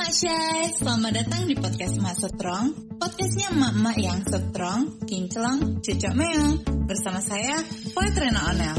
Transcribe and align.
Mak 0.00 0.16
Syai, 0.16 0.72
selamat 0.80 1.12
datang 1.12 1.44
di 1.44 1.52
podcast 1.52 2.00
Mak 2.00 2.16
Setrong 2.16 2.72
Podcastnya 2.96 3.52
emak-emak 3.52 3.96
yang 4.00 4.20
setrong, 4.24 4.96
kinclong, 5.04 5.84
cucok 5.84 6.14
meong 6.16 6.54
Bersama 6.88 7.20
saya, 7.20 7.60
Poetrena 7.92 8.48
Onel 8.48 8.76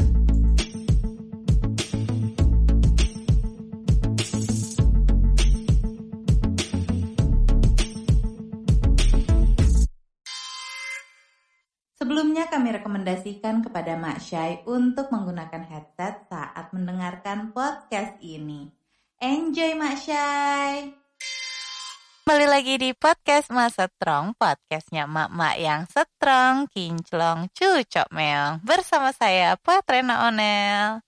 Sebelumnya 12.02 12.50
kami 12.50 12.74
rekomendasikan 12.82 13.62
kepada 13.62 13.94
Mak 13.94 14.18
Syai 14.18 14.66
untuk 14.66 15.14
menggunakan 15.14 15.70
headset 15.70 16.26
saat 16.26 16.74
mendengarkan 16.74 17.54
podcast 17.54 18.18
ini. 18.18 18.74
Enjoy 19.22 19.78
Mak 19.78 19.96
Syai! 20.02 21.01
Kembali 22.22 22.46
lagi 22.46 22.78
di 22.78 22.94
podcast 22.94 23.50
Mas 23.50 23.74
Setrong, 23.74 24.38
podcastnya 24.38 25.10
mak-mak 25.10 25.58
yang 25.58 25.82
setrong, 25.90 26.70
kinclong, 26.70 27.50
cucok 27.50 28.06
meong. 28.14 28.62
Bersama 28.62 29.10
saya, 29.10 29.58
Patrena 29.58 30.30
Onel. 30.30 31.02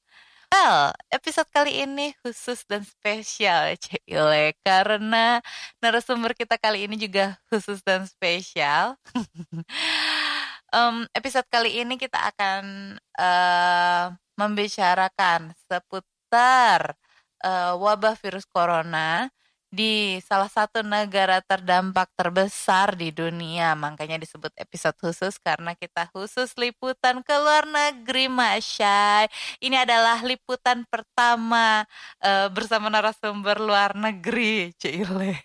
Well, 0.51 0.91
episode 1.15 1.47
kali 1.55 1.87
ini 1.87 2.19
khusus 2.19 2.67
dan 2.67 2.83
spesial, 2.83 3.79
Cile, 3.79 4.59
karena 4.67 5.39
narasumber 5.79 6.35
kita 6.35 6.59
kali 6.59 6.91
ini 6.91 6.99
juga 6.99 7.39
khusus 7.47 7.79
dan 7.87 8.11
spesial. 8.11 8.99
um, 10.75 11.07
episode 11.15 11.47
kali 11.47 11.79
ini 11.79 11.95
kita 11.95 12.35
akan 12.35 12.99
uh, 13.23 14.11
membicarakan 14.35 15.55
seputar 15.71 16.99
uh, 17.47 17.79
wabah 17.79 18.19
virus 18.19 18.51
corona 18.51 19.31
di 19.75 20.23
salah 20.23 20.47
satu 20.47 20.87
negara 20.87 21.43
terdampak 21.43 22.07
terbesar 22.15 22.95
di 22.95 23.11
dunia. 23.11 23.75
Makanya 23.75 24.23
disebut 24.23 24.55
episode 24.55 24.95
khusus 25.03 25.35
karena 25.43 25.75
kita 25.75 26.07
khusus 26.15 26.55
liputan 26.55 27.27
ke 27.27 27.35
luar 27.35 27.67
negeri, 27.67 28.31
Masyai. 28.31 29.27
Ini 29.59 29.83
adalah 29.83 30.23
liputan 30.23 30.87
pertama 30.87 31.83
uh, 32.23 32.47
bersama 32.55 32.87
narasumber 32.87 33.59
luar 33.59 33.99
negeri, 33.99 34.71
Cile. 34.79 35.43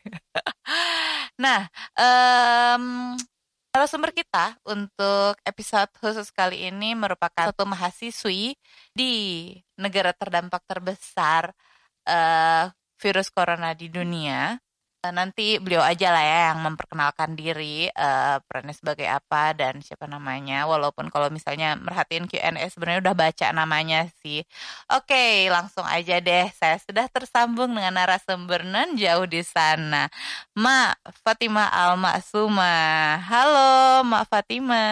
nah, 1.44 1.66
um, 1.98 3.18
Narasumber 3.70 4.10
kita 4.10 4.58
untuk 4.66 5.38
episode 5.46 5.94
khusus 6.02 6.34
kali 6.34 6.74
ini 6.74 6.98
merupakan 6.98 7.54
satu 7.54 7.70
mahasiswi 7.70 8.58
di 8.98 9.14
negara 9.78 10.10
terdampak 10.10 10.66
terbesar 10.66 11.54
uh, 12.10 12.66
virus 13.00 13.32
corona 13.32 13.74
di 13.74 13.88
dunia. 13.90 14.60
Uh, 15.00 15.16
nanti 15.16 15.56
beliau 15.64 15.80
aja 15.80 16.12
lah 16.12 16.20
ya 16.28 16.40
yang 16.52 16.60
memperkenalkan 16.60 17.32
diri 17.32 17.88
uh, 17.96 18.44
perannya 18.44 18.76
sebagai 18.76 19.08
apa 19.08 19.56
dan 19.56 19.80
siapa 19.80 20.06
namanya. 20.12 20.68
Walaupun 20.68 21.08
kalau 21.08 21.32
misalnya 21.32 21.80
merhatiin 21.80 22.28
Q&A 22.28 22.68
sebenarnya 22.68 23.00
udah 23.08 23.16
baca 23.16 23.48
namanya 23.56 24.12
sih. 24.20 24.44
Oke, 24.92 25.48
langsung 25.48 25.88
aja 25.88 26.20
deh. 26.20 26.52
Saya 26.52 26.76
sudah 26.84 27.08
tersambung 27.08 27.72
dengan 27.72 27.96
narasumber 27.96 28.68
non 28.68 29.00
jauh 29.00 29.24
di 29.24 29.40
sana. 29.48 30.12
Mak 30.60 31.00
Fatima 31.24 31.72
Almaksuma. 31.72 32.76
Halo, 33.24 34.04
Mak 34.04 34.28
Fatima. 34.28 34.84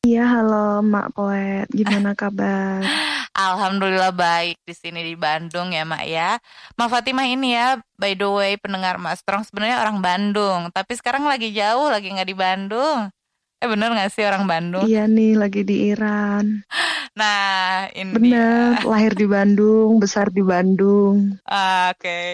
Iya, 0.00 0.24
halo 0.24 0.80
Mak 0.80 1.12
Poet. 1.12 1.68
Gimana 1.68 2.16
kabar? 2.16 2.80
Alhamdulillah 3.36 4.16
baik 4.16 4.56
di 4.64 4.72
sini 4.72 5.04
di 5.04 5.12
Bandung 5.12 5.76
ya, 5.76 5.84
Mak 5.84 6.04
ya. 6.08 6.40
Mak 6.80 6.88
Fatimah 6.88 7.28
ini 7.28 7.52
ya, 7.52 7.76
by 8.00 8.16
the 8.16 8.24
way 8.24 8.56
pendengar 8.56 8.96
Mak 8.96 9.20
Strong 9.20 9.44
sebenarnya 9.44 9.84
orang 9.84 10.00
Bandung, 10.00 10.72
tapi 10.72 10.96
sekarang 10.96 11.28
lagi 11.28 11.52
jauh, 11.52 11.92
lagi 11.92 12.08
nggak 12.08 12.30
di 12.32 12.36
Bandung. 12.36 13.12
Eh 13.60 13.68
bener 13.68 13.92
gak 13.92 14.08
sih 14.16 14.24
orang 14.24 14.48
Bandung? 14.48 14.88
Iya 14.88 15.04
nih, 15.04 15.36
lagi 15.36 15.60
di 15.68 15.92
Iran. 15.92 16.64
Nah, 17.10 17.90
ini 17.90 18.30
Bener, 18.30 18.86
lahir 18.86 19.18
di 19.18 19.26
Bandung, 19.26 19.98
besar 19.98 20.30
di 20.30 20.46
Bandung. 20.46 21.34
Ah, 21.42 21.90
Oke, 21.90 22.06
okay. 22.06 22.26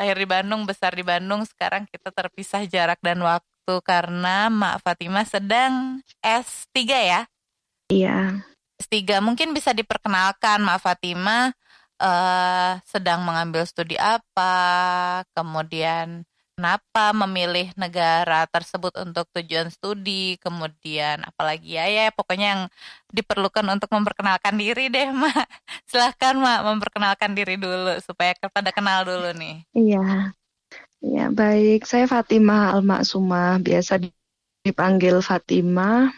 lahir 0.00 0.16
di 0.16 0.24
Bandung, 0.24 0.64
besar 0.64 0.96
di 0.96 1.04
Bandung. 1.04 1.44
Sekarang 1.44 1.84
kita 1.84 2.08
terpisah 2.08 2.64
jarak 2.64 2.96
dan 3.04 3.20
waktu 3.20 3.53
waktu 3.64 3.80
karena 3.80 4.52
Mak 4.52 4.84
Fatima 4.84 5.24
sedang 5.24 6.04
S3 6.20 6.76
ya? 6.84 7.24
Iya. 7.88 8.44
S3 8.76 9.24
mungkin 9.24 9.56
bisa 9.56 9.72
diperkenalkan 9.72 10.60
Mak 10.60 10.84
Fatima 10.84 11.48
uh, 11.96 12.76
sedang 12.84 13.24
mengambil 13.24 13.64
studi 13.64 13.96
apa, 13.96 15.24
kemudian 15.32 16.28
kenapa 16.52 17.16
memilih 17.24 17.72
negara 17.80 18.44
tersebut 18.52 18.92
untuk 19.00 19.32
tujuan 19.32 19.72
studi, 19.72 20.36
kemudian 20.44 21.24
apalagi 21.24 21.80
ya 21.80 21.88
ya 21.88 22.12
pokoknya 22.12 22.46
yang 22.52 22.62
diperlukan 23.16 23.64
untuk 23.64 23.88
memperkenalkan 23.96 24.60
diri 24.60 24.92
deh 24.92 25.08
Mak. 25.24 25.48
Silahkan 25.88 26.36
Mak 26.36 26.68
memperkenalkan 26.68 27.32
diri 27.32 27.56
dulu 27.56 27.96
supaya 28.04 28.36
pada 28.36 28.68
kenal 28.76 29.08
dulu 29.08 29.32
nih. 29.32 29.64
Iya. 29.72 30.36
Ya, 31.04 31.28
baik. 31.28 31.84
Saya 31.84 32.08
Fatimah 32.08 32.72
Almaksumah, 32.72 33.60
biasa 33.60 34.00
dipanggil 34.64 35.20
Fatimah. 35.20 36.08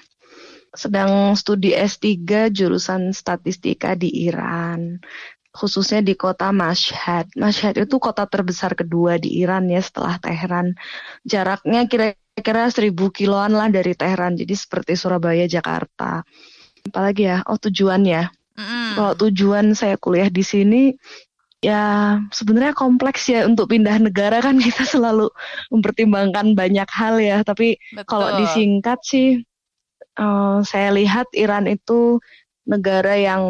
Sedang 0.70 1.34
studi 1.34 1.74
S3 1.74 2.52
jurusan 2.54 3.10
statistika 3.10 3.96
di 3.98 4.12
Iran, 4.28 5.02
khususnya 5.50 6.04
di 6.04 6.14
kota 6.14 6.52
Mashhad. 6.52 7.32
Mashhad 7.34 7.80
itu 7.80 7.96
kota 7.96 8.28
terbesar 8.28 8.76
kedua 8.76 9.16
di 9.16 9.40
Iran 9.40 9.66
ya 9.72 9.80
setelah 9.82 10.20
Teheran. 10.20 10.76
Jaraknya 11.24 11.88
kira-kira 11.88 12.68
seribu 12.68 13.08
kiloan 13.08 13.56
lah 13.56 13.72
dari 13.72 13.96
Teheran, 13.96 14.36
jadi 14.36 14.52
seperti 14.52 14.94
Surabaya, 14.94 15.48
Jakarta. 15.48 16.22
Apalagi 16.86 17.26
ya, 17.26 17.42
oh 17.48 17.58
tujuan 17.58 18.04
ya. 18.06 18.30
Mm. 18.54 19.00
Kalau 19.00 19.12
tujuan 19.26 19.72
saya 19.72 19.96
kuliah 19.98 20.28
di 20.28 20.44
sini 20.44 20.82
ya 21.64 22.16
sebenarnya 22.30 22.76
kompleks 22.76 23.26
ya 23.32 23.48
untuk 23.48 23.72
pindah 23.72 23.96
negara 23.98 24.38
kan 24.44 24.60
kita 24.66 24.84
selalu 24.84 25.30
mempertimbangkan 25.72 26.52
banyak 26.56 26.88
hal 26.90 27.20
ya. 27.20 27.40
Tapi 27.42 27.80
kalau 28.08 28.40
disingkat 28.40 29.00
sih 29.02 29.40
uh, 30.20 30.60
saya 30.62 30.92
lihat 30.94 31.30
Iran 31.36 31.68
itu 31.70 32.20
negara 32.66 33.14
yang 33.16 33.44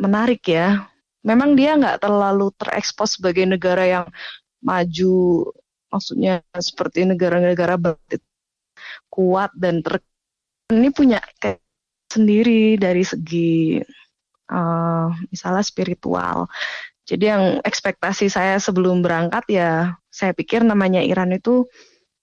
menarik 0.00 0.42
ya. 0.48 0.88
Memang 1.22 1.54
dia 1.54 1.78
nggak 1.78 2.02
terlalu 2.02 2.50
terekspos 2.58 3.20
sebagai 3.20 3.46
negara 3.46 3.86
yang 3.86 4.06
maju 4.62 5.50
maksudnya 5.92 6.40
seperti 6.56 7.04
negara-negara 7.04 7.76
kuat 9.12 9.52
dan 9.52 9.84
ter 9.84 10.00
ini 10.72 10.88
punya 10.88 11.20
sendiri 12.08 12.80
dari 12.80 13.04
segi 13.04 13.76
uh, 14.48 15.08
misalnya 15.28 15.60
spiritual 15.60 16.48
jadi 17.02 17.24
yang 17.34 17.44
ekspektasi 17.66 18.30
saya 18.30 18.62
sebelum 18.62 19.02
berangkat 19.02 19.42
ya 19.50 19.98
saya 20.12 20.30
pikir 20.36 20.62
namanya 20.62 21.02
Iran 21.02 21.34
itu 21.34 21.66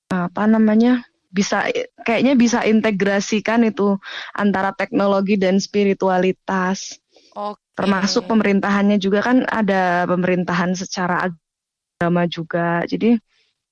apa 0.10 0.48
namanya 0.50 1.04
bisa 1.30 1.70
kayaknya 2.02 2.34
bisa 2.34 2.66
integrasikan 2.66 3.62
itu 3.68 4.00
antara 4.34 4.74
teknologi 4.74 5.38
dan 5.38 5.62
spiritualitas. 5.62 6.98
Okay. 7.30 7.62
Termasuk 7.78 8.26
pemerintahannya 8.28 8.98
juga 9.00 9.24
kan 9.24 9.46
ada 9.46 10.04
pemerintahan 10.10 10.74
secara 10.76 11.30
agama 11.30 12.26
juga. 12.26 12.84
Jadi 12.90 13.16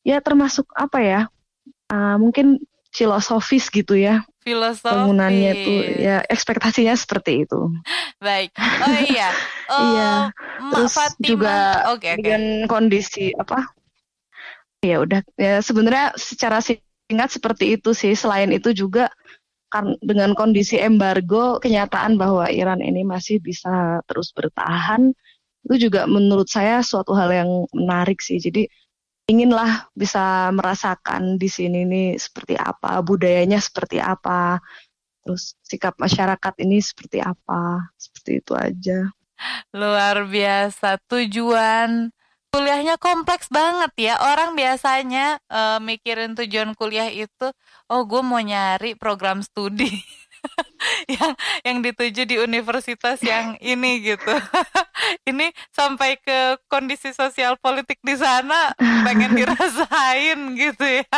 ya 0.06 0.22
termasuk 0.22 0.70
apa 0.78 1.00
ya? 1.02 1.22
Uh, 1.88 2.20
mungkin 2.20 2.60
filosofis 2.92 3.72
gitu 3.72 3.96
ya 3.96 4.24
Bangunannya 4.94 5.52
tuh 5.66 5.80
ya 6.00 6.18
ekspektasinya 6.24 6.96
seperti 6.96 7.44
itu. 7.44 7.60
Baik. 8.24 8.56
Oh 8.58 8.98
iya. 9.04 9.30
Oh, 9.68 9.82
iya. 9.92 10.12
Terus 10.72 10.94
Fatima. 10.96 11.26
juga 11.28 11.56
okay, 11.92 12.16
okay. 12.16 12.22
dengan 12.22 12.44
kondisi 12.72 13.36
apa? 13.36 13.68
Ya 14.80 15.02
udah 15.04 15.22
ya 15.36 15.60
sebenarnya 15.60 16.14
secara 16.16 16.64
singkat 16.64 17.30
seperti 17.30 17.76
itu 17.76 17.92
sih. 17.92 18.14
Selain 18.16 18.50
itu 18.54 18.72
juga 18.72 19.12
kan 19.68 20.00
dengan 20.00 20.32
kondisi 20.32 20.80
embargo 20.80 21.60
kenyataan 21.60 22.16
bahwa 22.16 22.48
Iran 22.48 22.80
ini 22.80 23.04
masih 23.04 23.44
bisa 23.44 24.00
terus 24.08 24.32
bertahan 24.32 25.12
itu 25.68 25.92
juga 25.92 26.08
menurut 26.08 26.48
saya 26.48 26.80
suatu 26.80 27.12
hal 27.12 27.28
yang 27.36 27.50
menarik 27.76 28.24
sih. 28.24 28.40
Jadi 28.40 28.72
inginlah 29.28 29.92
bisa 29.92 30.50
merasakan 30.56 31.36
di 31.36 31.52
sini 31.52 31.84
nih 31.84 32.10
seperti 32.16 32.56
apa, 32.56 33.04
budayanya 33.04 33.60
seperti 33.60 34.00
apa, 34.00 34.64
terus 35.22 35.60
sikap 35.68 36.00
masyarakat 36.00 36.54
ini 36.64 36.80
seperti 36.80 37.20
apa, 37.20 37.92
seperti 38.00 38.32
itu 38.40 38.54
aja. 38.56 39.00
Luar 39.76 40.26
biasa, 40.26 40.98
tujuan 41.12 42.10
kuliahnya 42.56 42.96
kompleks 42.98 43.52
banget 43.52 43.92
ya. 44.00 44.16
Orang 44.18 44.56
biasanya 44.56 45.38
uh, 45.52 45.78
mikirin 45.84 46.34
tujuan 46.34 46.72
kuliah 46.74 47.12
itu, 47.12 47.52
oh 47.92 48.02
gue 48.08 48.24
mau 48.24 48.40
nyari 48.40 48.96
program 48.96 49.44
studi. 49.44 49.92
yang 51.16 51.32
yang 51.64 51.78
dituju 51.84 52.24
di 52.28 52.36
universitas 52.42 53.20
yang 53.24 53.56
ini 53.60 54.02
gitu. 54.04 54.34
ini 55.30 55.52
sampai 55.72 56.18
ke 56.20 56.58
kondisi 56.72 57.12
sosial 57.14 57.60
politik 57.60 58.00
di 58.04 58.16
sana 58.16 58.72
pengen 59.06 59.36
dirasain 59.40 60.40
gitu 60.56 60.86
ya. 60.86 61.16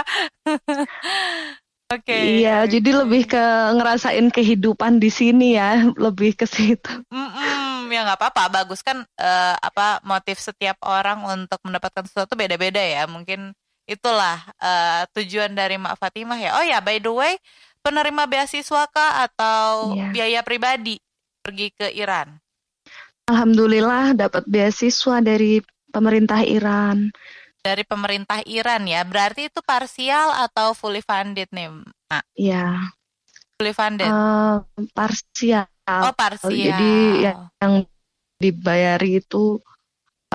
Oke. 1.90 2.06
Okay, 2.06 2.46
iya, 2.46 2.70
jadi 2.70 3.02
lebih 3.02 3.26
ke 3.26 3.44
ngerasain 3.74 4.30
kehidupan 4.30 5.02
di 5.02 5.10
sini 5.10 5.58
ya, 5.58 5.90
lebih 5.98 6.38
ke 6.38 6.46
situ. 6.46 7.02
Mm 7.10 7.30
-mm, 7.34 7.90
ya 7.90 8.06
nggak 8.06 8.20
apa-apa, 8.22 8.62
bagus 8.62 8.86
kan 8.86 9.02
uh, 9.02 9.56
apa 9.58 9.98
motif 10.06 10.38
setiap 10.38 10.78
orang 10.86 11.26
untuk 11.26 11.58
mendapatkan 11.66 12.06
sesuatu 12.06 12.38
beda-beda 12.38 12.78
ya. 12.78 13.10
Mungkin 13.10 13.58
itulah 13.90 14.38
uh, 14.62 15.10
tujuan 15.18 15.58
dari 15.58 15.82
Mak 15.82 15.98
Fatimah 15.98 16.38
ya. 16.38 16.62
Oh 16.62 16.66
ya, 16.70 16.78
by 16.78 17.02
the 17.02 17.10
way, 17.10 17.34
penerima 17.84 18.24
beasiswa 18.28 18.86
kah 18.92 19.26
atau 19.28 19.96
yeah. 19.96 20.12
biaya 20.12 20.42
pribadi 20.44 21.00
pergi 21.42 21.72
ke 21.74 21.88
Iran? 21.96 22.38
Alhamdulillah 23.30 24.18
dapat 24.18 24.44
beasiswa 24.50 25.22
dari 25.22 25.62
pemerintah 25.94 26.42
Iran. 26.42 27.14
Dari 27.60 27.84
pemerintah 27.84 28.40
Iran 28.48 28.88
ya, 28.88 29.04
berarti 29.04 29.52
itu 29.52 29.60
parsial 29.62 30.32
atau 30.48 30.72
fully 30.74 31.04
funded 31.04 31.52
nih, 31.52 31.70
Mak? 31.70 32.24
Iya. 32.34 32.90
Fully 33.60 33.74
funded? 33.76 34.08
Uh, 34.08 34.64
parsial. 34.96 35.68
Oh, 35.86 36.16
parsial. 36.16 36.54
Jadi 36.54 36.94
yang, 37.28 37.40
yang 37.60 37.74
dibayari 38.40 39.20
itu 39.20 39.60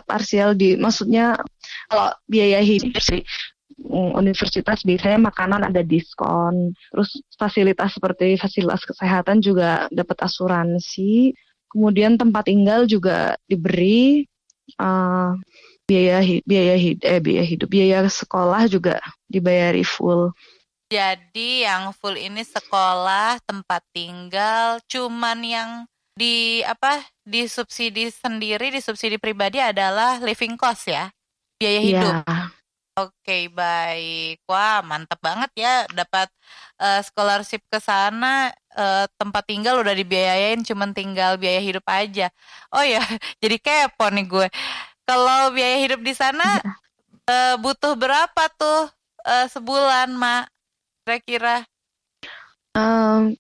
parsial 0.05 0.53
di, 0.53 0.77
maksudnya 0.77 1.41
kalau 1.89 2.13
biaya 2.29 2.61
hidup 2.61 3.01
sih 3.01 3.25
universitas 3.83 4.87
biasanya 4.87 5.31
makanan 5.31 5.67
ada 5.67 5.83
diskon, 5.83 6.73
terus 6.91 7.11
fasilitas 7.35 7.95
seperti 7.95 8.39
fasilitas 8.39 8.87
kesehatan 8.87 9.43
juga 9.43 9.91
dapat 9.91 10.19
asuransi, 10.23 11.35
kemudian 11.71 12.15
tempat 12.15 12.47
tinggal 12.47 12.87
juga 12.87 13.35
diberi, 13.51 14.27
uh, 14.79 15.35
biaya 15.85 16.25
biaya 16.47 16.75
eh 16.81 17.21
biaya 17.21 17.45
hidup 17.45 17.69
biaya 17.69 18.07
sekolah 18.07 18.71
juga 18.71 19.03
dibayari 19.29 19.85
full. 19.85 20.33
Jadi 20.89 21.67
yang 21.67 21.91
full 21.97 22.15
ini 22.15 22.47
sekolah, 22.47 23.43
tempat 23.43 23.83
tinggal, 23.91 24.79
cuman 24.87 25.39
yang 25.43 25.71
di 26.15 26.63
apa 26.63 27.03
di 27.27 27.51
subsidi 27.51 28.07
sendiri 28.07 28.71
di 28.71 28.79
subsidi 28.79 29.19
pribadi 29.19 29.59
adalah 29.59 30.23
living 30.23 30.55
cost 30.55 30.87
ya 30.87 31.11
biaya 31.59 31.81
hidup. 31.83 32.15
Ya. 32.23 32.64
Oke, 32.95 33.51
baik. 33.51 34.39
Wah, 34.47 34.79
mantap 34.87 35.19
banget 35.19 35.51
ya 35.59 35.83
dapat 35.91 36.31
uh, 36.79 37.03
scholarship 37.03 37.67
ke 37.67 37.83
sana, 37.83 38.55
uh, 38.79 39.11
tempat 39.19 39.43
tinggal 39.51 39.83
udah 39.83 39.91
dibiayain, 39.99 40.63
cuman 40.63 40.95
tinggal 40.95 41.35
biaya 41.35 41.59
hidup 41.59 41.83
aja. 41.91 42.31
Oh 42.71 42.87
ya, 42.87 43.03
jadi 43.43 43.59
kepo 43.59 44.07
nih 44.15 44.27
gue. 44.31 44.47
Kalau 45.03 45.51
biaya 45.51 45.83
hidup 45.83 46.07
di 46.07 46.15
sana 46.15 46.63
uh, 47.27 47.59
butuh 47.59 47.99
berapa 47.99 48.43
tuh 48.55 48.87
uh, 49.27 49.47
sebulan, 49.51 50.15
Mak? 50.15 50.55
Kira-kira? 51.03 51.67
Um, 52.79 53.35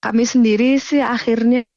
kami 0.00 0.24
sendiri 0.24 0.80
sih 0.80 1.04
akhirnya 1.04 1.68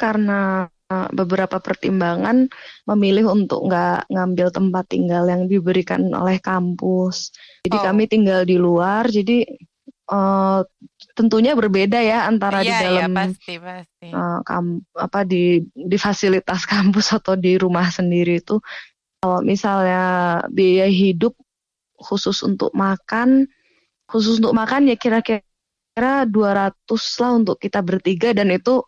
karena 0.00 0.71
beberapa 1.12 1.58
pertimbangan 1.58 2.48
memilih 2.88 3.30
untuk 3.32 3.68
nggak 3.68 4.10
ngambil 4.10 4.48
tempat 4.50 4.84
tinggal 4.90 5.24
yang 5.28 5.46
diberikan 5.46 6.10
oleh 6.12 6.38
kampus. 6.38 7.32
Jadi 7.66 7.76
oh. 7.78 7.84
kami 7.84 8.04
tinggal 8.10 8.42
di 8.42 8.56
luar, 8.58 9.06
jadi 9.08 9.46
uh, 10.12 10.60
tentunya 11.12 11.52
berbeda 11.56 12.00
ya 12.00 12.28
antara 12.28 12.60
yeah, 12.60 12.64
di 12.64 12.70
iya, 12.70 12.80
dalam 12.80 13.10
yeah, 13.12 13.18
pasti, 13.18 13.54
pasti. 13.58 14.08
Uh, 14.12 14.38
kam 14.44 14.64
apa 14.96 15.20
di 15.24 15.64
di 15.72 15.96
fasilitas 15.96 16.68
kampus 16.72 17.16
atau 17.16 17.34
di 17.34 17.56
rumah 17.56 17.88
sendiri 17.88 18.40
itu. 18.40 18.60
Kalau 19.22 19.38
misalnya 19.38 20.02
biaya 20.50 20.90
hidup 20.90 21.38
khusus 21.94 22.42
untuk 22.42 22.74
makan, 22.74 23.46
khusus 24.10 24.42
untuk 24.42 24.50
makan 24.50 24.90
ya 24.90 24.98
kira-kira 24.98 26.26
200 26.26 26.74
lah 27.22 27.30
untuk 27.38 27.56
kita 27.62 27.78
bertiga 27.86 28.34
dan 28.34 28.50
itu 28.50 28.82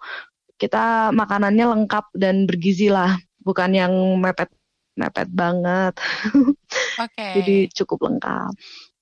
kita 0.64 1.12
makanannya 1.12 1.66
lengkap 1.76 2.16
dan 2.16 2.48
bergizi 2.48 2.88
lah, 2.88 3.20
bukan 3.44 3.76
yang 3.76 3.92
mepet 4.16 4.48
mepet 4.96 5.28
banget. 5.30 5.94
Oke. 7.04 7.12
Okay. 7.12 7.32
Jadi 7.42 7.56
cukup 7.74 8.08
lengkap. 8.08 8.50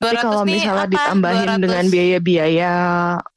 Tapi 0.03 0.17
kalau 0.19 0.43
misalnya 0.43 0.91
apa? 0.91 0.95
ditambahin 0.99 1.49
200... 1.61 1.63
dengan 1.63 1.85
biaya-biaya 1.87 2.75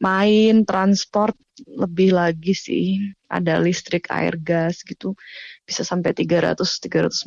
main, 0.01 0.65
transport 0.65 1.37
lebih 1.69 2.15
lagi 2.17 2.57
sih. 2.57 2.97
Ada 3.29 3.61
listrik, 3.61 4.09
air, 4.09 4.39
gas 4.41 4.81
gitu. 4.81 5.13
Bisa 5.67 5.85
sampai 5.85 6.17
300 6.17 6.57
350. 6.57 7.21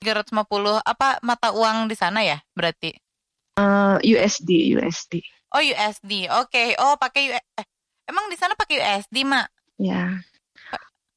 350 0.00 0.80
apa 0.84 1.18
mata 1.24 1.52
uang 1.52 1.88
di 1.88 1.96
sana 1.96 2.20
ya 2.24 2.38
berarti? 2.52 2.96
Uh, 3.56 3.96
USD, 4.04 4.76
USD. 4.76 5.24
Oh 5.56 5.62
USD, 5.64 6.28
oke. 6.28 6.52
Okay. 6.52 6.76
Oh 6.76 7.00
pakai 7.00 7.32
eh, 7.32 7.66
emang 8.04 8.28
di 8.28 8.36
sana 8.36 8.52
pakai 8.52 8.76
USD 8.80 9.24
mak? 9.24 9.55
Ya. 9.76 10.20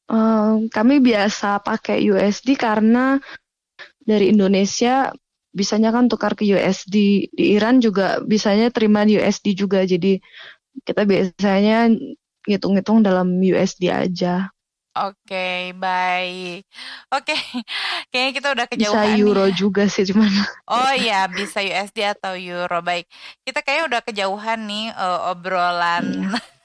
Um, 0.10 0.68
kami 0.74 1.00
biasa 1.00 1.62
pakai 1.62 2.02
USD 2.02 2.58
karena 2.58 3.22
dari 4.02 4.34
Indonesia 4.34 5.14
bisanya 5.54 5.94
kan 5.94 6.10
tukar 6.10 6.34
ke 6.34 6.46
USD. 6.46 6.96
Di 7.30 7.46
Iran 7.58 7.82
juga 7.82 8.22
bisanya 8.22 8.74
terima 8.74 9.06
USD 9.06 9.54
juga. 9.54 9.86
Jadi 9.86 10.18
kita 10.86 11.06
biasanya 11.06 11.94
ngitung-ngitung 12.48 13.06
dalam 13.06 13.38
USD 13.38 13.94
aja. 13.94 14.50
Oke, 15.00 15.16
okay, 15.32 15.62
baik. 15.78 16.66
Oke, 17.14 17.32
okay. 17.32 17.40
kayaknya 18.12 18.34
kita 18.36 18.48
udah 18.52 18.66
kejauhan. 18.68 19.08
Bisa 19.16 19.22
euro 19.22 19.46
nih. 19.48 19.56
juga 19.56 19.84
sih 19.86 20.04
cuman. 20.10 20.28
Oh 20.76 20.92
iya, 20.98 21.30
bisa 21.30 21.62
USD 21.62 22.04
atau 22.04 22.34
euro. 22.34 22.82
Baik. 22.82 23.06
Kita 23.46 23.62
kayaknya 23.62 23.86
udah 23.96 24.02
kejauhan 24.02 24.60
nih 24.66 24.90
uh, 24.98 25.32
obrolan. 25.32 26.04
Iya. 26.10 26.40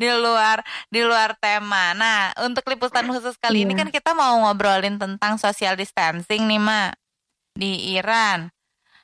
di 0.00 0.08
luar 0.08 0.62
di 0.88 1.00
luar 1.02 1.34
tema. 1.38 1.92
Nah, 1.92 2.32
untuk 2.46 2.66
liputan 2.70 3.06
khusus 3.10 3.34
kali 3.36 3.62
iya. 3.62 3.64
ini 3.66 3.74
kan 3.74 3.88
kita 3.90 4.14
mau 4.14 4.46
ngobrolin 4.46 4.96
tentang 4.96 5.36
social 5.36 5.74
distancing 5.74 6.46
nih, 6.46 6.62
Ma. 6.62 6.94
Di 7.58 7.98
Iran. 7.98 8.48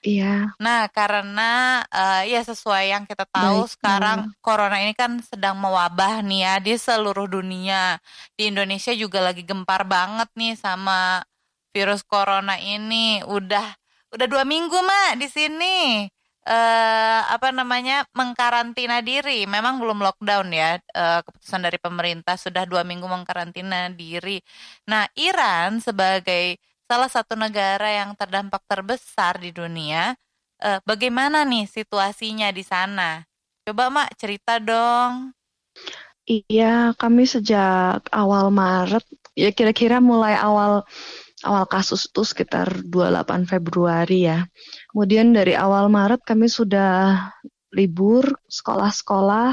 Iya. 0.04 0.52
Nah, 0.60 0.84
karena 0.92 1.80
uh, 1.88 2.22
ya 2.28 2.44
sesuai 2.44 2.92
yang 2.92 3.04
kita 3.08 3.24
tahu 3.24 3.64
Baik, 3.64 3.72
sekarang 3.72 4.18
ya. 4.28 4.36
corona 4.44 4.76
ini 4.84 4.92
kan 4.92 5.16
sedang 5.24 5.56
mewabah 5.56 6.20
nih 6.20 6.40
ya 6.44 6.54
di 6.60 6.76
seluruh 6.76 7.24
dunia. 7.24 7.96
Di 8.36 8.52
Indonesia 8.52 8.92
juga 8.92 9.24
lagi 9.24 9.40
gempar 9.42 9.88
banget 9.88 10.28
nih 10.36 10.60
sama 10.60 11.24
virus 11.72 12.04
corona 12.04 12.60
ini. 12.60 13.24
Udah 13.24 13.64
udah 14.12 14.26
dua 14.30 14.44
minggu 14.46 14.78
mak 14.78 15.19
di 15.19 15.26
sini 15.26 16.06
uh, 16.48 17.20
apa 17.29 17.51
namanya 17.51 18.05
mengkarantina 18.13 19.01
diri. 19.01 19.48
Memang 19.48 19.81
belum 19.81 20.01
lockdown 20.01 20.48
ya. 20.53 20.79
Uh, 20.93 21.20
keputusan 21.24 21.60
dari 21.65 21.79
pemerintah 21.81 22.36
sudah 22.36 22.65
dua 22.69 22.84
minggu 22.86 23.05
mengkarantina 23.08 23.91
diri. 23.93 24.41
Nah, 24.89 25.08
Iran 25.17 25.81
sebagai 25.81 26.60
salah 26.84 27.08
satu 27.08 27.34
negara 27.34 27.89
yang 27.89 28.13
terdampak 28.15 28.60
terbesar 28.69 29.41
di 29.41 29.51
dunia, 29.51 30.13
uh, 30.63 30.79
bagaimana 30.84 31.43
nih 31.48 31.65
situasinya 31.69 32.53
di 32.53 32.65
sana? 32.65 33.24
Coba 33.65 33.89
Mak 33.89 34.10
cerita 34.20 34.60
dong. 34.60 35.32
Iya, 36.24 36.96
kami 36.96 37.29
sejak 37.29 38.08
awal 38.08 38.48
Maret, 38.48 39.05
ya 39.36 39.53
kira-kira 39.53 40.01
mulai 40.01 40.32
awal 40.41 40.81
awal 41.44 41.69
kasus 41.69 42.08
itu 42.08 42.24
sekitar 42.24 42.82
28 42.89 43.44
Februari 43.46 44.27
ya. 44.27 44.48
Kemudian 44.91 45.36
dari 45.36 45.53
awal 45.53 45.93
Maret 45.93 46.24
kami 46.24 46.48
sudah 46.48 47.29
libur 47.74 48.24
sekolah-sekolah 48.48 49.53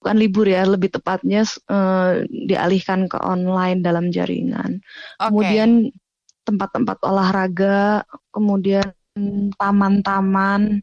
bukan 0.00 0.16
libur 0.22 0.46
ya, 0.46 0.62
lebih 0.62 0.94
tepatnya 0.94 1.42
uh, 1.66 2.22
dialihkan 2.30 3.10
ke 3.10 3.18
online 3.18 3.82
dalam 3.82 4.14
jaringan. 4.14 4.78
Okay. 5.18 5.26
Kemudian 5.26 5.70
tempat-tempat 6.46 7.02
olahraga, 7.02 8.06
kemudian 8.30 8.86
taman-taman, 9.58 10.78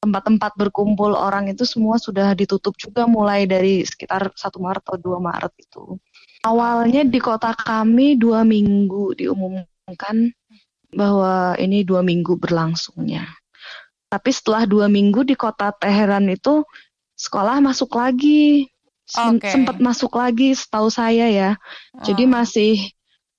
tempat-tempat 0.00 0.56
berkumpul 0.56 1.12
orang 1.12 1.52
itu 1.52 1.68
semua 1.68 2.00
sudah 2.00 2.32
ditutup 2.32 2.72
juga 2.80 3.04
mulai 3.04 3.44
dari 3.44 3.84
sekitar 3.84 4.32
1 4.32 4.40
Maret 4.56 4.82
atau 4.88 4.98
2 4.98 5.20
Maret 5.20 5.52
itu. 5.60 6.00
Awalnya 6.42 7.06
di 7.06 7.22
kota 7.22 7.54
kami 7.54 8.18
dua 8.18 8.42
minggu 8.42 9.14
diumum 9.14 9.62
kan 9.98 10.30
bahwa 10.92 11.56
ini 11.56 11.82
dua 11.82 12.04
minggu 12.04 12.36
berlangsungnya. 12.36 13.26
Tapi 14.12 14.30
setelah 14.30 14.68
dua 14.68 14.86
minggu 14.92 15.24
di 15.24 15.32
kota 15.32 15.72
Teheran 15.72 16.28
itu 16.28 16.60
sekolah 17.16 17.64
masuk 17.64 17.96
lagi, 17.96 18.68
okay. 19.08 19.48
sempat 19.48 19.80
masuk 19.80 20.12
lagi 20.20 20.52
setahu 20.52 20.92
saya 20.92 21.32
ya. 21.32 21.50
Oh. 21.96 22.04
Jadi 22.04 22.28
masih 22.28 22.74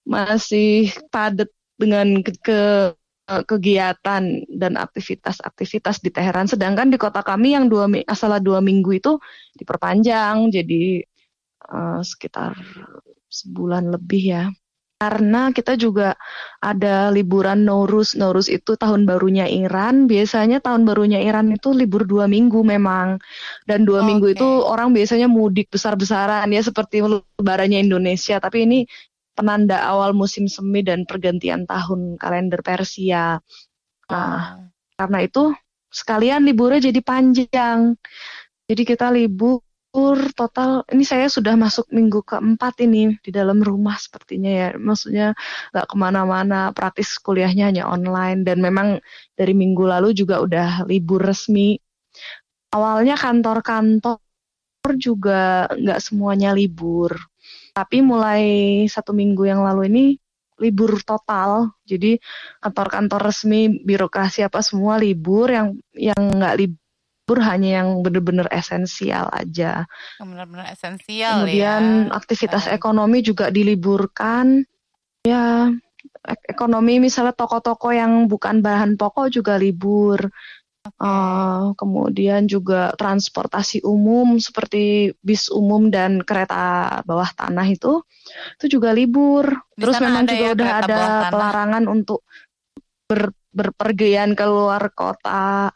masih 0.04 0.92
padat 1.14 1.48
dengan 1.78 2.26
ke, 2.26 2.34
ke 2.42 2.58
kegiatan 3.24 4.24
dan 4.50 4.74
aktivitas-aktivitas 4.76 6.02
di 6.02 6.10
Teheran. 6.10 6.50
Sedangkan 6.50 6.90
di 6.90 6.98
kota 6.98 7.22
kami 7.22 7.54
yang 7.54 7.70
dua 7.70 7.86
salah 8.18 8.42
dua 8.42 8.58
minggu 8.60 8.98
itu 8.98 9.22
diperpanjang 9.54 10.50
jadi 10.50 11.06
uh, 11.70 12.02
sekitar 12.02 12.58
sebulan 13.30 13.94
lebih 13.94 14.24
ya 14.26 14.44
karena 15.04 15.52
kita 15.52 15.76
juga 15.76 16.16
ada 16.64 17.12
liburan 17.12 17.68
Norus. 17.68 18.16
Norus 18.16 18.48
itu 18.48 18.80
tahun 18.80 19.04
barunya 19.04 19.44
Iran. 19.52 20.08
Biasanya 20.08 20.64
tahun 20.64 20.88
barunya 20.88 21.20
Iran 21.20 21.52
itu 21.52 21.76
libur 21.76 22.08
dua 22.08 22.32
minggu 22.32 22.64
memang. 22.64 23.20
Dan 23.68 23.84
dua 23.84 24.00
oh, 24.00 24.08
minggu 24.08 24.32
okay. 24.32 24.40
itu 24.40 24.48
orang 24.64 24.96
biasanya 24.96 25.28
mudik 25.28 25.68
besar-besaran 25.68 26.48
ya 26.56 26.64
seperti 26.64 27.04
lebarannya 27.04 27.84
Indonesia. 27.84 28.40
Tapi 28.40 28.64
ini 28.64 28.80
penanda 29.36 29.84
awal 29.84 30.16
musim 30.16 30.48
semi 30.48 30.80
dan 30.88 31.04
pergantian 31.04 31.68
tahun 31.68 32.16
kalender 32.16 32.64
Persia. 32.64 33.44
Nah, 34.08 34.16
oh. 34.16 34.42
karena 34.96 35.20
itu 35.20 35.52
sekalian 35.92 36.48
liburnya 36.48 36.80
jadi 36.80 37.02
panjang. 37.04 38.00
Jadi 38.72 38.84
kita 38.88 39.12
libur 39.12 39.60
total 40.34 40.82
ini 40.90 41.06
saya 41.06 41.30
sudah 41.30 41.54
masuk 41.54 41.86
minggu 41.94 42.26
keempat 42.26 42.82
ini 42.82 43.14
di 43.22 43.30
dalam 43.30 43.62
rumah 43.62 43.94
sepertinya 44.02 44.50
ya. 44.50 44.68
Maksudnya 44.74 45.38
nggak 45.70 45.86
ke 45.86 45.96
mana-mana 45.96 46.74
praktis 46.74 47.14
kuliahnya 47.22 47.70
hanya 47.70 47.86
online. 47.86 48.42
Dan 48.42 48.58
memang 48.66 48.98
dari 49.38 49.54
minggu 49.54 49.86
lalu 49.86 50.18
juga 50.18 50.42
udah 50.42 50.90
libur 50.90 51.22
resmi. 51.22 51.78
Awalnya 52.74 53.14
kantor-kantor 53.22 54.18
juga 54.98 55.70
nggak 55.70 56.00
semuanya 56.02 56.58
libur. 56.58 57.14
Tapi 57.78 58.02
mulai 58.02 58.44
satu 58.90 59.14
minggu 59.14 59.46
yang 59.46 59.62
lalu 59.62 59.94
ini 59.94 60.06
libur 60.58 61.06
total. 61.06 61.70
Jadi 61.86 62.18
kantor-kantor 62.66 63.30
resmi 63.30 63.78
birokrasi 63.86 64.42
apa 64.42 64.66
semua 64.66 64.98
libur. 64.98 65.54
Yang 65.54 65.68
yang 65.94 66.22
nggak 66.34 66.56
libur 66.58 66.83
libur 67.24 67.40
hanya 67.40 67.80
yang 67.80 68.04
benar-benar 68.04 68.52
esensial 68.52 69.32
aja. 69.32 69.88
Benar-benar 70.20 70.76
esensial 70.76 71.48
Kemudian 71.48 72.12
ya. 72.12 72.20
aktivitas 72.20 72.68
Baik. 72.68 72.76
ekonomi 72.84 73.24
juga 73.24 73.48
diliburkan. 73.48 74.68
Ya, 75.24 75.72
ekonomi 76.52 77.00
misalnya 77.00 77.32
toko-toko 77.32 77.96
yang 77.96 78.28
bukan 78.28 78.60
bahan 78.60 79.00
pokok 79.00 79.32
juga 79.32 79.56
libur. 79.56 80.20
Okay. 80.84 81.00
Uh, 81.00 81.72
kemudian 81.80 82.44
juga 82.44 82.92
transportasi 83.00 83.88
umum 83.88 84.36
seperti 84.36 85.16
bis 85.24 85.48
umum 85.48 85.88
dan 85.88 86.20
kereta 86.20 87.00
bawah 87.08 87.32
tanah 87.40 87.64
itu 87.72 88.04
itu 88.60 88.76
juga 88.76 88.92
libur. 88.92 89.48
Di 89.80 89.88
Terus 89.88 90.04
memang 90.04 90.28
juga 90.28 90.44
ya 90.44 90.52
udah 90.52 90.72
ada 90.84 91.02
pelarangan 91.32 91.88
untuk 91.88 92.28
ber, 93.08 93.32
berpergian 93.56 94.36
keluar 94.36 94.92
kota. 94.92 95.72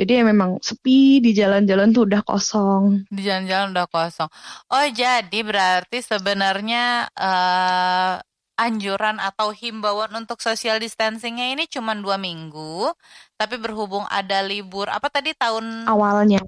Jadi 0.00 0.16
ya 0.16 0.24
memang 0.24 0.56
sepi 0.64 1.20
di 1.20 1.36
jalan-jalan 1.36 1.92
tuh 1.92 2.08
udah 2.08 2.24
kosong. 2.24 3.04
Di 3.12 3.20
jalan-jalan 3.20 3.76
udah 3.76 3.84
kosong. 3.92 4.32
Oh 4.72 4.86
jadi 4.88 5.38
berarti 5.44 6.00
sebenarnya 6.00 7.04
uh, 7.12 8.16
anjuran 8.56 9.20
atau 9.20 9.52
himbauan 9.52 10.08
untuk 10.16 10.40
social 10.40 10.80
distancingnya 10.80 11.52
ini 11.52 11.68
cuma 11.68 11.92
dua 11.92 12.16
minggu, 12.16 12.96
tapi 13.36 13.60
berhubung 13.60 14.08
ada 14.08 14.40
libur 14.40 14.88
apa 14.88 15.12
tadi 15.12 15.36
tahun 15.36 15.84
awalnya 15.84 16.40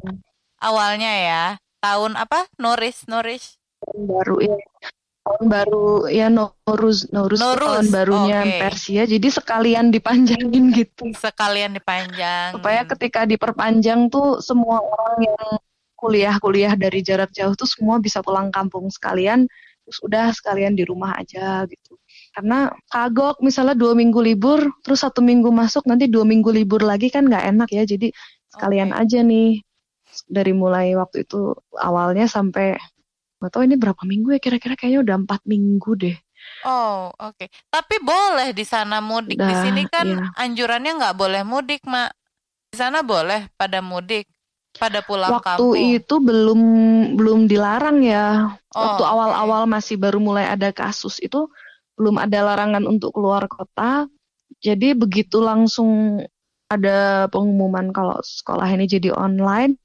awalnya 0.60 1.12
ya 1.12 1.44
tahun 1.80 2.20
apa 2.20 2.48
Noris 2.56 3.08
Noris 3.08 3.56
baru 3.92 4.38
ya 4.44 4.56
tahun 5.22 5.44
baru 5.46 6.10
ya 6.10 6.26
Norus, 6.26 7.06
Norus. 7.14 7.38
tahun 7.38 7.94
barunya 7.94 8.42
okay. 8.42 8.58
Persia 8.58 9.02
jadi 9.06 9.28
sekalian 9.30 9.94
dipanjangin 9.94 10.64
gitu 10.78 11.14
sekalian 11.14 11.78
dipanjang 11.78 12.58
supaya 12.58 12.82
ketika 12.82 13.22
diperpanjang 13.22 14.10
tuh 14.10 14.42
semua 14.42 14.82
orang 14.82 15.30
yang 15.30 15.48
kuliah-kuliah 15.94 16.74
dari 16.74 17.06
jarak 17.06 17.30
jauh 17.30 17.54
tuh 17.54 17.70
semua 17.70 18.02
bisa 18.02 18.18
pulang 18.18 18.50
kampung 18.50 18.90
sekalian 18.90 19.46
terus 19.86 19.98
udah 20.02 20.34
sekalian 20.34 20.74
di 20.74 20.82
rumah 20.82 21.14
aja 21.14 21.62
gitu 21.70 21.98
karena 22.34 22.70
kagok 22.90 23.38
misalnya 23.42 23.78
dua 23.78 23.94
minggu 23.94 24.18
libur 24.18 24.58
terus 24.82 25.06
satu 25.06 25.22
minggu 25.22 25.50
masuk 25.54 25.86
nanti 25.86 26.10
dua 26.10 26.26
minggu 26.26 26.50
libur 26.50 26.82
lagi 26.82 27.10
kan 27.10 27.30
nggak 27.30 27.44
enak 27.54 27.70
ya 27.70 27.86
jadi 27.86 28.10
sekalian 28.50 28.90
okay. 28.90 29.02
aja 29.06 29.18
nih 29.22 29.62
dari 30.26 30.52
mulai 30.52 30.98
waktu 30.98 31.22
itu 31.22 31.54
awalnya 31.78 32.26
sampai 32.26 32.78
Gak 33.42 33.50
tau 33.58 33.66
ini 33.66 33.74
berapa 33.74 33.98
minggu 34.06 34.38
ya 34.38 34.40
kira-kira 34.40 34.78
kayaknya 34.78 35.02
udah 35.02 35.16
empat 35.26 35.42
minggu 35.42 35.90
deh. 35.98 36.16
Oh 36.62 37.10
oke. 37.10 37.34
Okay. 37.34 37.48
Tapi 37.66 37.96
boleh 37.98 38.54
di 38.54 38.62
sana 38.62 39.02
mudik. 39.02 39.38
Udah, 39.38 39.50
di 39.50 39.54
sini 39.58 39.82
kan 39.90 40.06
iya. 40.06 40.30
anjurannya 40.38 40.92
nggak 40.94 41.16
boleh 41.18 41.42
mudik 41.42 41.82
mak. 41.90 42.14
Di 42.70 42.78
sana 42.78 43.02
boleh 43.02 43.50
pada 43.58 43.82
mudik, 43.82 44.30
pada 44.78 45.02
pulang 45.02 45.42
Waktu 45.42 45.44
kampung. 45.44 45.74
Waktu 45.74 45.98
itu 45.98 46.14
belum 46.22 46.60
belum 47.18 47.40
dilarang 47.50 47.98
ya. 48.06 48.54
Oh, 48.72 48.78
Waktu 48.78 49.02
awal-awal 49.04 49.66
okay. 49.66 49.72
masih 49.74 49.96
baru 49.98 50.22
mulai 50.22 50.46
ada 50.46 50.70
kasus 50.70 51.18
itu 51.18 51.50
belum 51.98 52.16
ada 52.22 52.46
larangan 52.46 52.86
untuk 52.86 53.12
keluar 53.14 53.44
kota. 53.50 54.06
Jadi 54.62 54.94
begitu 54.94 55.42
langsung 55.42 56.22
ada 56.70 57.28
pengumuman 57.28 57.92
kalau 57.92 58.16
sekolah 58.22 58.64
ini 58.72 58.88
jadi 58.88 59.12
online, 59.12 59.76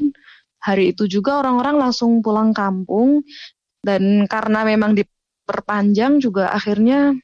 hari 0.61 0.91
itu 0.95 1.07
juga 1.07 1.39
orang-orang 1.41 1.89
langsung 1.89 2.19
pulang 2.19 2.51
kampung 2.51 3.21
dan 3.85 4.25
karena 4.27 4.67
memang 4.67 4.97
diperpanjang 4.97 6.19
juga 6.19 6.51
akhirnya 6.51 7.15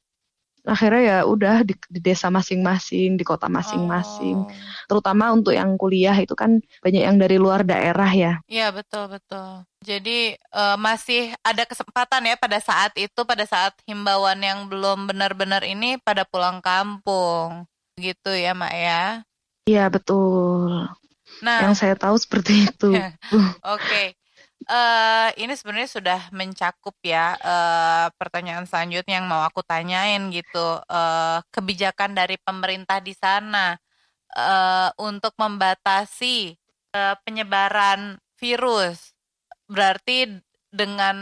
akhirnya 0.64 1.02
ya 1.04 1.18
udah 1.28 1.68
di, 1.68 1.76
di 1.92 2.00
desa 2.00 2.32
masing-masing 2.32 3.20
di 3.20 3.24
kota 3.28 3.52
masing-masing. 3.52 4.48
Oh. 4.48 4.52
terutama 4.84 5.32
untuk 5.32 5.56
yang 5.56 5.80
kuliah 5.80 6.16
itu 6.16 6.36
kan 6.36 6.60
banyak 6.84 7.04
yang 7.04 7.20
dari 7.20 7.36
luar 7.40 7.68
daerah 7.68 8.08
ya. 8.08 8.34
Iya 8.48 8.72
betul 8.72 9.12
betul. 9.12 9.64
Jadi 9.84 10.40
uh, 10.56 10.80
masih 10.80 11.36
ada 11.44 11.68
kesempatan 11.68 12.24
ya 12.28 12.36
pada 12.40 12.60
saat 12.64 12.96
itu 12.96 13.22
pada 13.28 13.44
saat 13.44 13.76
himbauan 13.88 14.40
yang 14.40 14.68
belum 14.72 15.08
benar-benar 15.12 15.68
ini 15.68 16.00
pada 16.00 16.24
pulang 16.24 16.64
kampung. 16.64 17.68
Gitu 18.00 18.32
ya 18.32 18.56
mak 18.56 18.72
ya? 18.72 19.04
Iya 19.68 19.88
betul 19.92 20.88
Nah, 21.44 21.60
yang 21.68 21.76
saya 21.76 22.00
tahu 22.00 22.16
seperti 22.16 22.72
itu. 22.72 22.96
Oke. 22.96 23.52
okay. 23.68 24.08
Uh, 24.64 25.28
eh, 25.36 25.44
ini 25.44 25.60
sebenarnya 25.60 25.92
sudah 25.92 26.20
mencakup 26.32 26.96
ya 27.04 27.36
uh, 27.36 28.08
pertanyaan 28.16 28.64
selanjutnya 28.64 29.20
yang 29.20 29.28
mau 29.28 29.44
aku 29.44 29.60
tanyain 29.60 30.32
gitu 30.32 30.80
uh, 30.88 31.44
kebijakan 31.52 32.16
dari 32.16 32.40
pemerintah 32.40 33.04
di 33.04 33.12
sana 33.12 33.76
uh, 34.40 34.88
untuk 35.04 35.36
membatasi 35.36 36.56
uh, 36.96 37.20
penyebaran 37.28 38.16
virus 38.40 39.12
berarti 39.68 40.32
dengan 40.72 41.18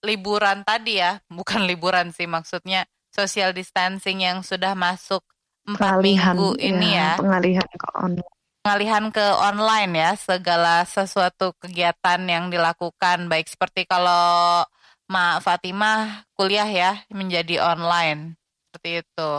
liburan 0.00 0.64
tadi 0.64 1.04
ya 1.04 1.20
bukan 1.28 1.68
liburan 1.68 2.16
sih 2.16 2.24
maksudnya 2.24 2.88
social 3.12 3.52
distancing 3.52 4.24
yang 4.24 4.40
sudah 4.40 4.72
masuk 4.72 5.20
empat 5.68 6.00
minggu 6.00 6.56
ini 6.56 6.96
ya, 6.96 7.20
ya 7.20 7.20
pengalihan 7.20 7.68
ke 7.68 7.88
online 8.00 8.39
pengalihan 8.60 9.08
ke 9.08 9.24
online 9.40 9.92
ya 9.96 10.10
segala 10.20 10.84
sesuatu 10.84 11.56
kegiatan 11.56 12.20
yang 12.28 12.52
dilakukan 12.52 13.26
baik 13.26 13.48
seperti 13.48 13.88
kalau 13.88 14.64
Ma 15.10 15.42
Fatimah 15.42 16.28
kuliah 16.38 16.68
ya 16.68 16.92
menjadi 17.10 17.58
online 17.64 18.38
seperti 18.70 19.02
itu. 19.02 19.32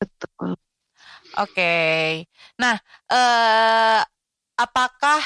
Betul. 0.00 0.56
Oke. 1.36 1.52
Okay. 1.52 2.06
Nah, 2.56 2.80
eh, 3.12 4.00
apakah 4.56 5.20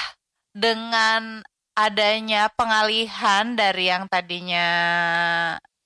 dengan 0.51 1.47
adanya 1.79 2.51
pengalihan 2.55 3.55
dari 3.55 3.91
yang 3.91 4.11
tadinya 4.11 4.69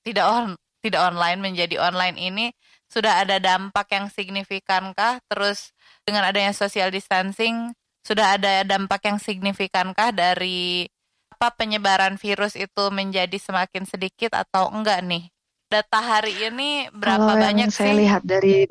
tidak 0.04 0.26
on 0.28 0.56
tidak 0.80 1.00
online 1.12 1.40
menjadi 1.44 1.76
online 1.80 2.16
ini 2.16 2.46
sudah 2.88 3.20
ada 3.28 3.36
dampak 3.36 3.92
yang 3.92 4.08
signifikankah? 4.08 5.20
Terus 5.28 5.76
dengan 6.08 6.24
adanya 6.24 6.56
social 6.56 6.88
distancing 6.88 7.76
sudah 8.00 8.40
ada 8.40 8.64
dampak 8.64 9.04
yang 9.04 9.20
signifikankah 9.20 10.16
dari 10.16 10.88
apa 11.36 11.52
penyebaran 11.52 12.16
virus 12.16 12.56
itu 12.56 12.88
menjadi 12.88 13.36
semakin 13.36 13.84
sedikit 13.84 14.32
atau 14.32 14.72
enggak 14.72 15.04
nih? 15.04 15.28
Data 15.68 16.00
hari 16.00 16.32
ini 16.48 16.88
berapa 16.88 17.36
Kalau 17.36 17.36
banyak 17.36 17.68
yang 17.68 17.72
sih? 17.76 17.84
Saya 17.84 18.00
lihat 18.00 18.22
dari 18.24 18.64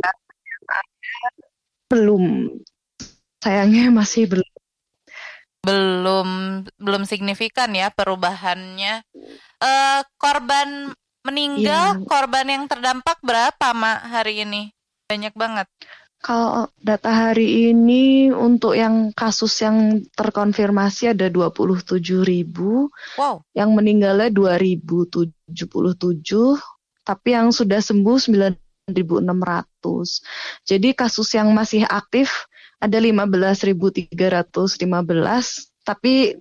belum 1.87 2.49
sayangnya 3.37 3.93
masih 3.93 4.25
belum 4.27 4.51
belum 5.61 6.29
belum 6.81 7.03
signifikan 7.05 7.69
ya 7.77 7.93
perubahannya. 7.93 9.05
Uh, 9.61 10.01
korban 10.17 10.97
meninggal, 11.21 12.01
ya. 12.01 12.03
korban 12.09 12.47
yang 12.49 12.63
terdampak 12.65 13.21
berapa 13.21 13.67
mak 13.77 13.99
hari 14.09 14.47
ini? 14.47 14.73
Banyak 15.05 15.37
banget. 15.37 15.67
Kalau 16.17 16.67
data 16.81 17.13
hari 17.13 17.71
ini 17.71 18.33
untuk 18.33 18.73
yang 18.73 19.13
kasus 19.13 19.61
yang 19.61 20.01
terkonfirmasi 20.17 21.13
ada 21.13 21.29
27 21.29 22.01
ribu, 22.25 22.89
wow. 23.15 23.39
yang 23.53 23.71
meninggalnya 23.77 24.33
2077, 24.33 25.45
tapi 27.05 27.27
yang 27.31 27.53
sudah 27.53 27.79
sembuh 27.79 28.17
19 28.17 28.57
Jadi 30.63 30.89
kasus 30.95 31.29
yang 31.35 31.53
masih 31.53 31.85
aktif 31.85 32.49
ada 32.77 32.97
15.315 33.01 34.13
tapi 35.87 36.35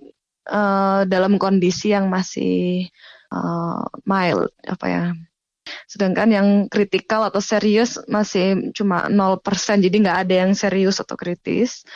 uh, 0.51 1.01
dalam 1.07 1.39
kondisi 1.41 1.91
yang 1.95 2.11
masih 2.11 2.85
uh, 3.33 3.83
mild 4.05 4.51
apa 4.67 4.85
ya 4.85 5.03
sedangkan 5.89 6.29
yang 6.31 6.47
kritikal 6.67 7.25
atau 7.27 7.41
serius 7.43 7.99
masih 8.07 8.73
cuma 8.73 9.07
0% 9.09 9.83
jadi 9.83 9.95
nggak 9.95 10.19
ada 10.27 10.35
yang 10.47 10.51
serius 10.57 10.99
atau 10.99 11.15
kritis. 11.19 11.87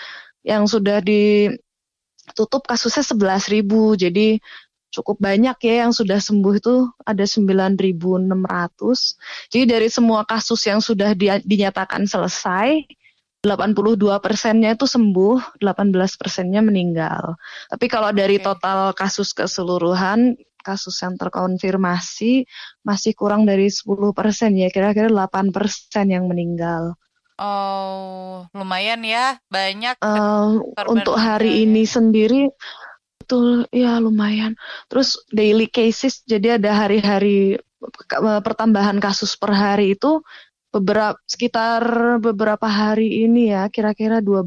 Yang 0.42 0.80
sudah 0.80 1.00
ditutup 1.04 2.66
kasusnya 2.66 3.06
11.000 3.06 3.62
jadi 3.98 4.42
cukup 4.92 5.24
banyak 5.24 5.56
ya 5.64 5.88
yang 5.88 5.96
sudah 5.96 6.20
sembuh 6.20 6.54
itu 6.60 6.76
ada 7.08 7.24
9.600 7.24 7.80
jadi 9.48 9.64
dari 9.64 9.88
semua 9.88 10.28
kasus 10.28 10.68
yang 10.68 10.84
sudah 10.84 11.16
di, 11.16 11.32
dinyatakan 11.48 12.04
selesai 12.04 12.84
82 13.42 14.22
persennya 14.22 14.78
itu 14.78 14.86
sembuh, 14.86 15.58
18 15.58 15.98
persennya 16.22 16.62
meninggal. 16.62 17.42
Tapi 17.74 17.90
kalau 17.90 18.14
dari 18.14 18.38
total 18.38 18.94
kasus 18.94 19.34
keseluruhan, 19.34 20.38
kasus 20.62 20.96
yang 21.02 21.18
terkonfirmasi 21.18 22.46
masih 22.86 23.14
kurang 23.18 23.44
dari 23.46 23.68
10 23.68 23.86
persen 24.16 24.58
ya, 24.58 24.70
kira-kira 24.70 25.10
8 25.10 25.52
persen 25.54 26.10
yang 26.10 26.26
meninggal. 26.30 26.96
Oh, 27.42 28.46
lumayan 28.54 29.02
ya, 29.02 29.42
banyak. 29.50 29.98
Uh, 29.98 30.62
untuk 30.86 31.18
hari 31.18 31.66
ini 31.66 31.90
sendiri, 31.90 32.54
betul 33.18 33.66
ya 33.74 33.98
lumayan. 33.98 34.54
Terus 34.86 35.18
daily 35.34 35.66
cases, 35.66 36.22
jadi 36.26 36.62
ada 36.62 36.86
hari-hari 36.86 37.58
pertambahan 38.46 39.02
kasus 39.02 39.34
per 39.40 39.58
hari 39.58 39.98
itu 39.98 40.22
beberapa 40.72 41.18
sekitar 41.26 41.82
beberapa 42.22 42.68
hari 42.70 43.26
ini 43.26 43.52
ya, 43.52 43.68
kira-kira 43.74 44.22
12 44.22 44.46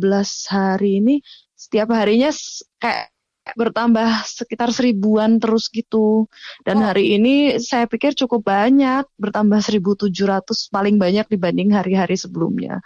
hari 0.50 1.02
ini 1.02 1.14
setiap 1.54 1.96
harinya 1.96 2.28
kayak 2.76 3.13
bertambah 3.52 4.24
sekitar 4.24 4.72
seribuan 4.72 5.36
terus 5.36 5.68
gitu. 5.68 6.24
Dan 6.64 6.80
oh. 6.80 6.88
hari 6.88 7.20
ini 7.20 7.60
saya 7.60 7.84
pikir 7.84 8.16
cukup 8.16 8.48
banyak, 8.48 9.04
bertambah 9.20 9.60
1.700 9.60 10.08
paling 10.72 10.96
banyak 10.96 11.28
dibanding 11.28 11.76
hari-hari 11.76 12.16
sebelumnya. 12.16 12.80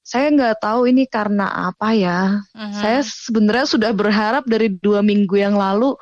Saya 0.00 0.32
nggak 0.32 0.64
tahu 0.64 0.88
ini 0.88 1.04
karena 1.04 1.70
apa 1.70 1.92
ya. 1.92 2.40
Uh-huh. 2.56 2.72
Saya 2.72 3.04
sebenarnya 3.04 3.66
sudah 3.68 3.92
berharap 3.92 4.48
dari 4.48 4.72
dua 4.72 5.04
minggu 5.04 5.36
yang 5.36 5.54
lalu 5.54 5.94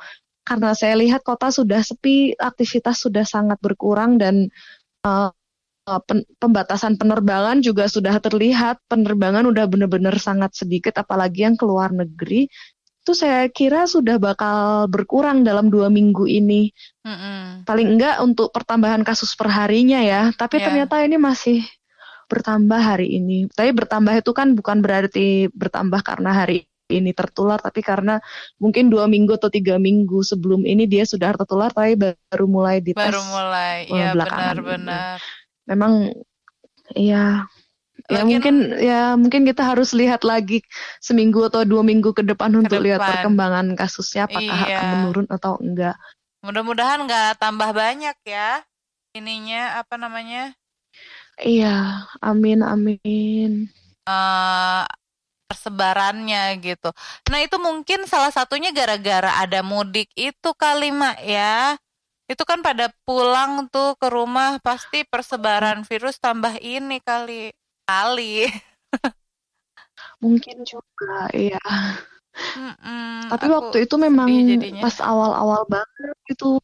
karena 0.47 0.73
saya 0.73 0.97
lihat 0.97 1.21
kota 1.21 1.51
sudah 1.51 1.83
sepi, 1.83 2.33
aktivitas 2.33 3.05
sudah 3.05 3.21
sangat 3.21 3.61
berkurang 3.61 4.17
dan 4.17 4.49
uh, 5.05 5.29
Eh, 5.89 6.01
pembatasan 6.37 7.01
penerbangan 7.01 7.65
juga 7.65 7.89
sudah 7.89 8.21
terlihat 8.21 8.77
penerbangan 8.85 9.49
udah 9.49 9.65
benar-benar 9.65 10.21
sangat 10.21 10.53
sedikit 10.53 10.93
apalagi 11.01 11.49
yang 11.49 11.57
keluar 11.57 11.89
negeri 11.89 12.45
itu 13.09 13.17
saya 13.25 13.49
kira 13.49 13.89
sudah 13.89 14.21
bakal 14.21 14.85
berkurang 14.85 15.41
dalam 15.41 15.73
dua 15.73 15.89
minggu 15.89 16.29
ini. 16.29 16.69
Mm-hmm. 17.09 17.65
paling 17.65 17.97
enggak 17.97 18.21
untuk 18.21 18.53
pertambahan 18.53 19.01
kasus 19.01 19.33
perharinya 19.33 19.97
ya. 20.05 20.29
Tapi 20.29 20.61
yeah. 20.61 20.65
ternyata 20.69 21.01
ini 21.01 21.17
masih 21.17 21.65
bertambah 22.29 22.77
hari 22.77 23.17
ini. 23.17 23.49
Tapi 23.49 23.73
bertambah 23.73 24.13
itu 24.21 24.29
kan 24.29 24.53
bukan 24.53 24.85
berarti 24.85 25.49
bertambah 25.49 26.05
karena 26.05 26.45
hari 26.45 26.69
ini 26.85 27.17
tertular 27.17 27.57
tapi 27.57 27.81
karena 27.81 28.21
mungkin 28.61 28.93
dua 28.93 29.09
minggu 29.09 29.41
atau 29.41 29.49
tiga 29.49 29.81
minggu 29.81 30.21
sebelum 30.21 30.69
ini 30.69 30.85
dia 30.85 31.01
sudah 31.01 31.33
tertular 31.33 31.73
tapi 31.73 31.97
baru 31.97 32.45
mulai 32.45 32.81
dites 32.81 32.97
baru 32.97 33.21
mulai. 33.29 33.85
ya 33.93 34.17
benar-benar 34.17 35.21
memang 35.69 36.09
ya 36.97 37.45
ya 38.09 38.21
mungkin 38.25 38.55
ya 38.81 39.01
mungkin 39.13 39.45
kita 39.45 39.61
harus 39.61 39.93
lihat 39.93 40.25
lagi 40.25 40.65
seminggu 40.97 41.45
atau 41.45 41.61
dua 41.63 41.85
minggu 41.85 42.11
ke 42.11 42.25
depan 42.25 42.51
ke 42.51 42.57
untuk 42.65 42.81
depan. 42.81 42.85
lihat 42.89 42.99
perkembangan 42.99 43.65
kasusnya 43.77 44.25
apakah 44.25 44.57
iya. 44.65 44.77
akan 44.81 44.85
menurun 44.97 45.27
atau 45.29 45.53
enggak. 45.61 45.95
Mudah-mudahan 46.41 47.05
nggak 47.05 47.37
tambah 47.37 47.69
banyak 47.71 48.17
ya 48.25 48.65
ininya 49.13 49.81
apa 49.81 49.95
namanya? 49.95 50.53
Iya, 51.39 52.03
amin 52.19 52.59
amin. 52.65 53.51
Uh, 54.03 54.83
persebarannya 55.49 56.61
gitu. 56.61 56.89
Nah 57.29 57.39
itu 57.41 57.57
mungkin 57.57 58.05
salah 58.05 58.29
satunya 58.29 58.69
gara-gara 58.69 59.39
ada 59.41 59.65
mudik 59.65 60.09
itu 60.17 60.49
kali 60.57 60.93
mak 60.93 61.17
ya 61.25 61.77
itu 62.29 62.45
kan 62.45 62.61
pada 62.61 62.93
pulang 63.01 63.65
tuh 63.73 63.97
ke 63.97 64.05
rumah 64.05 64.61
pasti 64.61 65.01
persebaran 65.01 65.81
virus 65.81 66.21
tambah 66.21 66.61
ini 66.61 67.01
kali 67.01 67.49
kali 67.89 68.45
mungkin 70.21 70.61
juga 70.61 71.25
ya 71.33 71.65
Mm-mm, 72.39 73.27
tapi 73.33 73.51
waktu 73.51 73.89
itu 73.89 73.95
memang 73.97 74.29
pas 74.79 74.95
awal-awal 75.01 75.65
banget 75.67 76.15
itu 76.29 76.61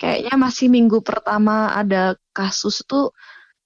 kayaknya 0.00 0.34
masih 0.38 0.72
minggu 0.72 1.04
pertama 1.04 1.76
ada 1.76 2.16
kasus 2.32 2.80
tuh 2.88 3.12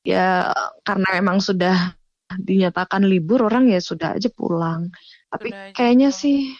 ya 0.02 0.50
karena 0.82 1.22
memang 1.22 1.38
sudah 1.38 1.94
dinyatakan 2.40 3.06
libur 3.06 3.46
orang 3.46 3.70
ya 3.70 3.78
sudah 3.78 4.18
aja 4.18 4.26
pulang. 4.32 4.90
Tapi 5.30 5.50
kayaknya 5.74 6.10
sih 6.10 6.50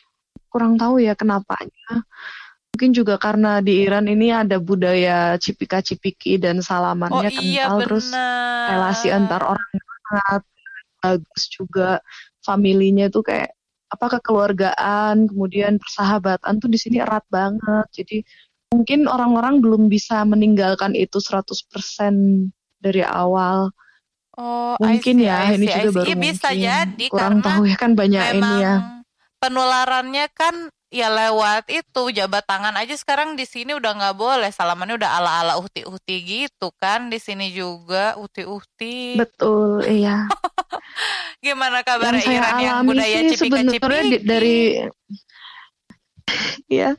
kurang 0.46 0.78
tahu 0.78 1.02
ya 1.02 1.18
kenapanya. 1.18 2.06
Mungkin 2.74 2.90
juga 2.90 3.18
karena 3.22 3.62
di 3.62 3.86
Iran 3.86 4.10
ini 4.10 4.34
ada 4.34 4.58
budaya 4.58 5.38
cipika-cipiki 5.38 6.42
dan 6.42 6.58
salamannya 6.58 7.30
oh, 7.30 7.38
iya, 7.38 7.70
kental, 7.70 7.78
terus 7.86 8.06
relasi 8.66 9.14
antar 9.14 9.42
orang 9.46 9.70
bagus 11.04 11.42
juga, 11.52 12.00
familinya 12.40 13.12
tuh 13.12 13.24
kayak 13.24 13.52
apa 13.92 14.18
kekeluargaan, 14.18 15.30
kemudian 15.30 15.78
persahabatan 15.78 16.58
tuh 16.58 16.68
di 16.72 16.78
sini 16.80 16.98
erat 16.98 17.22
banget. 17.30 17.86
Jadi 17.94 18.24
mungkin 18.74 19.06
orang-orang 19.06 19.62
belum 19.62 19.86
bisa 19.86 20.26
meninggalkan 20.26 20.98
itu 20.98 21.22
100% 21.22 22.50
dari 22.82 23.06
awal. 23.06 23.70
Oh, 24.34 24.74
mungkin 24.82 25.22
see, 25.22 25.30
ya, 25.30 25.54
ini 25.54 25.70
juga 25.70 26.02
baru 26.02 26.10
bisa 26.18 26.50
mungkin. 26.50 26.66
jadi 26.66 27.04
kurang 27.06 27.38
tahu 27.38 27.70
ya 27.70 27.76
kan 27.78 27.94
banyak 27.94 28.22
ini 28.34 28.52
ya. 28.58 28.74
Penularannya 29.38 30.26
kan 30.34 30.54
ya 30.94 31.10
lewat 31.10 31.66
itu 31.74 32.02
jabat 32.14 32.46
tangan 32.46 32.78
aja 32.78 32.94
sekarang 32.94 33.34
di 33.34 33.42
sini 33.42 33.74
udah 33.74 33.98
nggak 33.98 34.14
boleh. 34.14 34.50
Salamannya 34.54 34.94
udah 34.94 35.10
ala 35.18 35.30
ala 35.42 35.52
uhti 35.58 35.82
uhti 35.82 36.14
gitu 36.22 36.70
kan 36.78 37.10
di 37.10 37.18
sini 37.18 37.50
juga 37.50 38.14
uhti 38.14 38.46
uhti 38.46 39.18
betul 39.18 39.82
iya. 39.82 40.30
Gimana 41.44 41.82
kabar 41.82 42.14
yang 42.14 42.30
Iran? 42.30 42.52
Yang 42.62 42.78
budaya 42.86 43.18
cipika 43.34 43.60
cipiki? 43.66 44.22
dari 44.22 44.58
ya 46.78 46.94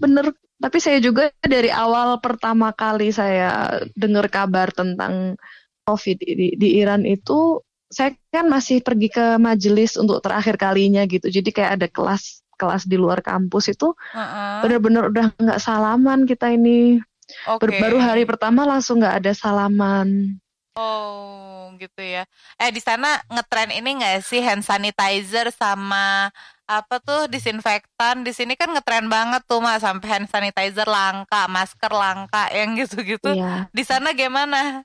bener. 0.00 0.32
Tapi 0.54 0.78
saya 0.80 0.96
juga 0.96 1.28
dari 1.44 1.68
awal 1.68 2.16
pertama 2.24 2.72
kali 2.72 3.12
saya 3.12 3.84
dengar 3.92 4.32
kabar 4.32 4.72
tentang 4.72 5.36
covid 5.84 6.16
di, 6.16 6.56
di 6.56 6.68
Iran 6.80 7.04
itu 7.04 7.60
saya 7.92 8.16
kan 8.32 8.48
masih 8.48 8.80
pergi 8.80 9.12
ke 9.12 9.36
majelis 9.36 10.00
untuk 10.00 10.24
terakhir 10.24 10.56
kalinya 10.56 11.04
gitu. 11.04 11.28
Jadi 11.28 11.52
kayak 11.52 11.72
ada 11.76 11.88
kelas 11.92 12.43
kelas 12.56 12.86
di 12.88 12.96
luar 12.98 13.20
kampus 13.20 13.74
itu 13.74 13.92
uh-uh. 13.92 14.62
benar-benar 14.64 15.10
udah 15.10 15.26
nggak 15.36 15.60
salaman 15.62 16.24
kita 16.24 16.52
ini. 16.54 17.00
Okay. 17.48 17.80
Baru 17.80 17.98
hari 17.98 18.28
pertama 18.28 18.68
langsung 18.68 19.00
nggak 19.00 19.24
ada 19.24 19.32
salaman. 19.32 20.38
Oh 20.74 21.70
gitu 21.78 22.02
ya. 22.02 22.26
Eh 22.58 22.70
di 22.74 22.82
sana 22.82 23.22
ngetren 23.30 23.70
ini 23.70 24.02
nggak 24.02 24.26
sih 24.26 24.42
hand 24.42 24.66
sanitizer 24.66 25.54
sama 25.54 26.34
apa 26.64 26.96
tuh 26.98 27.28
disinfektan 27.28 28.24
di 28.24 28.32
sini 28.32 28.56
kan 28.56 28.72
ngetren 28.72 29.06
banget 29.12 29.44
tuh 29.44 29.60
mas 29.60 29.84
sampai 29.84 30.08
hand 30.08 30.28
sanitizer 30.32 30.88
langka, 30.88 31.46
masker 31.46 31.92
langka 31.92 32.50
yang 32.50 32.74
gitu-gitu. 32.74 33.36
Iya. 33.36 33.68
Di 33.70 33.82
sana 33.86 34.16
gimana? 34.16 34.82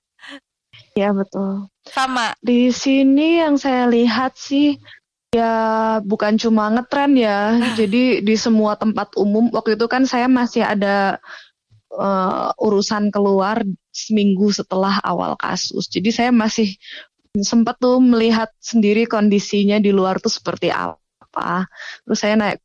Ya 0.93 1.10
betul. 1.15 1.65
Sama. 1.89 2.38
Di 2.43 2.69
sini 2.69 3.41
yang 3.41 3.58
saya 3.58 3.89
lihat 3.89 4.38
sih 4.38 4.77
Ya, 5.30 5.54
bukan 6.02 6.42
cuma 6.42 6.74
ngetren 6.74 7.13
ya. 7.13 7.54
Jadi 7.78 8.26
di 8.26 8.36
semua 8.36 8.74
tempat 8.74 9.13
umum 9.13 9.54
waktu 9.54 9.78
itu 9.78 9.86
kan 9.86 10.10
saya 10.10 10.26
masih 10.26 10.65
ada 10.65 11.22
uh, 11.94 12.50
urusan 12.58 13.13
keluar 13.13 13.62
seminggu 13.94 14.50
setelah 14.50 14.98
awal 15.06 15.38
kasus. 15.38 15.86
Jadi 15.86 16.10
saya 16.10 16.32
masih 16.34 16.74
sempat 17.38 17.78
tuh 17.78 18.02
melihat 18.02 18.50
sendiri 18.58 19.06
kondisinya 19.06 19.78
di 19.78 19.94
luar 19.94 20.18
tuh 20.18 20.34
seperti 20.34 20.74
apa. 20.74 21.70
Terus 22.10 22.18
saya 22.18 22.34
naik 22.34 22.60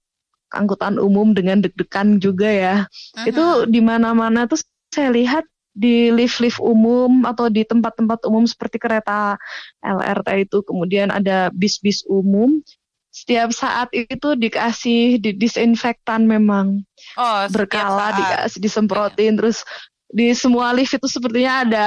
angkutan 0.49 0.97
umum 0.97 1.37
dengan 1.37 1.61
deg-degan 1.61 2.17
juga 2.17 2.49
ya. 2.49 2.77
Uh-huh. 2.89 3.29
Itu 3.29 3.45
di 3.69 3.85
mana-mana 3.85 4.49
tuh 4.49 4.65
saya 4.89 5.13
lihat 5.13 5.45
di 5.75 6.15
lift-lift 6.15 6.63
umum 6.63 7.27
atau 7.27 7.51
di 7.51 7.67
tempat-tempat 7.67 8.23
umum 8.31 8.47
seperti 8.47 8.79
kereta 8.79 9.35
LRT 9.83 10.47
itu 10.47 10.63
kemudian 10.63 11.11
ada 11.11 11.51
bis-bis 11.51 12.07
umum 12.07 12.63
setiap 13.11 13.51
saat 13.55 13.91
itu 13.95 14.35
dikasih 14.39 15.19
di 15.19 15.35
disinfektan 15.35 16.27
memang 16.27 16.83
oh, 17.19 17.39
berkala 17.51 18.15
dikasih 18.15 18.59
disemprotin 18.63 19.39
terus 19.39 19.67
di 20.11 20.31
semua 20.35 20.71
lift 20.71 20.95
itu 20.95 21.07
sepertinya 21.11 21.67
ada 21.67 21.87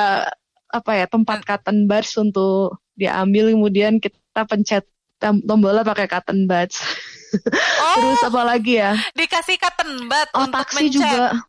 apa 0.67 0.91
ya 0.99 1.05
tempat 1.07 1.47
cotton 1.47 1.87
buds 1.87 2.11
untuk 2.19 2.79
diambil 2.99 3.55
kemudian 3.55 4.03
kita 4.03 4.43
pencet 4.43 4.83
tombolnya 5.19 5.83
pakai 5.85 6.07
cotton 6.09 6.45
buds. 6.45 6.79
Oh, 7.27 7.95
Terus 7.99 8.23
apa 8.23 8.41
lagi 8.47 8.79
ya? 8.79 8.95
Dikasih 9.11 9.59
cotton 9.59 10.07
bud 10.07 10.27
oh, 10.31 10.47
untuk 10.47 10.63
taksi 10.63 10.87
mencet. 10.87 10.95
juga. 10.95 11.43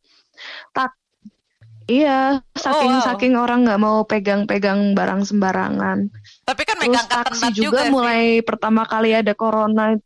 Iya, 1.89 2.45
saking 2.53 2.93
oh, 2.93 3.01
wow. 3.01 3.07
saking 3.09 3.33
orang 3.33 3.65
nggak 3.65 3.81
mau 3.81 4.05
pegang-pegang 4.05 4.93
barang 4.93 5.25
sembarangan. 5.25 6.13
Tapi 6.45 6.63
kan 6.69 6.77
megang 6.77 7.09
Terus 7.09 7.41
taksi 7.41 7.57
juga, 7.57 7.89
juga 7.89 7.93
mulai 7.93 8.45
pertama 8.45 8.85
kali 8.85 9.17
ada 9.17 9.33
corona 9.33 9.97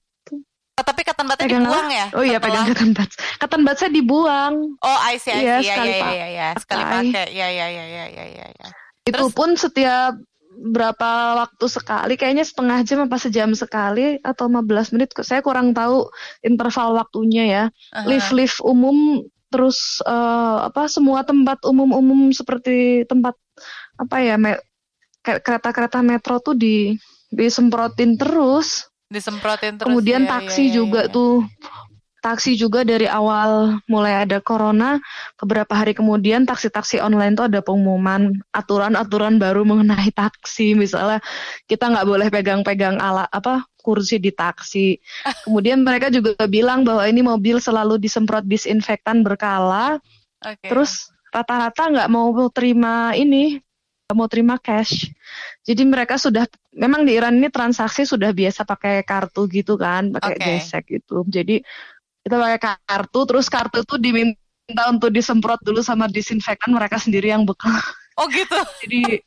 Oh, 0.73 0.85
tapi 0.88 1.05
cotton 1.05 1.29
budnya 1.29 1.47
dibuang 1.53 1.88
ya? 1.92 2.07
Oh 2.16 2.25
iya, 2.25 2.40
pegang. 2.40 2.64
Cotton 3.37 3.61
bud 3.61 3.77
saya 3.77 3.92
dibuang. 3.92 4.55
Oh, 4.81 4.99
I 5.05 5.21
see, 5.21 5.29
I 5.29 5.45
iya, 5.45 5.57
see. 5.61 5.68
Iya, 5.68 5.75
iya, 5.77 5.85
iya, 5.85 6.09
iya, 6.09 6.27
iya. 6.33 6.49
Sekali 6.57 6.83
pakai. 6.83 7.05
Iya, 7.12 7.25
iya, 7.29 7.66
iya, 7.68 7.85
iya, 7.85 8.05
iya, 8.09 8.25
iya. 8.25 8.47
Ya. 8.57 8.68
Itu 9.05 9.29
pun 9.37 9.53
setiap 9.61 10.16
berapa 10.53 11.45
waktu 11.45 11.66
sekali, 11.68 12.16
kayaknya 12.16 12.49
setengah 12.49 12.79
jam 12.88 13.05
apa 13.05 13.16
sejam 13.21 13.53
sekali 13.53 14.16
atau 14.25 14.49
15 14.49 14.97
menit. 14.97 15.12
Saya 15.21 15.45
kurang 15.45 15.77
tahu 15.77 16.09
interval 16.40 16.97
waktunya 16.97 17.45
ya. 17.45 17.64
Uh-huh. 17.68 18.09
Lift-lift 18.09 18.64
umum 18.64 19.29
terus 19.53 20.01
uh, 20.09 20.65
apa 20.67 20.88
semua 20.88 21.23
tempat 21.23 21.61
umum-umum 21.69 22.33
seperti 22.33 23.05
tempat 23.05 23.37
apa 24.01 24.17
ya 24.25 24.41
me, 24.41 24.57
kereta-kereta 25.21 26.01
metro 26.01 26.41
tuh 26.41 26.57
di 26.57 26.97
disemprotin 27.29 28.17
terus 28.17 28.88
disemprotin 29.12 29.77
terus. 29.77 29.93
Kemudian 29.93 30.25
ya, 30.25 30.41
taksi 30.41 30.65
ya, 30.67 30.71
ya, 30.73 30.75
juga 30.81 31.01
ya. 31.05 31.12
tuh 31.12 31.45
taksi 32.23 32.55
juga 32.55 32.87
dari 32.87 33.11
awal 33.11 33.83
mulai 33.91 34.23
ada 34.23 34.38
corona 34.38 35.03
beberapa 35.43 35.75
hari 35.75 35.91
kemudian 35.91 36.47
taksi-taksi 36.47 37.03
online 37.03 37.35
tuh 37.35 37.51
ada 37.51 37.59
pengumuman 37.61 38.31
aturan-aturan 38.55 39.43
baru 39.43 39.67
mengenai 39.67 40.15
taksi 40.23 40.79
misalnya 40.79 41.19
kita 41.67 41.91
nggak 41.91 42.07
boleh 42.07 42.31
pegang-pegang 42.31 43.03
alat 43.03 43.27
apa 43.35 43.67
kursi 43.83 44.23
di 44.23 44.31
taksi 44.31 44.97
kemudian 45.45 45.83
mereka 45.83 46.09
juga 46.09 46.38
bilang 46.47 46.87
bahwa 46.87 47.03
ini 47.11 47.21
mobil 47.21 47.59
selalu 47.59 47.99
disemprot 47.99 48.47
disinfektan 48.47 49.27
berkala 49.27 49.99
okay. 50.38 50.71
terus 50.71 51.11
rata-rata 51.35 51.90
nggak 51.90 52.09
mau 52.12 52.31
terima 52.55 53.12
ini 53.18 53.59
mau 54.14 54.29
terima 54.29 54.61
cash. 54.61 55.09
Jadi 55.64 55.83
mereka 55.88 56.21
sudah 56.21 56.45
memang 56.77 57.05
di 57.09 57.16
Iran 57.16 57.40
ini 57.40 57.49
transaksi 57.49 58.05
sudah 58.05 58.31
biasa 58.31 58.68
pakai 58.68 59.03
kartu 59.03 59.49
gitu 59.49 59.81
kan, 59.81 60.12
pakai 60.12 60.37
okay. 60.37 60.47
gesek 60.61 60.85
gitu. 61.01 61.25
Jadi 61.27 61.64
kita 62.23 62.37
pakai 62.38 62.59
kartu, 62.87 63.21
terus 63.27 63.47
kartu 63.51 63.83
itu 63.83 63.97
diminta 63.99 64.85
untuk 64.92 65.11
disemprot 65.11 65.59
dulu 65.64 65.83
sama 65.83 66.07
disinfektan 66.07 66.71
mereka 66.71 67.01
sendiri 67.01 67.33
yang 67.33 67.42
bekal. 67.42 67.75
Oh 68.21 68.29
gitu. 68.31 68.55
Jadi 68.87 69.25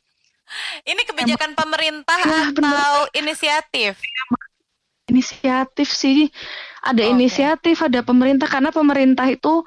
ini 0.86 1.02
kebijakan 1.02 1.52
emang, 1.52 1.60
pemerintah 1.60 2.20
ya, 2.22 2.40
atau 2.50 2.54
bener. 2.54 3.18
inisiatif? 3.18 3.98
Inisiatif 5.06 5.88
sih, 5.90 6.30
ada 6.82 7.02
okay. 7.02 7.12
inisiatif, 7.14 7.76
ada 7.82 8.02
pemerintah 8.02 8.46
karena 8.50 8.70
pemerintah 8.74 9.26
itu 9.30 9.62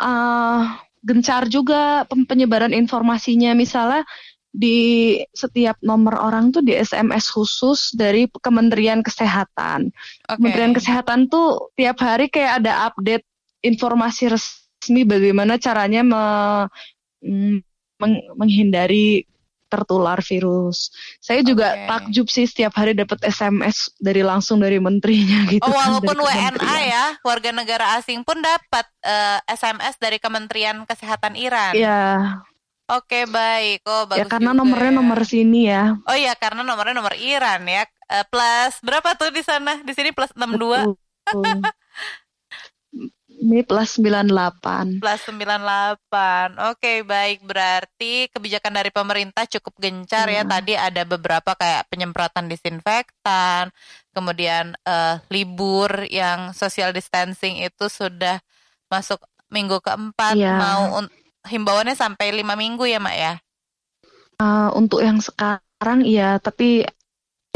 uh, 0.00 0.60
gencar 1.04 1.48
juga 1.48 2.04
penyebaran 2.08 2.72
informasinya. 2.72 3.52
Misalnya 3.56 4.04
di 4.50 5.14
setiap 5.30 5.78
nomor 5.80 6.18
orang 6.18 6.50
tuh 6.50 6.66
di 6.66 6.74
SMS 6.74 7.30
khusus 7.30 7.94
dari 7.94 8.26
Kementerian 8.26 9.00
Kesehatan. 9.00 9.94
Okay. 10.26 10.36
Kementerian 10.36 10.74
Kesehatan 10.74 11.30
tuh 11.30 11.70
tiap 11.78 12.02
hari 12.02 12.26
kayak 12.26 12.64
ada 12.64 12.90
update 12.90 13.24
informasi 13.62 14.32
resmi 14.32 15.06
bagaimana 15.06 15.60
caranya 15.60 16.02
me, 16.02 16.24
mm, 17.22 17.56
meng, 18.02 18.14
menghindari 18.34 19.22
tertular 19.70 20.18
virus. 20.20 20.90
Saya 21.22 21.46
juga 21.46 21.72
okay. 21.72 21.86
takjub 21.86 22.26
sih 22.26 22.44
setiap 22.50 22.74
hari 22.74 22.98
dapat 22.98 23.22
SMS 23.22 23.94
dari 24.02 24.26
langsung 24.26 24.58
dari 24.58 24.82
menterinya 24.82 25.46
gitu. 25.52 25.62
Oh, 25.62 25.70
kan, 25.70 26.02
walaupun 26.02 26.18
WNA 26.26 26.76
ya, 26.90 27.04
warga 27.22 27.50
negara 27.54 27.94
asing 28.02 28.26
pun 28.26 28.42
dapat 28.42 28.86
uh, 29.06 29.38
eh, 29.38 29.54
SMS 29.54 29.94
dari 30.02 30.18
Kementerian 30.18 30.82
Kesehatan 30.82 31.38
Iran. 31.38 31.78
Iya. 31.78 32.42
Oke 32.90 33.22
baik, 33.30 33.86
oh 33.86 34.10
bagus. 34.10 34.18
Ya 34.18 34.26
karena 34.26 34.50
juga 34.50 34.66
nomornya 34.66 34.90
ya. 34.90 34.98
nomor 34.98 35.20
sini 35.22 35.60
ya. 35.70 35.94
Oh 36.10 36.16
iya 36.18 36.34
karena 36.34 36.66
nomornya 36.66 36.98
nomor 36.98 37.14
Iran 37.14 37.62
ya. 37.62 37.86
Uh, 38.10 38.26
plus 38.26 38.82
berapa 38.82 39.14
tuh 39.14 39.30
di 39.30 39.46
sana? 39.46 39.78
Di 39.86 39.94
sini 39.94 40.10
plus 40.10 40.34
62. 40.34 40.98
Ini 43.40 43.64
plus 43.64 43.96
98. 43.96 45.00
Plus 45.00 45.20
98. 45.24 46.60
Oke, 46.68 47.00
baik. 47.08 47.40
Berarti 47.40 48.28
kebijakan 48.28 48.76
dari 48.76 48.92
pemerintah 48.92 49.48
cukup 49.48 49.80
gencar 49.80 50.28
ya. 50.28 50.44
ya. 50.44 50.48
Tadi 50.48 50.76
ada 50.76 51.02
beberapa 51.08 51.56
kayak 51.56 51.88
penyemprotan 51.88 52.52
disinfektan, 52.52 53.72
kemudian 54.12 54.76
uh, 54.84 55.24
libur 55.32 56.04
yang 56.12 56.52
social 56.52 56.92
distancing 56.92 57.64
itu 57.64 57.88
sudah 57.88 58.44
masuk 58.92 59.24
minggu 59.48 59.80
keempat 59.80 60.36
ya. 60.36 60.60
mau 60.60 61.00
himbauannya 61.48 61.96
sampai 61.96 62.36
lima 62.36 62.52
minggu 62.60 62.84
ya, 62.84 63.00
Mak 63.00 63.16
ya? 63.16 63.34
Uh, 64.36 64.68
untuk 64.76 65.00
yang 65.00 65.16
sekarang 65.16 66.04
iya, 66.04 66.36
tapi 66.36 66.84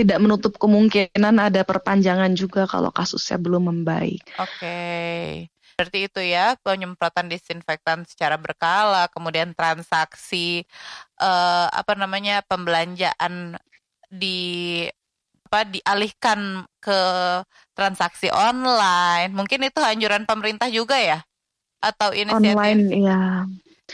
tidak 0.00 0.18
menutup 0.18 0.56
kemungkinan 0.56 1.36
ada 1.38 1.60
perpanjangan 1.60 2.32
juga 2.32 2.64
kalau 2.64 2.88
kasusnya 2.88 3.36
belum 3.36 3.68
membaik. 3.68 4.24
Oke. 4.40 4.64
Okay. 4.64 5.53
Berarti 5.74 6.06
itu 6.06 6.20
ya 6.22 6.54
penyemprotan 6.62 7.26
disinfektan 7.26 8.06
secara 8.06 8.38
berkala, 8.38 9.10
kemudian 9.10 9.52
transaksi 9.58 10.62
uh, 11.18 11.66
apa 11.70 11.98
namanya 11.98 12.46
pembelanjaan 12.46 13.58
di 14.06 14.86
apa 15.50 15.66
dialihkan 15.70 16.66
ke 16.78 17.00
transaksi 17.74 18.30
online. 18.30 19.34
Mungkin 19.34 19.66
itu 19.66 19.78
anjuran 19.82 20.26
pemerintah 20.26 20.70
juga 20.70 20.98
ya? 20.98 21.22
Atau 21.82 22.14
inisiatif? 22.14 22.54
Online 22.54 22.82
ya. 22.90 23.22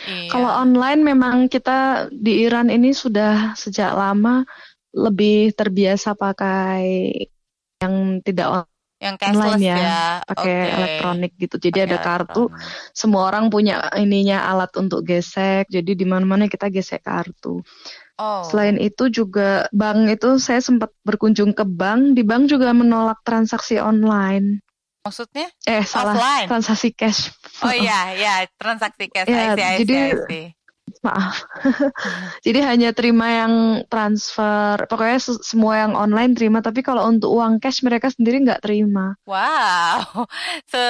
Iya. 0.06 0.30
Kalau 0.30 0.50
online 0.54 1.02
memang 1.02 1.50
kita 1.50 2.08
di 2.14 2.46
Iran 2.46 2.70
ini 2.70 2.94
sudah 2.94 3.58
sejak 3.58 3.92
lama 3.92 4.46
lebih 4.94 5.52
terbiasa 5.54 6.14
pakai 6.14 7.12
yang 7.82 8.22
tidak 8.22 8.70
yang 9.00 9.16
online 9.16 9.64
ya, 9.64 9.76
ya. 9.80 10.04
pakai 10.28 10.52
okay. 10.52 10.76
elektronik 10.76 11.32
gitu. 11.40 11.56
Jadi 11.56 11.78
pake 11.80 11.86
ada 11.88 11.98
kartu, 12.04 12.52
elektronik. 12.52 12.92
semua 12.92 13.22
orang 13.32 13.44
punya 13.48 13.88
ininya 13.96 14.44
alat 14.44 14.70
untuk 14.76 15.08
gesek. 15.08 15.72
Jadi 15.72 15.96
di 15.96 16.04
mana-mana 16.04 16.52
kita 16.52 16.68
gesek 16.68 17.08
kartu. 17.08 17.64
Oh. 18.20 18.44
Selain 18.44 18.76
itu 18.76 19.08
juga 19.08 19.64
bank 19.72 20.12
itu 20.12 20.36
saya 20.36 20.60
sempat 20.60 20.92
berkunjung 21.00 21.56
ke 21.56 21.64
bank, 21.64 22.12
di 22.12 22.20
bank 22.20 22.52
juga 22.52 22.76
menolak 22.76 23.24
transaksi 23.24 23.80
online. 23.80 24.60
Maksudnya? 25.00 25.48
Eh 25.64 25.80
salah 25.88 26.12
Offline. 26.12 26.48
transaksi 26.52 26.92
cash. 26.92 27.32
Oh 27.64 27.72
iya 27.72 28.12
ya 28.12 28.34
transaksi 28.60 29.08
cash. 29.08 29.32
Ya, 29.32 29.56
I 29.56 29.56
see, 29.56 29.88
jadi 29.88 29.96
I 29.96 30.12
see. 30.28 30.46
Maaf. 31.00 31.46
jadi 32.46 32.66
hanya 32.66 32.90
terima 32.90 33.26
yang 33.30 33.54
transfer. 33.86 34.86
Pokoknya 34.90 35.18
semua 35.22 35.86
yang 35.86 35.92
online 35.94 36.34
terima. 36.34 36.58
Tapi 36.60 36.82
kalau 36.82 37.06
untuk 37.06 37.30
uang 37.34 37.62
cash 37.62 37.86
mereka 37.86 38.10
sendiri 38.10 38.42
nggak 38.42 38.62
terima. 38.64 39.14
Wow, 39.24 40.26
se 40.72 40.84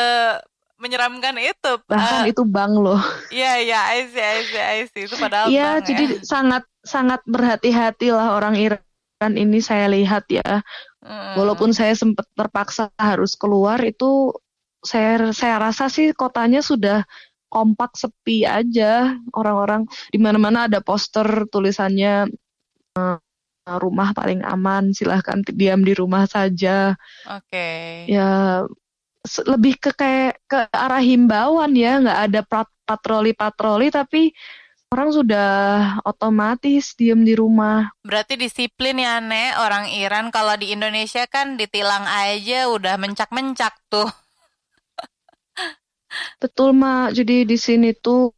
menyeramkan 0.80 1.36
itu. 1.36 1.72
Bahkan 1.84 2.24
uh, 2.24 2.30
itu 2.30 2.42
bank 2.48 2.72
loh. 2.80 3.00
Iya 3.28 3.60
iya 3.60 3.80
I 3.92 4.08
see 4.08 4.24
I 4.24 4.40
see 4.48 4.62
I 4.62 4.80
see 4.88 5.04
itu 5.04 5.14
padahal. 5.20 5.46
Iya 5.52 5.84
jadi 5.84 6.04
ya. 6.16 6.24
sangat 6.24 6.64
sangat 6.80 7.20
berhati-hati 7.28 8.08
lah 8.10 8.32
orang 8.40 8.56
Iran 8.56 9.32
ini 9.36 9.60
saya 9.60 9.92
lihat 9.92 10.24
ya 10.32 10.64
mm. 11.04 11.36
walaupun 11.36 11.76
saya 11.76 11.92
sempat 11.92 12.24
terpaksa 12.32 12.88
harus 12.96 13.36
keluar 13.36 13.76
itu 13.84 14.32
saya 14.80 15.28
saya 15.36 15.60
rasa 15.60 15.92
sih 15.92 16.16
kotanya 16.16 16.64
sudah 16.64 17.04
kompak 17.50 17.98
sepi 17.98 18.46
aja 18.46 19.18
orang-orang 19.34 19.84
di 20.08 20.18
mana-mana 20.22 20.70
ada 20.70 20.78
poster 20.78 21.50
tulisannya 21.50 22.30
uh, 22.94 23.18
rumah 23.78 24.14
paling 24.14 24.40
aman 24.46 24.94
silahkan 24.94 25.42
diam 25.50 25.82
di 25.82 25.92
rumah 25.92 26.24
saja 26.30 26.94
oke 27.26 27.44
okay. 27.50 28.06
ya 28.08 28.62
lebih 29.44 29.76
ke 29.76 29.92
kayak 29.92 30.40
ke 30.48 30.58
arah 30.72 31.02
himbauan 31.02 31.76
ya 31.76 32.00
nggak 32.00 32.20
ada 32.30 32.40
patroli-patroli 32.88 33.92
tapi 33.92 34.32
orang 34.90 35.10
sudah 35.14 35.50
otomatis 36.02 36.98
diem 36.98 37.22
di 37.22 37.38
rumah. 37.38 37.94
Berarti 38.02 38.34
disiplin 38.34 38.98
ya, 38.98 39.22
Nek. 39.22 39.62
Orang 39.62 39.86
Iran 39.94 40.34
kalau 40.34 40.58
di 40.58 40.74
Indonesia 40.74 41.30
kan 41.30 41.54
ditilang 41.54 42.02
aja 42.10 42.66
udah 42.66 42.98
mencak-mencak 42.98 43.70
tuh. 43.86 44.10
Betul, 46.42 46.75
Mak. 46.75 47.14
Jadi 47.14 47.46
di 47.46 47.59
sini 47.59 47.94
tuh 47.94 48.35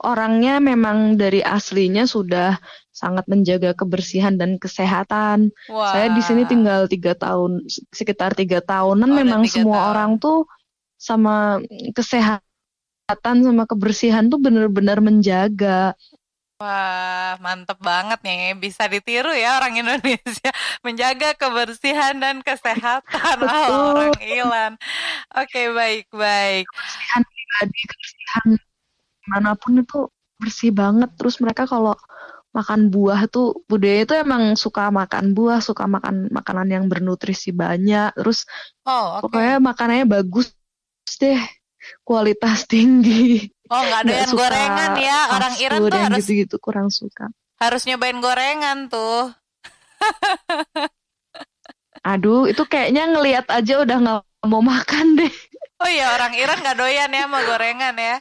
orangnya 0.00 0.58
memang 0.58 1.14
dari 1.20 1.44
aslinya 1.44 2.08
sudah 2.08 2.56
sangat 2.92 3.24
menjaga 3.26 3.72
kebersihan 3.72 4.36
dan 4.36 4.60
kesehatan. 4.60 5.50
Wow. 5.68 5.92
Saya 5.92 6.12
di 6.12 6.22
sini 6.22 6.42
tinggal 6.44 6.86
tiga 6.86 7.16
tahun, 7.16 7.64
sekitar 7.92 8.36
tiga 8.36 8.60
tahunan. 8.60 9.08
Oh, 9.10 9.16
memang 9.16 9.42
semua 9.48 9.76
tahun. 9.80 9.90
orang 9.92 10.10
tuh 10.20 10.46
sama 11.00 11.58
kesehatan 11.96 13.36
sama 13.42 13.64
kebersihan 13.66 14.28
tuh 14.30 14.38
benar-benar 14.38 15.02
menjaga. 15.02 15.98
Wah, 16.62 17.34
mantep 17.42 17.78
banget 17.82 18.22
nih. 18.22 18.54
Bisa 18.54 18.86
ditiru 18.86 19.34
ya 19.34 19.58
orang 19.58 19.74
Indonesia 19.82 20.50
menjaga 20.86 21.34
kebersihan 21.34 22.14
dan 22.22 22.38
kesehatan. 22.38 23.36
Betul. 23.42 23.74
orang 23.98 24.22
Ilan. 24.22 24.72
Oke, 25.34 25.74
baik-baik. 25.74 26.62
Kebersihan 26.70 27.22
pribadi, 27.26 27.80
kebersihan 27.90 28.46
mana 29.26 29.52
pun 29.58 29.82
itu 29.82 30.06
bersih 30.38 30.70
banget. 30.70 31.10
Terus 31.18 31.42
mereka 31.42 31.66
kalau 31.66 31.98
makan 32.54 32.92
buah 32.92 33.26
tuh 33.26 33.64
budaya 33.66 34.04
itu 34.06 34.14
emang 34.14 34.54
suka 34.54 34.92
makan 34.94 35.34
buah, 35.34 35.58
suka 35.58 35.90
makan 35.90 36.30
makanan 36.30 36.68
yang 36.70 36.84
bernutrisi 36.86 37.50
banyak. 37.50 38.14
Terus 38.14 38.46
Oh, 38.86 39.18
oke. 39.18 39.34
pokoknya 39.34 39.58
makanannya 39.58 40.06
bagus 40.06 40.54
deh, 41.18 41.42
kualitas 42.06 42.70
tinggi. 42.70 43.50
Oh, 43.72 43.80
nggak 43.82 44.02
doyan 44.04 44.28
suka 44.28 44.40
gorengan 44.44 44.92
ya. 45.00 45.18
Orang 45.32 45.52
fast 45.56 45.64
Iran 45.64 45.80
tuh 45.80 45.88
yang 45.96 46.04
harus 46.12 46.18
gitu-gitu 46.28 46.56
kurang 46.60 46.88
suka. 46.92 47.24
harus 47.56 47.82
nyobain 47.88 48.18
gorengan 48.20 48.78
tuh. 48.92 49.32
Aduh, 52.02 52.50
itu 52.50 52.62
kayaknya 52.66 53.06
ngelihat 53.14 53.46
aja 53.48 53.74
udah 53.80 53.96
nggak 54.02 54.20
mau 54.50 54.60
makan 54.60 55.06
deh. 55.16 55.32
Oh 55.78 55.90
iya, 55.90 56.14
orang 56.14 56.34
Iran 56.34 56.58
nggak 56.60 56.78
doyan 56.78 57.10
ya 57.10 57.22
sama 57.26 57.38
gorengan 57.46 57.94
ya. 57.96 58.16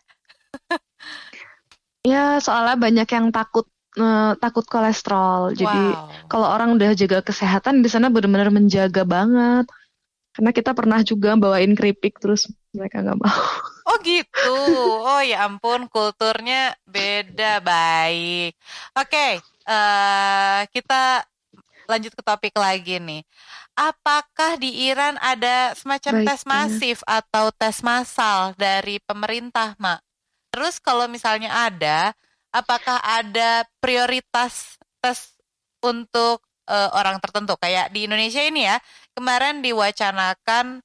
Ya, 2.01 2.41
soalnya 2.41 2.77
banyak 2.77 3.07
yang 3.09 3.27
takut 3.29 3.65
eh, 3.97 4.33
takut 4.39 4.65
kolesterol. 4.65 5.53
Jadi 5.53 5.81
Wow. 5.93 6.29
kalau 6.31 6.47
orang 6.47 6.77
udah 6.77 6.95
jaga 6.95 7.19
kesehatan 7.21 7.83
di 7.83 7.89
sana 7.91 8.07
benar-benar 8.09 8.49
menjaga 8.49 9.03
banget. 9.05 9.65
Karena 10.31 10.51
kita 10.55 10.71
pernah 10.71 10.99
juga 11.03 11.35
bawain 11.35 11.75
keripik 11.75 12.17
terus 12.23 12.47
mereka 12.71 13.03
nggak 13.03 13.19
mau. 13.19 13.29
Oh 13.91 13.97
gitu. 14.05 14.57
Oh 15.03 15.19
ya 15.19 15.49
ampun, 15.49 15.89
kulturnya 15.91 16.77
beda. 16.87 17.59
Baik. 17.59 18.55
Oke, 18.95 19.41
eh 19.43 20.61
kita 20.71 21.25
lanjut 21.89 22.13
ke 22.15 22.23
topik 22.23 22.55
lagi 22.55 23.01
nih. 23.03 23.21
Apakah 23.75 24.55
di 24.59 24.87
Iran 24.87 25.19
ada 25.19 25.75
semacam 25.75 26.23
Baik, 26.23 26.27
tes 26.27 26.41
masif 26.47 26.97
atau 27.07 27.51
tes 27.51 27.83
massal 27.83 28.55
dari 28.55 28.99
pemerintah, 29.03 29.75
Mak? 29.75 29.99
Terus 30.51 30.79
kalau 30.79 31.07
misalnya 31.07 31.51
ada, 31.51 32.11
apakah 32.51 32.99
ada 33.03 33.67
prioritas 33.83 34.79
tes 35.03 35.35
untuk 35.83 36.43
eh, 36.69 36.89
orang 36.95 37.19
tertentu? 37.19 37.55
Kayak 37.59 37.91
di 37.91 38.07
Indonesia 38.07 38.43
ini 38.43 38.67
ya, 38.67 38.79
kemarin 39.15 39.59
diwacanakan 39.59 40.79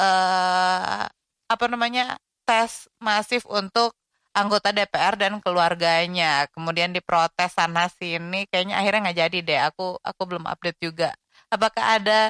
eh 0.00 1.04
apa 1.50 1.66
namanya 1.66 2.14
tes 2.46 2.86
masif 3.02 3.42
untuk 3.50 3.90
anggota 4.30 4.70
DPR 4.70 5.18
dan 5.18 5.42
keluarganya. 5.42 6.46
Kemudian 6.54 6.94
diprotes 6.94 7.54
sana 7.54 7.90
sini, 7.90 8.46
kayaknya 8.50 8.78
akhirnya 8.78 9.00
nggak 9.10 9.18
jadi 9.26 9.38
deh. 9.42 9.60
Aku 9.74 9.98
aku 10.00 10.22
belum 10.26 10.46
update 10.46 10.78
juga. 10.78 11.10
Apakah 11.50 11.98
ada 11.98 12.20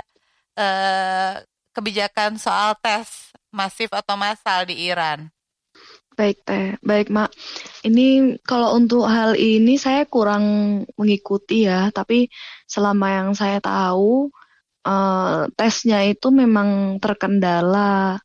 eh, 0.57 1.33
kebijakan 1.77 2.41
soal 2.41 2.73
tes 2.81 3.33
masif 3.53 3.93
atau 3.93 4.17
massal 4.17 4.65
di 4.65 4.89
Iran? 4.89 5.29
Baik, 6.17 6.45
Teh. 6.45 6.77
Baik, 6.85 7.09
Mak. 7.09 7.33
Ini 7.87 8.37
kalau 8.45 8.77
untuk 8.77 9.09
hal 9.09 9.39
ini 9.41 9.81
saya 9.81 10.05
kurang 10.05 10.45
mengikuti 11.01 11.65
ya, 11.65 11.89
tapi 11.95 12.29
selama 12.69 13.07
yang 13.09 13.31
saya 13.33 13.57
tahu 13.63 14.29
eh, 14.85 15.41
tesnya 15.57 16.05
itu 16.09 16.29
memang 16.33 17.01
terkendala. 17.01 18.21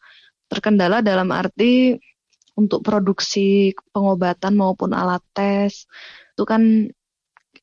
Terkendala 0.46 1.02
dalam 1.02 1.30
arti 1.34 1.98
untuk 2.56 2.82
produksi 2.82 3.76
pengobatan 3.92 4.56
maupun 4.56 4.96
alat 4.96 5.22
tes. 5.36 5.86
Itu 6.34 6.48
kan 6.48 6.88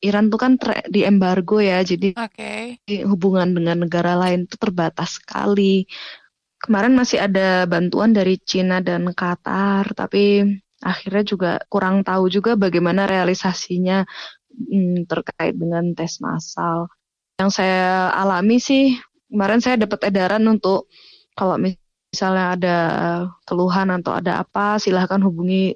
Iran 0.03 0.27
tuh 0.27 0.39
kan 0.39 0.59
ter- 0.59 0.85
di 0.91 1.07
embargo 1.07 1.63
ya, 1.63 1.79
jadi 1.79 2.11
Oke. 2.17 2.77
hubungan 3.07 3.55
dengan 3.55 3.87
negara 3.87 4.19
lain 4.19 4.45
itu 4.45 4.59
terbatas 4.59 5.21
sekali. 5.21 5.87
Kemarin 6.59 6.95
masih 6.95 7.23
ada 7.23 7.63
bantuan 7.67 8.11
dari 8.11 8.35
Cina 8.39 8.79
dan 8.83 9.11
Qatar, 9.15 9.95
tapi 9.95 10.43
akhirnya 10.83 11.23
juga 11.23 11.51
kurang 11.71 12.03
tahu 12.03 12.27
juga 12.27 12.59
bagaimana 12.59 13.07
realisasinya 13.07 14.03
mm, 14.51 15.07
terkait 15.07 15.55
dengan 15.55 15.95
tes 15.95 16.19
massal. 16.19 16.91
Yang 17.39 17.63
saya 17.63 18.11
alami 18.11 18.59
sih, 18.59 18.99
kemarin 19.31 19.59
saya 19.63 19.79
dapat 19.79 20.11
edaran 20.11 20.43
untuk 20.47 20.91
kalau 21.33 21.55
misalnya 22.13 22.45
ada 22.53 22.77
keluhan 23.41 23.89
atau 23.89 24.13
ada 24.13 24.45
apa, 24.45 24.77
silahkan 24.77 25.17
hubungi 25.25 25.73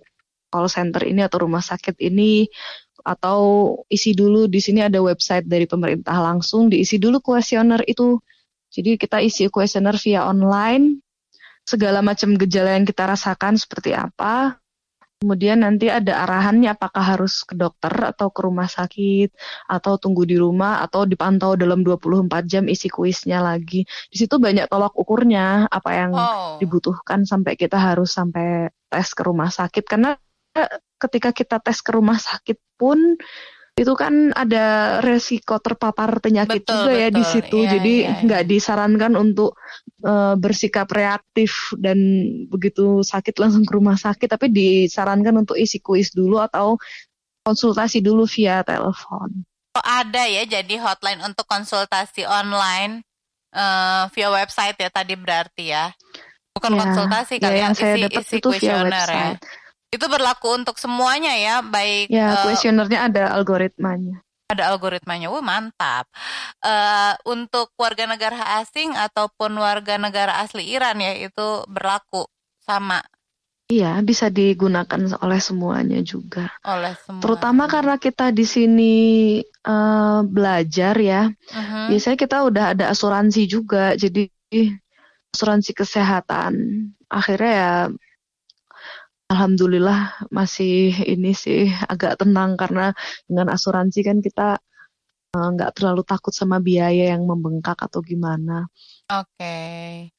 call 0.54 0.69
center 0.69 1.02
ini 1.02 1.26
atau 1.26 1.50
rumah 1.50 1.65
sakit 1.65 1.97
ini 1.97 2.45
atau 3.02 3.73
isi 3.89 4.13
dulu 4.13 4.45
di 4.45 4.62
sini 4.62 4.86
ada 4.86 5.02
website 5.02 5.50
dari 5.50 5.65
pemerintah 5.65 6.13
langsung 6.21 6.69
diisi 6.69 7.02
dulu 7.02 7.23
kuesioner 7.26 7.82
itu. 7.89 8.21
Jadi 8.69 9.02
kita 9.02 9.17
isi 9.23 9.50
kuesioner 9.50 9.97
via 9.97 10.30
online, 10.30 11.02
segala 11.65 12.06
macam 12.06 12.38
gejala 12.38 12.78
yang 12.78 12.86
kita 12.86 13.10
rasakan 13.10 13.58
seperti 13.58 13.97
apa. 13.97 14.62
Kemudian 15.17 15.65
nanti 15.65 15.89
ada 15.89 16.30
arahannya 16.30 16.77
apakah 16.77 17.17
harus 17.17 17.41
ke 17.41 17.58
dokter 17.58 17.89
atau 17.89 18.30
ke 18.30 18.38
rumah 18.45 18.69
sakit 18.69 19.34
atau 19.65 19.97
tunggu 19.97 20.30
di 20.30 20.38
rumah 20.38 20.86
atau 20.86 21.10
dipantau 21.10 21.58
dalam 21.58 21.82
24 21.82 22.45
jam 22.45 22.69
isi 22.69 22.86
kuisnya 22.86 23.41
lagi. 23.41 23.82
Di 24.13 24.17
situ 24.21 24.38
banyak 24.38 24.69
tolak 24.69 24.93
ukurnya 24.93 25.65
apa 25.73 25.89
yang 25.89 26.12
Oh. 26.13 26.62
dibutuhkan 26.62 27.25
sampai 27.25 27.58
kita 27.58 27.82
harus 27.82 28.13
sampai 28.13 28.69
tes 28.93 29.10
ke 29.17 29.25
rumah 29.25 29.49
sakit 29.49 29.89
karena 29.89 30.21
ketika 31.01 31.34
kita 31.34 31.58
tes 31.65 31.82
ke 31.82 31.97
rumah 31.97 32.21
sakit 32.21 32.58
pun 32.77 33.17
itu 33.77 33.93
kan 33.93 34.33
ada 34.33 34.97
resiko 35.05 35.61
terpapar 35.61 36.17
penyakit 36.17 36.65
Betul, 36.65 36.89
juga 36.89 36.97
ya 36.97 37.09
di 37.13 37.21
betul. 37.21 37.29
situ 37.29 37.57
Iya, 37.61 37.71
jadi 37.77 37.93
iya, 37.93 38.09
iya. 38.09 38.23
nggak 38.25 38.43
disarankan 38.49 39.13
untuk 39.13 39.53
eh, 40.01 40.33
bersikap 40.33 40.89
reaktif 40.89 41.77
dan 41.77 41.97
begitu 42.49 43.05
sakit 43.05 43.37
langsung 43.37 43.61
ke 43.61 43.71
rumah 43.77 43.93
sakit 43.93 44.25
tapi 44.33 44.49
disarankan 44.49 45.45
untuk 45.45 45.61
isi 45.61 45.77
kuis 45.77 46.09
dulu 46.09 46.41
atau 46.41 46.81
konsultasi 47.45 48.01
dulu 48.01 48.25
via 48.25 48.65
telepon. 48.65 49.45
Oh, 49.77 49.85
ada 49.85 50.25
ya, 50.25 50.41
jadi 50.49 50.81
hotline 50.81 51.21
untuk 51.21 51.45
konsultasi 51.45 52.25
online 52.25 53.05
eh, 53.53 54.03
via 54.09 54.29
website 54.33 54.73
ya 54.81 54.89
tadi 54.89 55.13
berarti 55.13 55.69
ya. 55.69 55.93
Bukan 56.57 56.73
Ya, 56.73 56.81
konsultasi 56.81 57.37
ya 57.37 57.45
kali 57.45 57.59
yang 57.61 57.77
ya, 57.77 57.79
saya 57.79 57.95
dapat 58.09 58.23
isi 58.25 58.41
itu 58.41 58.49
via 58.57 58.81
kuesioner 58.81 59.05
ya. 59.05 59.29
Itu 59.88 60.06
berlaku 60.12 60.52
untuk 60.60 60.76
semuanya 60.76 61.32
ya, 61.39 61.63
baik 61.63 62.12
Ya, 62.12 62.36
eh, 62.36 62.38
kuesionernya 62.43 63.08
ada 63.08 63.23
algoritmanya. 63.32 64.19
ada 64.47 64.71
algoritmanya. 64.71 65.28
Wah, 65.28 65.43
mantap. 65.43 66.08
Eh, 66.63 67.13
untuk 67.28 67.71
warga 67.76 68.08
negara 68.08 68.60
asing 68.63 68.95
ataupun 68.95 69.56
warga 69.60 70.00
negara 70.00 70.39
asli 70.39 70.71
Iran 70.71 71.00
ya, 71.04 71.15
itu 71.15 71.63
berlaku 71.67 72.28
sama 72.63 73.04
Iya, 73.67 74.00
bisa 74.00 74.32
digunakan 74.32 75.19
oleh 75.19 75.43
semuanya 75.43 76.00
juga. 76.00 76.47
oleh 76.63 76.95
semua. 77.04 77.19
Terutama 77.19 77.67
karena 77.67 78.00
kita 78.00 78.32
di 78.32 78.47
sini 78.47 78.95
eh, 79.43 80.19
belajar 80.23 80.95
ya, 80.95 81.28
Mhm. 81.28 81.91
biasanya 81.91 82.15
kita 82.15 82.38
udah 82.47 82.65
ada 82.71 82.86
asuransi 82.88 83.43
juga, 83.52 83.91
jadi 84.00 84.32
asuransi 85.36 85.76
kesehatan. 85.76 86.54
Akhirnya 87.12 87.52
ya, 87.52 87.71
alhamdulillah 89.27 90.27
masih 90.31 90.95
ini 91.03 91.35
sih 91.35 91.67
agak 91.87 92.23
tenang 92.23 92.55
karena 92.55 92.95
dengan 93.27 93.51
asuransi 93.51 93.99
kan 94.03 94.17
kita 94.23 94.57
eh, 95.35 95.49
nggak 95.53 95.75
terlalu 95.75 96.01
takut 96.07 96.31
sama 96.31 96.63
biaya 96.63 97.11
yang 97.13 97.27
membengkak 97.27 97.77
atau 97.77 97.99
gimana. 97.99 98.71
Oke. 99.07 99.59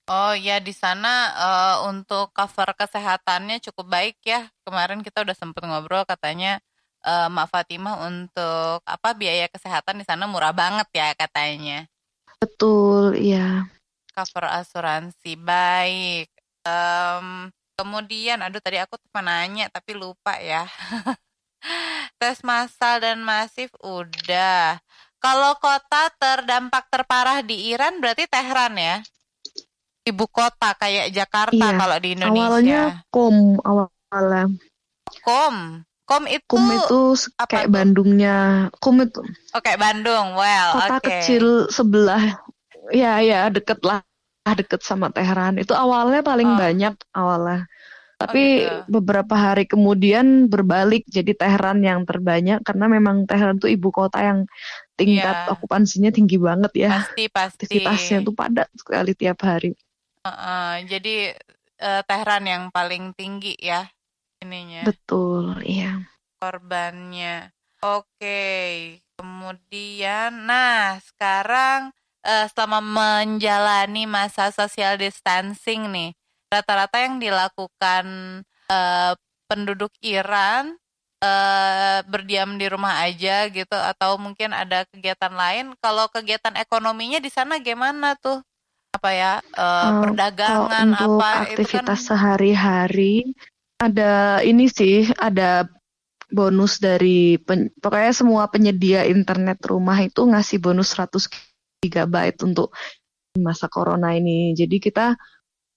Oh 0.09 0.33
ya 0.33 0.61
di 0.61 0.73
sana 0.73 1.33
eh, 1.35 1.77
untuk 1.89 2.33
cover 2.37 2.73
kesehatannya 2.77 3.61
cukup 3.65 3.87
baik 3.89 4.17
ya. 4.25 4.49
Kemarin 4.65 5.01
kita 5.01 5.25
udah 5.25 5.37
sempet 5.37 5.65
ngobrol 5.65 6.05
katanya 6.05 6.61
eh, 7.05 7.29
Mak 7.33 7.49
Fatimah 7.49 8.05
untuk 8.05 8.85
apa 8.85 9.17
biaya 9.17 9.49
kesehatan 9.49 10.01
di 10.01 10.05
sana 10.05 10.29
murah 10.29 10.53
banget 10.53 10.89
ya 10.93 11.09
katanya. 11.17 11.89
Betul, 12.39 13.19
iya. 13.19 13.67
Cover 14.15 14.47
asuransi 14.47 15.35
baik. 15.35 16.31
Em, 16.63 17.51
kemudian 17.79 18.43
aduh 18.43 18.59
tadi 18.59 18.83
aku 18.83 18.99
tuh 18.99 19.07
mau 19.15 19.23
nanya 19.23 19.71
tapi 19.71 19.95
lupa 19.95 20.35
ya. 20.43 20.67
Tes 22.19 22.43
massal 22.43 22.99
dan 22.99 23.23
masif 23.23 23.71
udah. 23.79 24.83
Kalau 25.19 25.55
kota 25.63 26.11
terdampak 26.19 26.91
terparah 26.91 27.43
di 27.43 27.71
Iran 27.71 28.03
berarti 28.03 28.27
Tehran 28.27 28.75
ya? 28.75 28.97
Ibu 30.07 30.25
kota 30.31 30.75
kayak 30.79 31.11
Jakarta 31.15 31.55
Iya, 31.55 31.79
kalau 31.79 31.97
di 31.99 32.11
Awalnya 32.19 32.19
Indonesia. 32.19 32.83
kom 33.11 33.37
awalnya. 33.63 34.45
Kom. 35.23 35.57
Kom 36.09 36.25
itu, 36.25 36.41
Kum 36.49 36.65
itu 36.73 37.01
kayak 37.37 37.69
tuh? 37.69 37.73
Bandungnya. 37.77 38.37
Kum 38.81 38.97
itu 39.05 39.21
oh, 39.53 39.61
kayak 39.61 39.77
Bandung. 39.77 40.33
Well, 40.41 40.71
kota 40.81 40.97
oke. 40.97 41.05
kecil 41.05 41.69
sebelah. 41.69 42.41
Ya, 42.89 43.21
ya, 43.21 43.53
deket 43.53 43.85
lah. 43.85 44.01
Deket 44.57 44.81
sama 44.85 45.13
Teheran. 45.13 45.59
Itu 45.61 45.73
awalnya 45.77 46.23
paling 46.25 46.49
Oh. 46.49 46.59
banyak 46.59 46.95
awalnya. 47.13 47.67
Tapi 48.19 48.67
gitu. 48.67 48.91
beberapa 48.91 49.35
hari 49.39 49.65
kemudian 49.71 50.51
berbalik 50.51 51.07
jadi 51.07 51.39
Teheran 51.39 51.87
yang 51.87 52.03
terbanyak 52.03 52.67
karena 52.67 52.91
memang 52.91 53.31
Teheran 53.31 53.63
tuh 53.63 53.71
ibu 53.71 53.95
kota 53.95 54.19
yang 54.19 54.43
tingkat 54.99 55.47
Iya. 55.47 55.55
okupansinya 55.55 56.11
tinggi 56.11 56.35
banget 56.35 56.73
ya. 56.75 56.91
Pasti 56.99 57.31
pasti. 57.31 57.63
Aktivitasnya 57.71 58.19
tuh 58.27 58.35
padat 58.35 58.69
sekali 58.75 59.15
tiap 59.15 59.39
hari. 59.47 59.71
Heeh, 60.27 60.73
jadi 60.91 61.17
eh, 61.79 62.03
Tehran 62.11 62.45
yang 62.51 62.65
paling 62.75 63.15
tinggi 63.15 63.55
ya 63.55 63.87
ininya 64.43 64.83
Betul, 64.91 65.63
iya. 65.63 66.03
korbannya. 66.43 67.55
Oke, 67.79 68.43
kemudian, 69.15 70.35
nah 70.43 70.99
sekarang 70.99 71.95
eh, 72.25 72.47
selama 72.53 72.81
menjalani 72.83 74.07
masa 74.09 74.51
social 74.55 74.99
distancing 74.99 75.91
nih, 75.91 76.11
rata-rata 76.51 77.03
yang 77.03 77.21
dilakukan 77.23 78.07
eh, 78.71 79.13
penduduk 79.49 79.93
Iran 80.05 80.77
eh, 81.23 82.01
berdiam 82.07 82.57
di 82.57 82.67
rumah 82.71 83.03
aja 83.05 83.47
gitu, 83.51 83.75
atau 83.75 84.17
mungkin 84.19 84.55
ada 84.55 84.87
kegiatan 84.91 85.35
lain. 85.35 85.75
Kalau 85.83 86.07
kegiatan 86.11 86.55
ekonominya 86.59 87.19
di 87.19 87.31
sana 87.31 87.59
gimana 87.59 88.15
tuh? 88.19 88.41
Apa 88.89 89.11
ya, 89.13 89.33
Kalau 89.53 90.01
perdagangan 90.01 90.87
untuk 90.97 91.21
apa 91.21 91.29
kan? 91.29 91.43
aktivitas 91.45 92.01
sehari-hari 92.09 93.37
ada 93.79 94.43
ini 94.43 94.67
sih, 94.67 95.07
ada 95.15 95.71
bonus 96.29 96.77
dari 96.83 97.41
pen- 97.41 97.73
pokoknya 97.81 98.13
semua 98.13 98.45
penyedia 98.53 99.09
internet 99.09 99.65
rumah 99.65 99.97
itu 100.03 100.29
ngasih 100.29 100.61
bonus 100.61 100.93
100 100.93 101.25
GB 101.87 102.15
untuk 102.43 102.75
masa 103.39 103.71
corona 103.71 104.19
ini. 104.19 104.51
Jadi 104.59 104.83
kita 104.83 105.15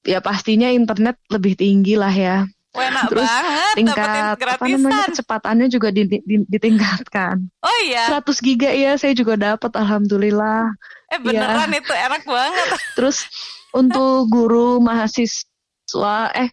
ya 0.01 0.17
pastinya 0.17 0.65
internet 0.73 1.21
lebih 1.29 1.53
tinggi 1.53 1.93
lah 1.93 2.09
ya. 2.09 2.37
Wah, 2.71 2.87
enak 2.87 3.11
Terus 3.11 3.27
banget 3.27 3.73
Tingkat 3.75 4.07
apa 4.39 4.63
namanya 4.63 5.03
kecepatannya 5.11 5.67
juga 5.67 5.91
di- 5.91 6.07
di- 6.07 6.47
ditingkatkan. 6.47 7.43
Oh 7.59 7.77
iya, 7.83 8.07
100 8.07 8.39
GB 8.39 8.63
ya 8.71 8.95
saya 8.95 9.11
juga 9.11 9.35
dapat 9.35 9.75
alhamdulillah. 9.75 10.71
eh 11.11 11.19
beneran 11.19 11.67
itu 11.75 11.91
enak 11.91 12.23
banget. 12.23 12.67
Terus 12.97 13.27
untuk 13.75 14.31
guru 14.31 14.79
mahasiswa 14.79 16.31
eh 16.31 16.49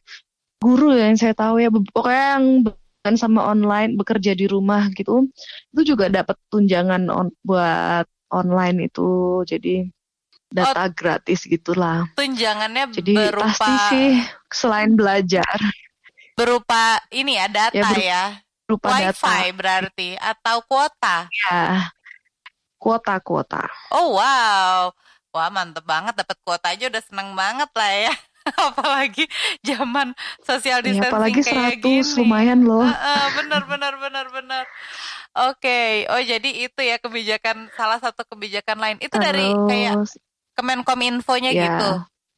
guru 0.58 0.90
ya 0.90 1.06
yang 1.06 1.18
saya 1.18 1.38
tahu 1.38 1.62
ya 1.62 1.70
pokoknya 1.70 2.24
yang 2.34 2.46
bukan 2.66 3.14
sama 3.14 3.46
online 3.46 3.94
bekerja 3.94 4.34
di 4.34 4.50
rumah 4.50 4.90
gitu 4.90 5.30
itu 5.70 5.94
juga 5.94 6.11
dapat 6.11 6.34
tunjangan 6.50 7.06
on, 7.14 7.30
buat 7.46 8.11
online 8.28 8.88
itu 8.92 9.40
jadi 9.44 9.88
data 10.48 10.88
gratis 10.92 11.44
gitulah. 11.44 12.08
Tunjangannya 12.16 12.88
Jadi 12.92 13.14
berupa 13.16 13.52
pasti 13.52 13.72
sih 13.92 14.08
selain 14.48 14.96
belajar 14.96 15.44
berupa 16.38 17.02
ini 17.10 17.34
ya 17.34 17.46
data 17.50 17.74
Ya, 17.74 17.84
beru- 17.90 18.06
ya. 18.06 18.24
berupa 18.68 18.88
data 18.94 19.26
Wifi 19.26 19.48
berarti 19.58 20.08
atau 20.16 20.56
kuota. 20.64 21.26
ya 21.50 21.90
kuota-kuota. 22.78 23.66
Oh 23.90 24.14
wow. 24.14 24.94
Wah, 25.34 25.48
mantep 25.52 25.84
banget 25.84 26.14
dapat 26.16 26.38
kuota 26.46 26.72
aja 26.72 26.88
udah 26.88 27.02
seneng 27.04 27.34
banget 27.34 27.68
lah 27.74 27.92
ya. 28.06 28.14
Apalagi 28.70 29.28
zaman 29.60 30.14
social 30.40 30.80
Ya, 30.80 30.96
distancing 30.96 31.10
apalagi 31.12 31.40
kayak 31.44 31.84
100 31.84 31.84
gini. 31.84 32.16
lumayan 32.22 32.60
loh. 32.64 32.86
Heeh, 32.86 33.24
bener 33.36 33.62
bener 33.68 33.94
bener 34.00 34.26
bener. 34.32 34.64
Oke, 35.46 36.09
oh 36.09 36.18
jadi 36.18 36.51
itu 36.66 36.81
ya 36.81 36.98
kebijakan 36.98 37.70
salah 37.72 38.03
satu 38.03 38.27
kebijakan 38.27 38.74
lain 38.77 38.98
itu 38.98 39.14
dari 39.14 39.46
kayak 39.70 39.94
Terus 39.94 40.12
Kemenkominfo-nya 40.53 41.55
Ya. 41.55 41.62
gitu 41.70 41.90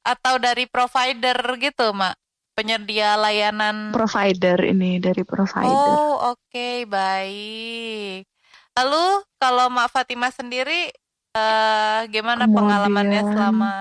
atau 0.05 0.35
dari 0.37 0.69
provider 0.69 1.37
gitu, 1.57 1.97
Mak? 1.97 2.15
Penyedia 2.53 3.17
layanan. 3.17 3.89
provider 3.91 4.61
ini 4.63 5.01
dari 5.01 5.25
provider. 5.25 5.73
Oh, 5.73 6.37
oke, 6.37 6.85
baik. 6.85 8.29
Lalu 8.77 9.05
kalau 9.37 9.73
Mak 9.73 9.89
Fatima 9.89 10.29
sendiri 10.29 10.93
eh 11.31 12.01
gimana 12.09 12.45
pengalamannya 12.45 13.23
Kemudian- 13.23 13.33
selama 13.33 13.73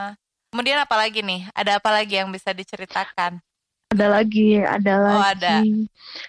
Kemudian 0.50 0.82
apa 0.82 0.96
lagi 0.98 1.22
nih? 1.22 1.46
Ada 1.54 1.78
apa 1.78 1.94
lagi 1.94 2.18
yang 2.18 2.32
bisa 2.32 2.50
diceritakan? 2.52 3.38
Ada 3.90 4.06
lagi, 4.06 4.62
ada 4.62 4.94
Oh, 5.02 5.02
lagi. 5.02 5.34
ada. 5.34 5.56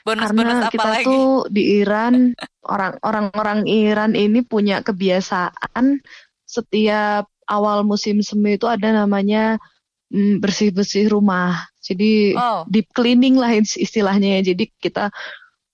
Bonus-bonus 0.08 0.56
Karena 0.56 0.64
apa 0.64 0.72
kita 0.72 0.88
lagi? 0.96 1.04
tuh 1.04 1.24
di 1.52 1.62
Iran, 1.84 2.14
orang 2.72 2.94
orang-orang 3.04 3.58
Iran 3.68 4.12
ini 4.16 4.40
punya 4.40 4.80
kebiasaan 4.80 6.00
setiap 6.48 7.28
awal 7.44 7.84
musim 7.84 8.24
semi 8.24 8.56
itu 8.56 8.64
ada 8.64 9.04
namanya 9.04 9.60
mm, 10.08 10.40
bersih-bersih 10.40 11.12
rumah. 11.12 11.68
Jadi 11.84 12.32
Oh, 12.32 12.64
deep 12.64 12.88
cleaning 12.96 13.36
lah 13.36 13.52
is- 13.52 13.76
istilahnya 13.76 14.40
ya. 14.40 14.52
Jadi 14.56 14.64
kita 14.80 15.12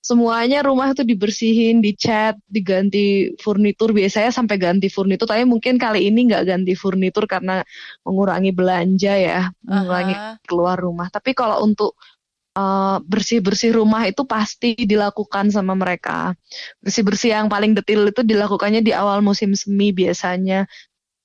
semuanya 0.07 0.63
rumah 0.63 0.95
itu 0.95 1.03
dibersihin, 1.03 1.83
dicat, 1.83 2.39
diganti 2.47 3.35
furnitur. 3.43 3.91
Biasanya 3.91 4.31
sampai 4.31 4.57
ganti 4.63 4.87
furnitur, 4.87 5.27
tapi 5.27 5.43
mungkin 5.43 5.83
kali 5.83 6.07
ini 6.07 6.31
nggak 6.31 6.45
ganti 6.47 6.79
furnitur 6.79 7.27
karena 7.27 7.67
mengurangi 8.07 8.55
belanja 8.55 9.13
ya, 9.19 9.51
mengurangi 9.67 10.15
aha. 10.15 10.39
keluar 10.47 10.79
rumah. 10.79 11.11
Tapi 11.11 11.35
kalau 11.35 11.67
untuk 11.67 11.99
eh, 12.55 12.97
bersih-bersih 13.03 13.75
rumah 13.75 14.07
itu 14.07 14.23
pasti 14.23 14.79
dilakukan 14.79 15.51
sama 15.51 15.75
mereka. 15.75 16.39
Bersih-bersih 16.79 17.35
yang 17.35 17.51
paling 17.51 17.75
detail 17.75 18.07
itu 18.07 18.23
dilakukannya 18.23 18.87
di 18.87 18.95
awal 18.95 19.27
musim 19.27 19.59
semi 19.59 19.91
biasanya. 19.91 20.71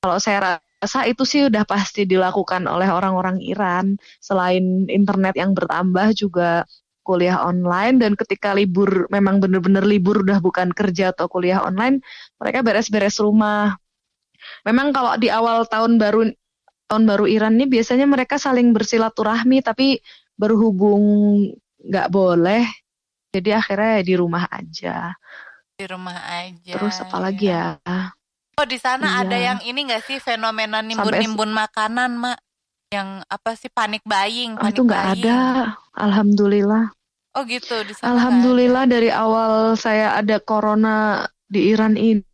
Kalau 0.02 0.18
saya 0.18 0.58
rasa 0.82 1.06
itu 1.06 1.22
sih 1.30 1.46
udah 1.46 1.62
pasti 1.70 2.10
dilakukan 2.10 2.66
oleh 2.66 2.90
orang-orang 2.90 3.38
Iran. 3.46 4.02
Selain 4.18 4.90
internet 4.90 5.38
yang 5.38 5.54
bertambah 5.54 6.18
juga 6.18 6.66
kuliah 7.12 7.44
online 7.44 8.00
dan 8.00 8.16
ketika 8.16 8.56
libur 8.56 9.12
memang 9.12 9.44
benar-benar 9.44 9.84
libur 9.84 10.24
udah 10.24 10.40
bukan 10.40 10.72
kerja 10.72 11.12
atau 11.12 11.28
kuliah 11.28 11.60
online, 11.60 12.00
mereka 12.40 12.64
beres-beres 12.64 13.20
rumah. 13.20 13.76
Memang 14.64 14.96
kalau 14.96 15.20
di 15.20 15.28
awal 15.28 15.68
tahun 15.68 16.00
baru 16.00 16.32
tahun 16.88 17.04
baru 17.04 17.28
Iran 17.28 17.60
ini 17.60 17.68
biasanya 17.68 18.08
mereka 18.08 18.40
saling 18.40 18.72
bersilaturahmi 18.72 19.60
tapi 19.60 20.00
berhubung 20.40 21.04
nggak 21.84 22.08
boleh, 22.08 22.64
jadi 23.36 23.60
akhirnya 23.60 24.00
ya 24.00 24.04
di 24.08 24.16
rumah 24.16 24.44
aja. 24.48 24.96
Di 25.76 25.86
rumah 25.88 26.20
aja. 26.46 26.74
Terus 26.78 26.96
apalagi 27.02 27.52
ya? 27.52 27.80
Oh, 28.60 28.68
di 28.68 28.78
sana 28.78 29.24
ada 29.24 29.34
Iya. 29.34 29.56
yang 29.56 29.60
ini 29.66 29.80
nggak 29.90 30.04
sih 30.06 30.18
fenomena 30.22 30.84
nimbun-nimbun 30.86 31.50
makanan, 31.50 32.20
Mak? 32.20 32.40
Yang 32.92 33.10
apa 33.32 33.52
sih 33.56 33.72
panik 33.72 34.04
buying, 34.04 34.60
panik 34.60 34.76
itu 34.76 34.82
nggak 34.84 35.06
ada, 35.16 35.40
alhamdulillah. 35.96 36.92
Oh, 37.32 37.44
gitu 37.48 37.76
di 37.88 37.96
sana 37.96 38.04
nggak 38.04 38.12
ada. 38.12 38.12
Alhamdulillah 38.12 38.84
dari 38.92 39.08
awal 39.08 39.80
saya 39.80 40.20
ada 40.20 40.38
corona 40.44 41.24
di 41.48 41.72
Iran 41.72 41.96
ini 41.96 42.28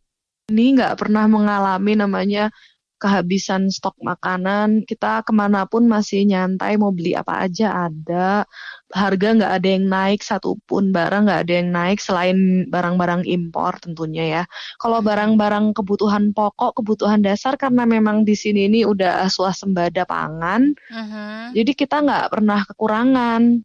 nggak 0.50 0.98
pernah 0.98 1.30
mengalami 1.30 1.94
namanya 1.94 2.50
kehabisan 2.98 3.70
stok 3.70 3.94
makanan. 4.02 4.82
Kita 4.82 5.22
ke 5.22 5.30
mana 5.30 5.70
pun 5.70 5.86
masih 5.86 6.26
nyantai 6.26 6.74
mau 6.82 6.90
beli 6.90 7.14
apa 7.14 7.46
aja 7.46 7.86
ada. 7.86 8.42
Harga 8.90 9.38
nggak 9.38 9.52
ada 9.54 9.68
yang 9.70 9.86
naik 9.86 10.20
satupun 10.26 10.90
barang 10.90 11.30
nggak 11.30 11.40
ada 11.46 11.54
yang 11.62 11.70
naik 11.70 12.02
selain 12.02 12.66
barang-barang 12.66 13.22
impor 13.22 13.78
tentunya 13.78 14.24
ya. 14.26 14.42
Kalau 14.82 14.98
barang-barang 14.98 15.78
kebutuhan 15.78 16.34
pokok, 16.34 16.82
kebutuhan 16.82 17.22
dasar 17.22 17.54
karena 17.54 17.86
memang 17.86 18.26
di 18.26 18.34
sini 18.34 18.66
ini 18.66 18.82
udah 18.82 19.30
swasembada 19.30 20.02
pangan, 20.02 20.74
Mhm. 20.90 21.54
jadi 21.54 21.70
kita 21.78 22.02
nggak 22.02 22.26
pernah 22.34 22.66
kekurangan. 22.66 23.62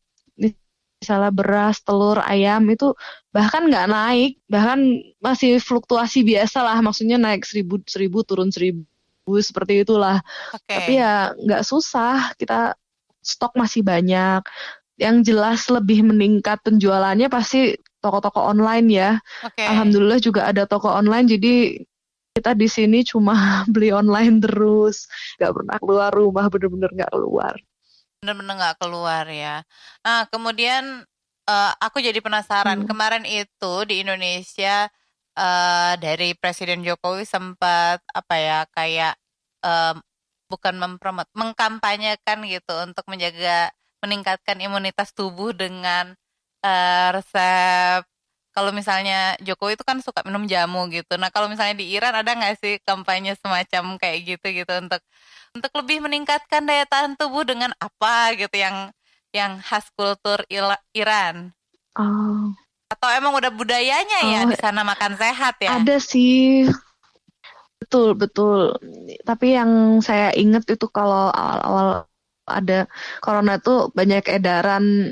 Misalnya 1.04 1.36
beras, 1.36 1.84
telur, 1.84 2.24
ayam 2.24 2.64
itu 2.72 2.96
bahkan 3.36 3.68
nggak 3.68 3.92
naik, 3.92 4.40
bahkan 4.48 4.80
masih 5.20 5.60
fluktuasi 5.60 6.24
biasa 6.24 6.64
lah. 6.64 6.80
Maksudnya 6.80 7.20
naik 7.20 7.44
seribu, 7.44 7.84
seribu 7.84 8.24
turun 8.24 8.48
seribu 8.48 8.88
seperti 9.28 9.84
itulah. 9.84 10.24
Oke. 10.56 10.72
Tapi 10.72 10.92
ya 10.96 11.36
nggak 11.36 11.64
susah, 11.68 12.32
kita 12.40 12.80
stok 13.20 13.60
masih 13.60 13.84
banyak. 13.84 14.40
Yang 14.96 15.36
jelas 15.36 15.68
lebih 15.68 16.08
meningkat 16.08 16.64
penjualannya 16.64 17.28
pasti 17.28 17.76
toko-toko 18.00 18.40
online 18.40 18.88
ya. 18.88 19.12
Oke. 19.44 19.68
Alhamdulillah 19.68 20.24
juga 20.24 20.48
ada 20.48 20.64
toko 20.64 20.88
online, 20.88 21.28
jadi 21.28 21.84
kita 22.34 22.58
di 22.58 22.66
sini 22.72 23.04
cuma 23.06 23.36
beli 23.74 23.92
online 23.92 24.40
terus, 24.40 25.12
nggak 25.38 25.52
pernah 25.52 25.76
keluar 25.84 26.10
rumah, 26.16 26.48
bener-bener 26.48 26.90
nggak 26.96 27.12
keluar. 27.12 27.60
Bener-bener 28.24 28.56
nggak 28.56 28.80
keluar 28.80 29.28
ya. 29.28 29.68
Nah, 30.08 30.24
kemudian 30.32 31.04
eh, 31.52 31.72
aku 31.84 32.00
jadi 32.00 32.24
penasaran. 32.24 32.84
Hmm. 32.84 32.88
Kemarin 32.88 33.28
itu 33.28 33.74
di 33.84 34.00
Indonesia 34.00 34.88
eh, 35.36 35.94
dari 36.00 36.32
Presiden 36.40 36.88
Jokowi 36.88 37.28
sempat 37.28 38.00
apa 38.16 38.36
ya 38.40 38.60
kayak 38.72 39.20
em, 39.66 40.00
bukan 40.48 40.76
mempromot, 40.80 41.28
mengkampanyekan 41.36 42.48
gitu 42.48 42.74
untuk 42.86 43.04
menjaga 43.12 43.74
meningkatkan 44.04 44.60
imunitas 44.64 45.12
tubuh 45.12 45.52
dengan 45.52 46.16
eh, 46.64 47.10
resep. 47.12 48.13
Kalau 48.54 48.70
misalnya 48.70 49.34
Jokowi 49.42 49.74
itu 49.74 49.82
kan 49.82 49.98
suka 49.98 50.22
minum 50.22 50.46
jamu 50.46 50.86
gitu. 50.94 51.18
Nah, 51.18 51.34
kalau 51.34 51.50
misalnya 51.50 51.74
di 51.74 51.90
Iran 51.90 52.14
ada 52.14 52.38
nggak 52.38 52.62
sih 52.62 52.78
kampanye 52.86 53.34
semacam 53.42 53.98
kayak 53.98 54.38
gitu 54.38 54.46
gitu 54.54 54.74
untuk 54.78 55.02
untuk 55.58 55.72
lebih 55.82 56.06
meningkatkan 56.06 56.62
daya 56.62 56.86
tahan 56.86 57.18
tubuh 57.18 57.42
dengan 57.42 57.74
apa 57.82 58.38
gitu 58.38 58.54
yang 58.54 58.94
yang 59.34 59.58
khas 59.66 59.90
kultur 59.98 60.46
Iran? 60.94 61.50
Oh. 61.98 62.54
Atau 62.94 63.10
emang 63.10 63.34
udah 63.34 63.50
budayanya 63.50 64.20
ya 64.22 64.46
oh, 64.46 64.54
di 64.54 64.58
sana 64.62 64.86
makan 64.86 65.18
sehat 65.18 65.58
ya? 65.58 65.82
Ada 65.82 65.98
sih. 65.98 66.70
Betul, 67.82 68.14
betul. 68.14 68.78
Tapi 69.26 69.58
yang 69.58 69.98
saya 70.06 70.30
ingat 70.38 70.70
itu 70.70 70.86
kalau 70.94 71.34
awal-awal 71.34 72.06
ada 72.46 72.86
corona 73.18 73.58
tuh 73.58 73.90
banyak 73.98 74.30
edaran 74.30 75.10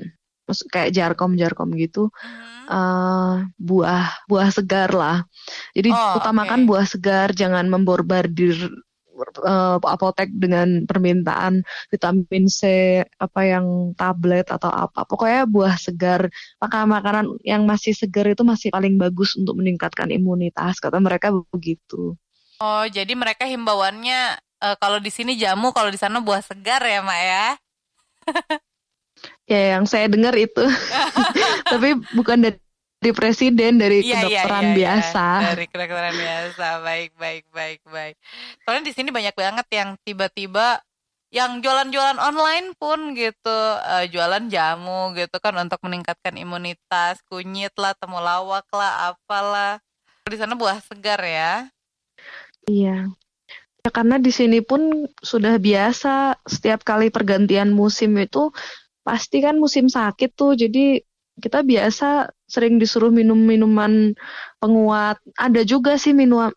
kayak 0.69 0.91
jarkom 0.91 1.35
jarkom 1.39 1.71
gitu 1.75 2.11
uh-huh. 2.11 2.65
uh, 2.71 3.33
buah 3.57 4.25
buah 4.27 4.49
segar 4.51 4.91
lah 4.91 5.23
jadi 5.75 5.91
oh, 5.91 6.21
utamakan 6.21 6.65
okay. 6.65 6.67
buah 6.69 6.85
segar 6.87 7.27
jangan 7.33 7.65
memborbardir 7.67 8.71
uh, 9.45 9.77
apotek 9.77 10.29
dengan 10.33 10.83
permintaan 10.89 11.61
vitamin 11.89 12.45
C 12.49 12.61
apa 13.05 13.41
yang 13.45 13.93
tablet 13.95 14.49
atau 14.49 14.69
apa 14.69 15.05
pokoknya 15.05 15.45
buah 15.45 15.75
segar 15.77 16.27
makanan 16.57 16.89
makanan 16.89 17.25
yang 17.45 17.63
masih 17.67 17.93
segar 17.93 18.27
itu 18.29 18.41
masih 18.41 18.73
paling 18.73 18.97
bagus 18.97 19.37
untuk 19.37 19.57
meningkatkan 19.59 20.09
imunitas 20.09 20.81
kata 20.81 20.97
mereka 20.97 21.29
begitu 21.53 22.17
oh 22.61 22.85
jadi 22.89 23.13
mereka 23.13 23.45
himbauannya 23.45 24.41
uh, 24.61 24.75
kalau 24.81 24.97
di 24.97 25.11
sini 25.13 25.37
jamu 25.37 25.71
kalau 25.71 25.89
di 25.93 25.99
sana 25.99 26.21
buah 26.21 26.41
segar 26.41 26.81
ya 26.85 27.01
mak 27.05 27.21
ya 27.21 27.47
ya 29.49 29.77
yang 29.77 29.85
saya 29.89 30.07
dengar 30.07 30.33
itu 30.37 30.63
tapi 31.71 31.97
bukan 32.15 32.49
dari 32.49 32.57
dari 33.01 33.17
presiden 33.17 33.81
dari 33.81 34.05
iya, 34.05 34.29
iya, 34.29 34.45
kedokteran 34.45 34.61
iya, 34.61 34.69
iya, 34.69 34.77
biasa. 34.77 35.25
Dari 35.57 35.65
kedokteran 35.73 36.13
biasa. 36.13 36.67
Baik, 36.85 37.11
baik, 37.17 37.45
baik, 37.49 37.81
baik. 37.89 38.15
Soalnya 38.61 38.83
di 38.85 38.93
sini 38.93 39.09
banyak 39.09 39.33
banget 39.33 39.67
yang 39.73 39.89
tiba-tiba 40.05 40.85
yang 41.33 41.65
jualan-jualan 41.65 42.21
online 42.21 42.77
pun 42.77 43.17
gitu, 43.17 43.59
uh, 43.81 44.05
jualan 44.05 44.45
jamu 44.53 45.17
gitu 45.17 45.33
kan 45.41 45.57
untuk 45.57 45.81
meningkatkan 45.81 46.37
imunitas, 46.37 47.17
kunyit 47.25 47.73
lah, 47.73 47.97
temulawak 47.97 48.69
lah, 48.69 49.17
apalah. 49.17 49.81
Di 50.29 50.37
sana 50.37 50.53
buah 50.53 50.77
segar 50.85 51.17
ya. 51.25 51.65
Iya. 52.69 53.09
Ya 53.81 53.89
karena 53.89 54.21
di 54.21 54.29
sini 54.29 54.61
pun 54.61 55.09
sudah 55.25 55.57
biasa 55.57 56.37
setiap 56.45 56.85
kali 56.85 57.09
pergantian 57.09 57.73
musim 57.73 58.13
itu 58.21 58.53
pasti 59.01 59.41
kan 59.41 59.57
musim 59.57 59.89
sakit 59.89 60.33
tuh. 60.33 60.53
Jadi 60.57 61.01
kita 61.41 61.65
biasa 61.65 62.29
sering 62.45 62.77
disuruh 62.77 63.09
minum 63.09 63.37
minuman 63.37 64.13
penguat. 64.61 65.17
Ada 65.37 65.65
juga 65.65 65.97
sih 65.97 66.13
minum 66.13 66.51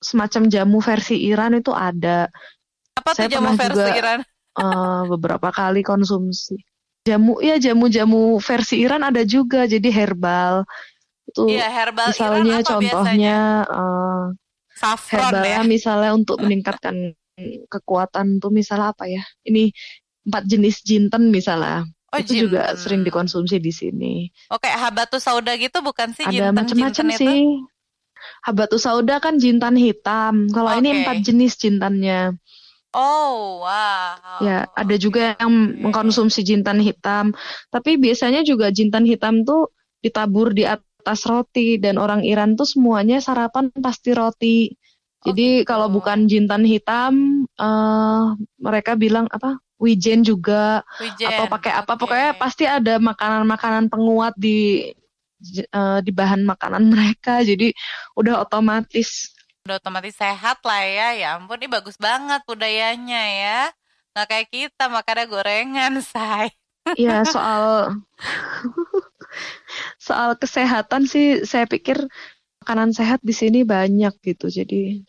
semacam 0.00 0.42
jamu 0.50 0.78
versi 0.82 1.16
Iran 1.26 1.56
itu 1.56 1.72
ada. 1.72 2.28
Apa 2.96 3.12
tuh 3.12 3.26
Saya 3.26 3.38
jamu 3.38 3.52
versi 3.54 3.80
juga, 3.80 3.92
Iran? 3.96 4.18
Uh, 4.56 5.02
beberapa 5.16 5.48
kali 5.52 5.80
konsumsi. 5.86 6.56
Jamu 7.06 7.38
ya 7.38 7.54
jamu-jamu 7.62 8.42
versi 8.42 8.82
Iran 8.82 9.06
ada 9.06 9.22
juga 9.22 9.64
jadi 9.70 9.88
herbal. 9.94 10.66
Itu 11.26 11.46
iya, 11.50 11.70
herbal 11.70 12.10
misalnya 12.10 12.38
Iran 12.42 12.62
apa 12.62 12.70
contohnya 12.70 13.38
uh, 13.66 14.24
Saffron 14.74 15.22
herbal 15.30 15.44
ya? 15.46 15.60
misalnya 15.62 16.10
untuk 16.14 16.38
meningkatkan 16.44 17.14
kekuatan 17.70 18.42
tuh 18.42 18.50
misalnya 18.50 18.90
apa 18.90 19.06
ya? 19.06 19.22
Ini 19.46 19.70
empat 20.26 20.42
jenis 20.44 20.82
jinten 20.82 21.30
misalnya. 21.30 21.86
Oh, 22.12 22.18
itu 22.18 22.34
jinten. 22.34 22.44
juga 22.50 22.62
sering 22.78 23.02
dikonsumsi 23.02 23.56
di 23.62 23.72
sini. 23.72 24.14
Oke, 24.50 24.66
oh, 24.66 24.78
habatus 24.78 25.22
sauda 25.26 25.54
gitu 25.58 25.82
bukan 25.82 26.12
sih 26.14 26.26
Ada 26.26 26.50
macam-macam 26.54 27.06
sih. 27.14 27.62
Habatus 28.42 28.86
sauda 28.86 29.22
kan 29.22 29.38
jintan 29.38 29.78
hitam. 29.78 30.50
Kalau 30.50 30.70
okay. 30.74 30.80
ini 30.82 30.88
empat 31.02 31.16
jenis 31.22 31.58
jintannya. 31.58 32.34
Oh, 32.96 33.60
wow. 33.60 34.40
Ya, 34.40 34.64
ada 34.72 34.96
juga 34.96 35.36
yang 35.36 35.52
mengkonsumsi 35.84 36.40
jintan 36.40 36.80
hitam. 36.80 37.36
Tapi 37.68 38.00
biasanya 38.00 38.40
juga 38.40 38.72
jintan 38.72 39.04
hitam 39.04 39.44
tuh 39.44 39.68
ditabur 40.00 40.56
di 40.56 40.64
atas 40.64 41.28
roti 41.28 41.76
dan 41.76 42.00
orang 42.00 42.24
Iran 42.24 42.56
tuh 42.56 42.64
semuanya 42.64 43.20
sarapan 43.20 43.68
pasti 43.76 44.16
roti. 44.16 44.72
Jadi 45.26 45.46
oh, 45.46 45.52
gitu. 45.60 45.68
kalau 45.68 45.92
bukan 45.92 46.24
jintan 46.30 46.62
hitam, 46.64 47.44
uh, 47.58 48.32
mereka 48.62 48.96
bilang 48.96 49.28
apa? 49.28 49.60
Wijen 49.76 50.24
juga 50.24 50.82
wijen. 51.00 51.28
atau 51.28 51.44
pakai 51.48 51.72
apa. 51.72 51.92
Okay. 51.94 52.00
pokoknya 52.00 52.30
pasti 52.36 52.64
ada 52.64 52.96
makanan-makanan 52.96 53.92
penguat 53.92 54.32
di 54.36 54.90
uh, 55.72 56.00
di 56.00 56.12
bahan 56.12 56.42
makanan 56.44 56.88
mereka. 56.92 57.44
Jadi 57.44 57.72
udah 58.16 58.44
otomatis. 58.44 59.32
Udah 59.68 59.78
otomatis 59.78 60.16
sehat 60.16 60.62
lah 60.64 60.82
ya. 60.84 61.08
Ya 61.16 61.28
ampun 61.36 61.60
ini 61.60 61.68
bagus 61.68 61.96
banget 62.00 62.40
budayanya 62.48 63.22
ya. 63.22 63.60
Nggak 64.16 64.26
kayak 64.32 64.48
kita 64.48 64.84
makannya 64.88 65.24
gorengan 65.28 65.94
say. 66.10 66.52
Iya 66.94 67.26
soal 67.26 67.98
soal 70.06 70.38
kesehatan 70.38 71.10
sih 71.10 71.42
saya 71.42 71.66
pikir 71.66 71.98
makanan 72.62 72.94
sehat 72.94 73.20
di 73.20 73.34
sini 73.34 73.66
banyak 73.66 74.14
gitu. 74.22 74.48
Jadi 74.48 75.02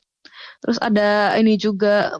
terus 0.58 0.82
ada 0.82 1.38
ini 1.38 1.54
juga 1.56 2.18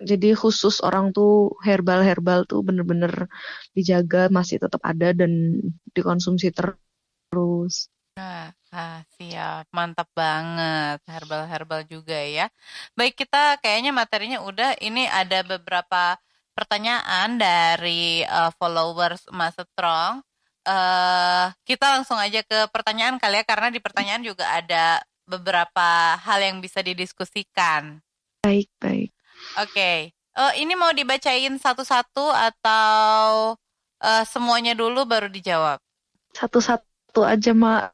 jadi 0.00 0.32
khusus 0.32 0.80
orang 0.80 1.12
tuh 1.12 1.54
herbal-herbal 1.60 2.48
tuh 2.48 2.64
bener-bener 2.64 3.28
dijaga 3.76 4.32
masih 4.32 4.56
tetap 4.56 4.80
ada 4.80 5.12
dan 5.12 5.60
dikonsumsi 5.92 6.50
terus. 6.52 7.92
Nah, 8.16 8.52
ah, 8.72 9.00
siap. 9.16 9.68
Mantap 9.72 10.08
banget. 10.12 11.00
Herbal-herbal 11.08 11.84
juga 11.88 12.16
ya. 12.16 12.48
Baik, 12.96 13.24
kita 13.24 13.60
kayaknya 13.60 13.92
materinya 13.94 14.38
udah. 14.44 14.76
Ini 14.80 15.08
ada 15.08 15.44
beberapa 15.44 16.16
pertanyaan 16.52 17.40
dari 17.40 18.24
uh, 18.26 18.52
followers 18.56 19.24
Mas 19.32 19.56
Strong. 19.56 20.20
Uh, 20.60 21.48
kita 21.64 21.96
langsung 21.96 22.20
aja 22.20 22.44
ke 22.44 22.68
pertanyaan 22.68 23.16
kali 23.16 23.40
ya, 23.40 23.44
karena 23.48 23.72
di 23.72 23.80
pertanyaan 23.80 24.20
juga 24.20 24.44
ada 24.52 25.00
beberapa 25.24 26.20
hal 26.20 26.44
yang 26.44 26.60
bisa 26.60 26.84
didiskusikan. 26.84 28.04
Baik, 28.44 28.68
baik. 28.76 29.12
Oke. 29.58 29.74
Okay. 29.74 29.98
Uh, 30.38 30.54
eh, 30.54 30.62
ini 30.62 30.78
mau 30.78 30.94
dibacain 30.94 31.50
satu-satu 31.58 32.30
atau 32.30 33.58
uh, 33.98 34.24
semuanya 34.26 34.78
dulu 34.78 35.02
baru 35.02 35.26
dijawab? 35.26 35.82
Satu-satu 36.30 37.26
aja, 37.26 37.50
Mak. 37.50 37.90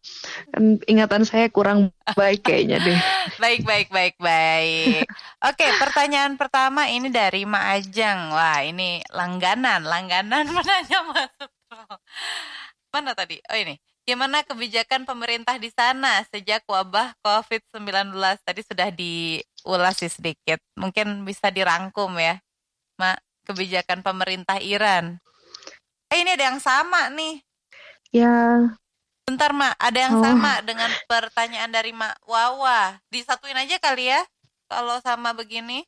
Ingatan 0.84 1.24
saya 1.24 1.48
kurang 1.48 1.96
baik 2.12 2.44
kayaknya 2.44 2.76
deh. 2.84 3.00
baik, 3.42 3.64
baik, 3.64 3.88
baik, 3.88 4.16
baik. 4.20 5.09
Oke, 5.48 5.64
okay, 5.64 5.70
pertanyaan 5.80 6.36
pertama 6.36 6.92
ini 6.92 7.09
dari 7.09 7.48
Ma 7.48 7.72
Ajang. 7.72 8.36
Wah, 8.36 8.61
ini 8.61 9.00
langganan, 9.16 9.88
langganan 9.88 10.44
menanya 10.57 11.00
masuk. 11.09 11.50
Mana 12.92 13.16
tadi? 13.16 13.40
Oh, 13.48 13.57
ini. 13.57 13.80
Gimana 14.07 14.46
kebijakan 14.46 15.02
pemerintah 15.02 15.59
di 15.59 15.66
sana 15.74 16.22
sejak 16.30 16.62
wabah 16.70 17.18
COVID-19? 17.26 18.14
Tadi 18.46 18.62
sudah 18.62 18.94
diulas 18.94 19.98
sih 19.98 20.07
sedikit. 20.07 20.62
Mungkin 20.78 21.26
bisa 21.26 21.50
dirangkum 21.50 22.14
ya, 22.14 22.38
Mak, 23.02 23.18
kebijakan 23.50 24.07
pemerintah 24.07 24.62
Iran. 24.62 25.18
Eh, 26.07 26.22
ini 26.22 26.38
ada 26.38 26.54
yang 26.54 26.62
sama 26.62 27.11
nih. 27.11 27.42
Ya. 28.14 28.70
Bentar, 29.26 29.50
Mak. 29.50 29.74
Ada 29.74 29.98
yang 29.98 30.14
oh. 30.14 30.22
sama 30.22 30.62
dengan 30.62 30.90
pertanyaan 31.11 31.74
dari 31.74 31.90
Mak 31.90 32.22
Wawa. 32.30 33.02
Disatuin 33.11 33.59
aja 33.59 33.74
kali 33.82 34.07
ya, 34.07 34.22
kalau 34.70 35.02
sama 35.02 35.34
begini. 35.34 35.82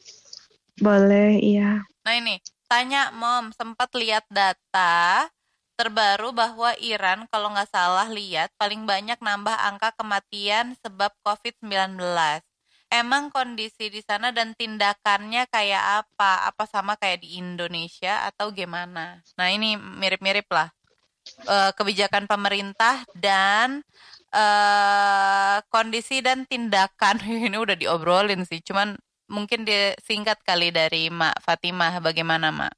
Boleh, 0.83 1.39
iya. 1.39 1.87
Nah 2.03 2.15
ini, 2.19 2.43
tanya 2.67 3.15
Mom, 3.15 3.55
sempat 3.55 3.95
lihat 3.95 4.27
data 4.27 5.31
terbaru 5.79 6.35
bahwa 6.35 6.75
Iran 6.83 7.31
kalau 7.31 7.55
nggak 7.55 7.71
salah 7.71 8.11
lihat 8.11 8.51
paling 8.59 8.83
banyak 8.83 9.23
nambah 9.23 9.55
angka 9.55 9.95
kematian 9.95 10.75
sebab 10.83 11.15
COVID-19. 11.23 12.03
Emang 12.91 13.31
kondisi 13.31 13.87
di 13.87 14.03
sana 14.03 14.35
dan 14.35 14.59
tindakannya 14.59 15.47
kayak 15.47 16.03
apa? 16.03 16.51
Apa 16.51 16.67
sama 16.67 16.99
kayak 16.99 17.23
di 17.23 17.39
Indonesia 17.39 18.27
atau 18.27 18.51
gimana? 18.51 19.23
Nah 19.39 19.49
ini 19.55 19.79
mirip-mirip 19.79 20.49
lah 20.51 20.73
e, 21.47 21.57
kebijakan 21.77 22.25
pemerintah 22.25 23.05
dan 23.15 23.85
e, 24.33 24.45
kondisi 25.69 26.25
dan 26.25 26.49
tindakan 26.49 27.23
ini 27.47 27.55
udah 27.55 27.77
diobrolin 27.79 28.43
sih. 28.49 28.65
Cuman 28.65 28.97
mungkin 29.29 29.69
disingkat 29.69 30.41
kali 30.43 30.73
dari 30.73 31.13
Mak 31.13 31.45
Fatimah 31.45 32.01
bagaimana 32.01 32.49
Mak? 32.51 32.75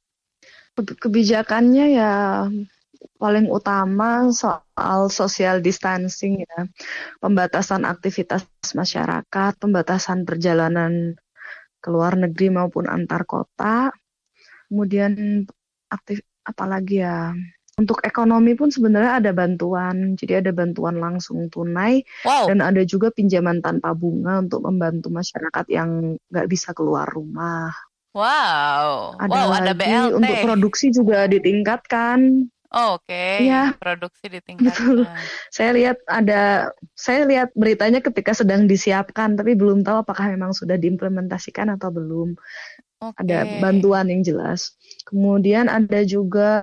Kebijakannya 0.74 1.86
ya 1.94 2.12
paling 3.20 3.52
utama 3.52 4.32
soal 4.32 5.12
social 5.12 5.60
distancing 5.60 6.40
ya, 6.40 6.64
pembatasan 7.20 7.84
aktivitas 7.84 8.48
masyarakat, 8.72 9.52
pembatasan 9.60 10.24
perjalanan 10.24 11.20
ke 11.80 11.88
luar 11.92 12.16
negeri 12.16 12.48
maupun 12.48 12.88
antar 12.88 13.28
kota, 13.28 13.92
kemudian 14.72 15.44
aktif 15.92 16.24
apalagi 16.48 17.04
ya 17.04 17.36
untuk 17.80 18.04
ekonomi 18.04 18.52
pun 18.52 18.68
sebenarnya 18.68 19.24
ada 19.24 19.32
bantuan, 19.32 20.12
jadi 20.12 20.44
ada 20.44 20.52
bantuan 20.52 21.00
langsung 21.00 21.48
tunai 21.48 22.04
wow. 22.28 22.44
dan 22.52 22.60
ada 22.60 22.84
juga 22.84 23.08
pinjaman 23.08 23.64
tanpa 23.64 23.96
bunga 23.96 24.44
untuk 24.44 24.68
membantu 24.68 25.08
masyarakat 25.08 25.64
yang 25.72 26.20
nggak 26.28 26.46
bisa 26.50 26.76
keluar 26.76 27.08
rumah. 27.08 27.72
Wow, 28.10 29.14
Ada 29.22 29.32
wow 29.32 29.48
ada 29.54 29.72
lagi 29.72 29.86
BLT. 29.86 30.18
untuk 30.18 30.36
produksi 30.44 30.86
juga 30.90 31.30
ditingkatkan. 31.30 32.50
Oh, 32.70 33.02
Oke, 33.02 33.50
Iya, 33.50 33.74
produksi 33.82 34.30
betul. 34.30 34.38
ditingkatkan. 34.38 35.26
Saya 35.50 35.70
lihat 35.74 35.98
ada, 36.06 36.70
saya 36.94 37.26
lihat 37.26 37.50
beritanya 37.58 37.98
ketika 37.98 38.30
sedang 38.30 38.70
disiapkan, 38.70 39.34
tapi 39.34 39.58
belum 39.58 39.82
tahu 39.82 40.06
apakah 40.06 40.30
memang 40.30 40.54
sudah 40.54 40.78
diimplementasikan 40.78 41.74
atau 41.74 41.90
belum. 41.90 42.38
Ada 43.18 43.42
Oke, 43.42 43.58
bantuan 43.58 44.06
yang 44.06 44.22
jelas. 44.22 44.78
Kemudian 45.08 45.66
ada 45.66 46.00
juga 46.06 46.62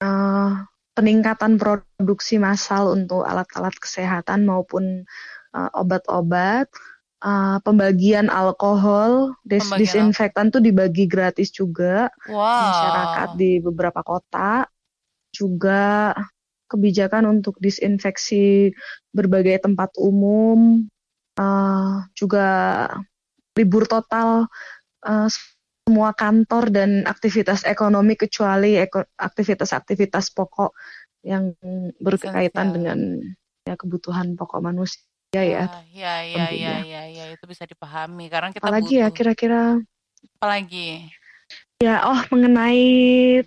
eh, 0.00 0.52
peningkatan 0.94 1.58
produksi 1.58 2.38
massal 2.38 2.94
untuk 2.94 3.26
alat-alat 3.26 3.74
kesehatan 3.74 4.46
maupun 4.46 5.02
eh, 5.56 5.70
obat-obat. 5.74 6.70
Eh, 7.20 7.58
pembagian 7.68 8.32
alkohol, 8.32 9.36
dis- 9.44 9.60
pembagian 9.60 10.08
disinfektan 10.08 10.48
tuh 10.48 10.64
dibagi 10.64 11.04
gratis 11.04 11.52
juga. 11.52 12.08
Masyarakat 12.24 13.28
Wow, 13.28 13.36
di 13.36 13.60
beberapa 13.60 14.00
kota. 14.00 14.64
Juga 15.28 16.16
kebijakan 16.72 17.28
untuk 17.28 17.60
disinfeksi 17.60 18.72
berbagai 19.12 19.68
tempat 19.68 19.92
umum, 20.00 20.88
eh, 21.36 21.94
juga 22.16 22.46
libur 23.52 23.84
total 23.84 24.48
eh, 25.04 25.28
semua 25.84 26.16
kantor 26.16 26.72
dan 26.72 26.90
aktivitas 27.04 27.68
ekonomi 27.68 28.16
kecuali 28.16 28.80
aktivitas-aktivitas 29.20 30.32
pokok 30.32 30.72
yang 31.20 31.52
berkaitan 32.00 32.72
dengan 32.72 32.98
ya, 33.68 33.76
kebutuhan 33.76 34.40
pokok 34.40 34.64
manusia 34.64 35.09
Ya, 35.30 35.42
ya 35.46 35.70
ya, 35.94 36.22
ya, 36.26 36.44
ya, 36.50 36.70
tentunya. 36.82 36.82
ya, 36.82 37.00
ya, 37.16 37.24
itu 37.34 37.44
bisa 37.52 37.64
dipahami 37.70 38.26
karena 38.32 38.50
kita 38.56 38.66
Apalagi 38.66 38.92
ya 38.98 39.06
butuh. 39.06 39.14
kira-kira 39.14 39.60
Apalagi? 40.38 41.10
ya 41.80 42.04
oh 42.04 42.20
mengenai 42.28 42.84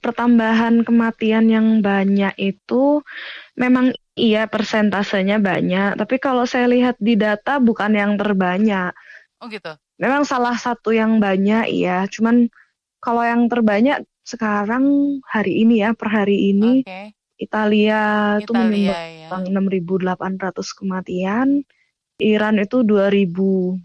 pertambahan 0.01 0.81
kematian 0.81 1.45
yang 1.53 1.67
banyak 1.85 2.33
itu 2.41 3.03
memang 3.57 3.93
iya 4.17 4.45
persentasenya 4.49 5.37
banyak, 5.41 5.97
tapi 5.99 6.15
kalau 6.21 6.45
saya 6.45 6.67
lihat 6.69 6.95
di 7.01 7.13
data 7.17 7.57
bukan 7.61 7.93
yang 7.97 8.13
terbanyak. 8.21 8.93
Oh 9.41 9.47
gitu. 9.49 9.77
Memang 10.01 10.23
salah 10.25 10.57
satu 10.57 10.89
yang 10.93 11.21
banyak 11.21 11.69
iya, 11.69 12.05
cuman 12.09 12.49
kalau 13.03 13.21
yang 13.25 13.45
terbanyak 13.51 14.05
sekarang 14.25 14.85
hari 15.27 15.63
ini 15.65 15.83
ya 15.85 15.91
per 15.93 16.09
hari 16.09 16.53
ini 16.55 16.81
Oke, 16.81 17.12
Italia 17.37 18.01
itu 18.39 18.53
Italia 18.53 18.93
ya. 18.93 19.29
menyumbang 19.29 19.43
6.800 19.49 20.77
kematian, 20.77 21.47
Iran 22.21 22.55
itu 22.61 22.85
2.000, 22.85 23.77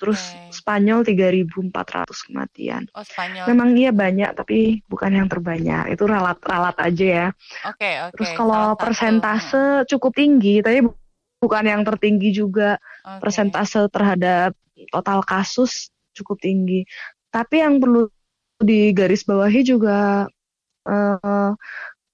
terus 0.00 0.38
Oke. 0.38 0.48
Spanyol 0.52 1.00
3.400 1.04 2.24
kematian. 2.24 2.82
Oh 2.96 3.04
Spanyol. 3.04 3.44
Memang 3.52 3.68
iya 3.76 3.90
banyak 3.92 4.30
tapi 4.38 4.80
bukan 4.88 5.12
yang 5.12 5.28
terbanyak. 5.28 5.92
Itu 5.92 6.08
ralat-ralat 6.08 6.76
aja 6.80 7.06
ya. 7.06 7.28
Oke, 7.68 7.90
oke. 8.08 8.12
Terus 8.16 8.28
Salah 8.32 8.38
kalau 8.38 8.64
persentase 8.78 9.62
cukup 9.90 10.12
tinggi, 10.16 10.62
tapi 10.64 10.86
bu- 10.86 10.96
bukan 11.42 11.64
yang 11.66 11.82
tertinggi 11.84 12.32
juga. 12.32 12.78
Oke. 13.04 13.28
Persentase 13.28 13.90
terhadap 13.92 14.56
total 14.88 15.20
kasus 15.26 15.90
cukup 16.16 16.40
tinggi. 16.40 16.86
Tapi 17.32 17.60
yang 17.60 17.80
perlu 17.80 18.08
digarisbawahi 18.62 19.60
juga 19.66 20.28
eh, 20.86 21.50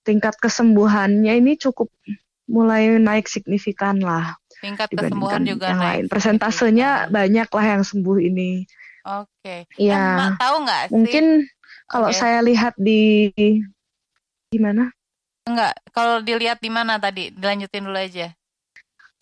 tingkat 0.09 0.41
kesembuhannya 0.41 1.37
ini 1.37 1.61
cukup 1.61 1.93
mulai 2.49 2.97
naik 2.97 3.29
signifikan 3.29 4.01
lah 4.01 4.41
Tingkat 4.59 4.89
kesembuhan 4.91 5.45
juga 5.47 5.71
yang 5.71 5.79
naik 5.79 5.87
lain. 5.87 6.05
Persentasenya 6.09 6.89
banyak 7.13 7.47
lah 7.47 7.67
yang 7.79 7.83
sembuh 7.87 8.19
ini. 8.19 8.67
Oke. 9.07 9.69
Eh, 9.69 9.79
Iya, 9.79 10.03
Mak 10.19 10.31
tahu 10.41 10.57
nggak 10.67 10.83
sih? 10.83 10.93
mungkin 10.97 11.25
kalau 11.87 12.09
Oke. 12.11 12.19
saya 12.19 12.43
lihat 12.43 12.75
di 12.75 13.31
gimana? 14.51 14.91
Enggak, 15.47 15.79
kalau 15.95 16.21
dilihat 16.21 16.59
di 16.59 16.69
mana 16.69 16.99
tadi? 16.99 17.31
Dilanjutin 17.31 17.87
dulu 17.87 17.97
aja. 17.97 18.35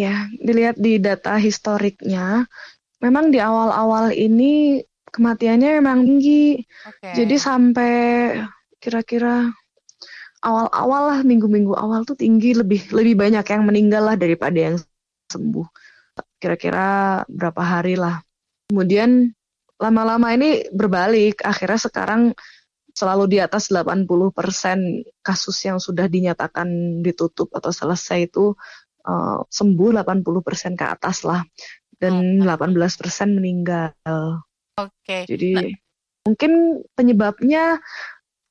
Ya, 0.00 0.28
dilihat 0.40 0.80
di 0.80 0.98
data 0.98 1.36
historiknya, 1.36 2.48
memang 3.04 3.28
di 3.28 3.38
awal-awal 3.38 4.12
ini 4.16 4.82
kematiannya 5.12 5.80
memang 5.80 6.04
tinggi. 6.04 6.64
Oke. 6.88 7.12
Jadi 7.12 7.36
sampai 7.36 7.92
kira-kira 8.80 9.52
awal-awal 10.46 11.02
lah 11.10 11.20
minggu-minggu 11.26 11.74
awal 11.74 12.06
tuh 12.06 12.14
tinggi 12.14 12.54
lebih 12.54 12.94
lebih 12.94 13.18
banyak 13.18 13.42
yang 13.42 13.62
meninggal 13.66 14.06
lah 14.06 14.14
daripada 14.14 14.54
yang 14.54 14.76
sembuh. 15.26 15.66
Kira-kira 16.38 17.20
berapa 17.26 17.58
hari 17.58 17.98
lah. 17.98 18.22
Kemudian 18.70 19.34
lama-lama 19.82 20.30
ini 20.30 20.70
berbalik. 20.70 21.42
Akhirnya 21.42 21.82
sekarang 21.82 22.30
selalu 22.96 23.36
di 23.36 23.38
atas 23.42 23.68
80% 23.68 24.06
kasus 25.20 25.58
yang 25.66 25.82
sudah 25.82 26.08
dinyatakan 26.08 27.02
ditutup 27.04 27.52
atau 27.52 27.74
selesai 27.74 28.30
itu 28.30 28.54
eh, 29.04 29.38
sembuh 29.42 29.90
80% 30.00 30.78
ke 30.78 30.86
atas 30.86 31.26
lah. 31.26 31.42
Dan 31.96 32.44
Hmm. 32.44 32.46
18% 32.46 33.34
meninggal. 33.34 33.96
Oke. 34.76 35.24
Jadi 35.24 35.72
mungkin 36.26 36.82
penyebabnya 36.92 37.80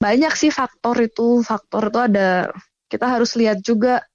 banyak 0.06 0.34
sih 0.38 0.52
faktor 0.54 0.96
itu. 1.02 1.42
Faktor 1.42 1.90
itu 1.90 2.00
ada 2.00 2.54
kita 2.86 3.06
harus 3.10 3.34
lihat 3.34 3.66
juga 3.66 4.06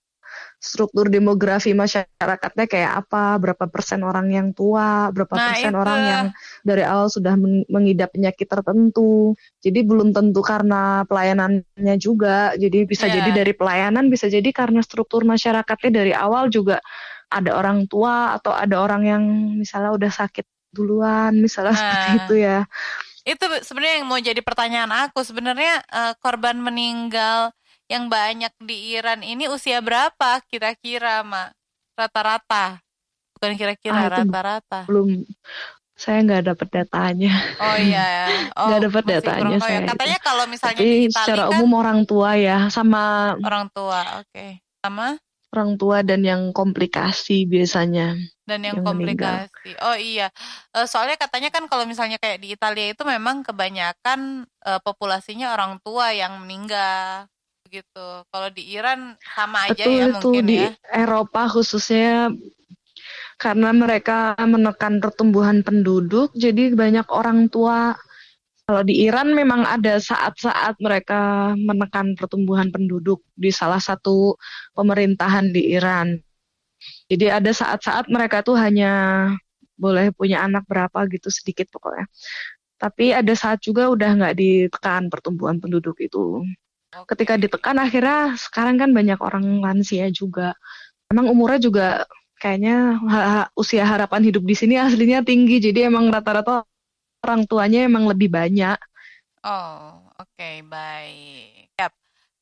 struktur 0.61 1.09
demografi 1.09 1.73
masyarakatnya 1.73 2.69
kayak 2.69 2.93
apa, 3.03 3.41
berapa 3.41 3.65
persen 3.73 4.05
orang 4.05 4.29
yang 4.29 4.49
tua, 4.53 5.09
berapa 5.09 5.33
Nah, 5.33 5.45
persen 5.51 5.73
itu. 5.73 5.81
orang 5.81 6.01
yang 6.05 6.25
dari 6.61 6.85
awal 6.85 7.09
sudah 7.09 7.33
men- 7.35 7.65
mengidap 7.73 8.13
penyakit 8.13 8.45
tertentu. 8.45 9.33
Jadi 9.65 9.81
belum 9.83 10.13
tentu 10.13 10.45
karena 10.45 11.09
pelayanannya 11.09 11.97
juga. 11.97 12.53
Jadi 12.61 12.85
bisa 12.85 13.09
Iya. 13.09 13.25
jadi 13.25 13.31
dari 13.41 13.53
pelayanan, 13.57 14.13
bisa 14.13 14.29
jadi 14.29 14.47
karena 14.53 14.85
struktur 14.85 15.25
masyarakatnya 15.25 15.91
dari 15.91 16.13
awal 16.13 16.53
juga 16.53 16.85
ada 17.33 17.57
orang 17.57 17.89
tua 17.89 18.37
atau 18.37 18.53
ada 18.53 18.85
orang 18.85 19.03
yang 19.09 19.25
misalnya 19.57 19.97
udah 19.97 20.13
sakit 20.13 20.45
duluan, 20.77 21.35
misalnya 21.41 21.73
seperti 21.73 22.09
Nah. 22.13 22.19
itu 22.21 22.35
ya. 22.37 22.59
Itu 23.31 23.47
sebenarnya 23.63 24.03
yang 24.03 24.09
mau 24.11 24.19
jadi 24.19 24.43
pertanyaan 24.43 24.91
aku. 25.07 25.23
Sebenarnya 25.23 25.87
eh, 25.87 26.15
korban 26.19 26.59
meninggal 26.59 27.55
yang 27.87 28.11
banyak 28.11 28.51
di 28.63 28.95
Iran 28.99 29.23
ini 29.23 29.47
usia 29.47 29.79
berapa 29.79 30.43
kira-kira, 30.51 31.23
Mak? 31.23 31.55
Rata-rata. 31.95 32.79
Bukan 33.39 33.55
kira-kira, 33.55 34.07
Ah, 34.07 34.11
rata-rata. 34.11 34.81
Belum, 34.87 35.23
saya 35.95 36.23
nggak 36.23 36.55
dapat 36.55 36.69
datanya. 36.71 37.33
Oh 37.59 37.77
iya. 37.79 38.07
Oh, 38.61 38.67
Nggak 38.69 38.83
dapat 38.91 39.05
datanya 39.09 39.41
kurang 39.41 39.57
ya. 39.57 39.61
saya. 39.63 39.79
Katanya 39.89 40.19
kalau 40.21 40.45
misalnya 40.51 40.81
di 40.83 41.09
Tapi 41.09 41.15
secara 41.15 41.43
kan 41.49 41.53
umum 41.57 41.71
orang 41.81 42.01
tua 42.05 42.31
ya, 42.37 42.69
sama 42.69 43.35
orang 43.41 43.67
tua. 43.73 44.21
Oke. 44.21 44.61
Sama 44.85 45.17
orang 45.51 45.75
tua 45.81 46.03
dan 46.07 46.23
yang 46.23 46.55
komplikasi 46.55 47.47
biasanya. 47.51 48.15
dan 48.47 48.67
yang 48.67 48.83
Yang 48.83 48.87
meninggal. 48.91 49.37
komplikasi. 49.47 49.71
Oh 49.79 49.95
iya. 49.95 50.27
Eh, 50.75 50.87
soalnya 50.91 51.15
katanya 51.15 51.55
kan 51.55 51.71
kalau 51.71 51.87
misalnya 51.87 52.19
kayak 52.19 52.43
di 52.43 52.55
Italia 52.55 52.91
itu 52.91 53.03
memang 53.07 53.47
kebanyakan 53.47 54.43
eh, 54.67 54.81
populasinya 54.83 55.55
orang 55.55 55.79
tua 55.83 56.11
yang 56.11 56.43
meninggal 56.43 57.31
gitu. 57.71 58.27
Kalau 58.27 58.49
di 58.51 58.75
Iran 58.75 59.15
sama 59.23 59.71
aja 59.71 59.87
Betul 59.87 59.95
ya 59.95 60.07
itu 60.11 60.31
mungkin 60.31 60.45
di 60.51 60.59
ya. 60.59 60.71
Eropa 60.91 61.43
khususnya 61.47 62.35
karena 63.41 63.71
mereka 63.73 64.37
menekan 64.37 65.01
pertumbuhan 65.01 65.65
penduduk, 65.65 66.35
jadi 66.37 66.75
banyak 66.77 67.07
orang 67.09 67.49
tua. 67.49 67.97
Kalau 68.71 68.87
di 68.87 69.03
Iran 69.03 69.35
memang 69.35 69.67
ada 69.67 69.99
saat-saat 69.99 70.79
mereka 70.79 71.51
menekan 71.59 72.15
pertumbuhan 72.15 72.71
penduduk 72.71 73.19
di 73.35 73.51
salah 73.51 73.83
satu 73.83 74.39
pemerintahan 74.79 75.51
di 75.51 75.75
Iran. 75.75 76.15
Jadi 77.11 77.35
ada 77.35 77.51
saat-saat 77.51 78.07
mereka 78.07 78.47
tuh 78.47 78.55
hanya 78.55 79.27
boleh 79.75 80.15
punya 80.15 80.47
anak 80.47 80.71
berapa 80.71 81.03
gitu 81.11 81.35
sedikit 81.35 81.67
pokoknya. 81.75 82.07
Tapi 82.79 83.11
ada 83.11 83.35
saat 83.35 83.59
juga 83.59 83.91
udah 83.91 84.11
nggak 84.23 84.39
ditekan 84.39 85.11
pertumbuhan 85.11 85.59
penduduk 85.59 85.99
itu. 85.99 86.47
Ketika 87.11 87.43
ditekan 87.43 87.75
akhirnya 87.75 88.39
sekarang 88.39 88.79
kan 88.79 88.95
banyak 88.95 89.19
orang 89.19 89.67
lansia 89.67 90.07
juga. 90.15 90.55
Emang 91.11 91.27
umurnya 91.27 91.59
juga 91.59 91.87
kayaknya 92.39 93.03
usia 93.59 93.83
harapan 93.83 94.31
hidup 94.31 94.47
di 94.47 94.55
sini 94.55 94.79
aslinya 94.79 95.27
tinggi. 95.27 95.59
Jadi 95.59 95.91
emang 95.91 96.07
rata-rata 96.15 96.70
orang 97.25 97.43
tuanya 97.49 97.85
emang 97.89 98.05
lebih 98.11 98.29
banyak. 98.33 98.79
Oh, 99.45 100.05
oke, 100.21 100.51
baik. 100.69 101.73
Yap. 101.81 101.93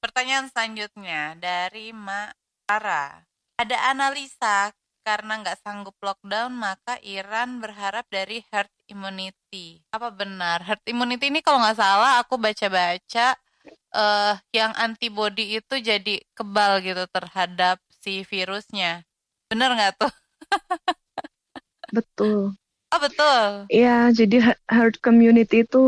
Pertanyaan 0.03 0.51
selanjutnya 0.51 1.39
dari 1.39 1.95
Mak 1.95 2.35
Ara. 2.66 3.22
Ada 3.59 3.95
analisa 3.95 4.70
karena 5.07 5.41
nggak 5.43 5.59
sanggup 5.62 5.95
lockdown, 6.03 6.53
maka 6.55 6.99
Iran 7.07 7.62
berharap 7.62 8.07
dari 8.11 8.43
herd 8.51 8.70
immunity. 8.91 9.83
Apa 9.95 10.11
benar? 10.11 10.62
Herd 10.66 10.83
immunity 10.91 11.31
ini 11.31 11.41
kalau 11.43 11.62
nggak 11.62 11.79
salah 11.79 12.22
aku 12.22 12.35
baca-baca 12.39 13.35
eh 13.95 14.35
yang 14.53 14.72
antibody 14.76 15.59
itu 15.61 15.74
jadi 15.81 16.20
kebal 16.37 16.83
gitu 16.85 17.05
terhadap 17.11 17.81
si 18.03 18.22
virusnya. 18.26 19.03
Bener 19.51 19.70
nggak 19.74 19.93
tuh? 20.03 20.12
Betul. 21.93 22.57
Oh, 22.89 23.01
betul. 23.05 23.68
Iya, 23.68 24.09
jadi 24.16 24.57
herd 24.64 24.97
community 25.05 25.61
itu 25.68 25.84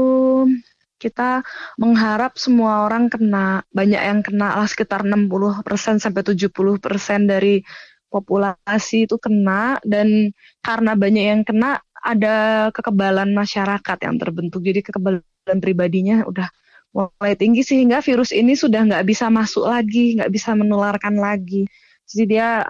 kita 1.01 1.40
mengharap 1.80 2.36
semua 2.36 2.84
orang 2.84 3.09
kena, 3.09 3.64
banyak 3.72 4.03
yang 4.05 4.20
kena 4.20 4.61
lah 4.61 4.68
sekitar 4.68 5.01
60% 5.09 5.96
sampai 5.96 6.20
70% 6.20 7.24
dari 7.24 7.64
populasi 8.12 9.09
itu 9.09 9.16
kena 9.16 9.80
dan 9.80 10.28
karena 10.61 10.92
banyak 10.92 11.24
yang 11.24 11.42
kena 11.48 11.80
ada 12.05 12.68
kekebalan 12.76 13.32
masyarakat 13.32 13.98
yang 14.05 14.16
terbentuk. 14.20 14.61
Jadi 14.61 14.80
kekebalan 14.84 15.59
pribadinya 15.64 16.28
udah 16.28 16.53
mulai 16.92 17.32
tinggi 17.38 17.64
sehingga 17.64 18.05
virus 18.05 18.34
ini 18.36 18.53
sudah 18.53 18.84
nggak 18.84 19.05
bisa 19.09 19.32
masuk 19.32 19.64
lagi, 19.64 20.20
nggak 20.20 20.28
bisa 20.36 20.53
menularkan 20.53 21.16
lagi. 21.16 21.64
Jadi 22.05 22.24
dia 22.36 22.68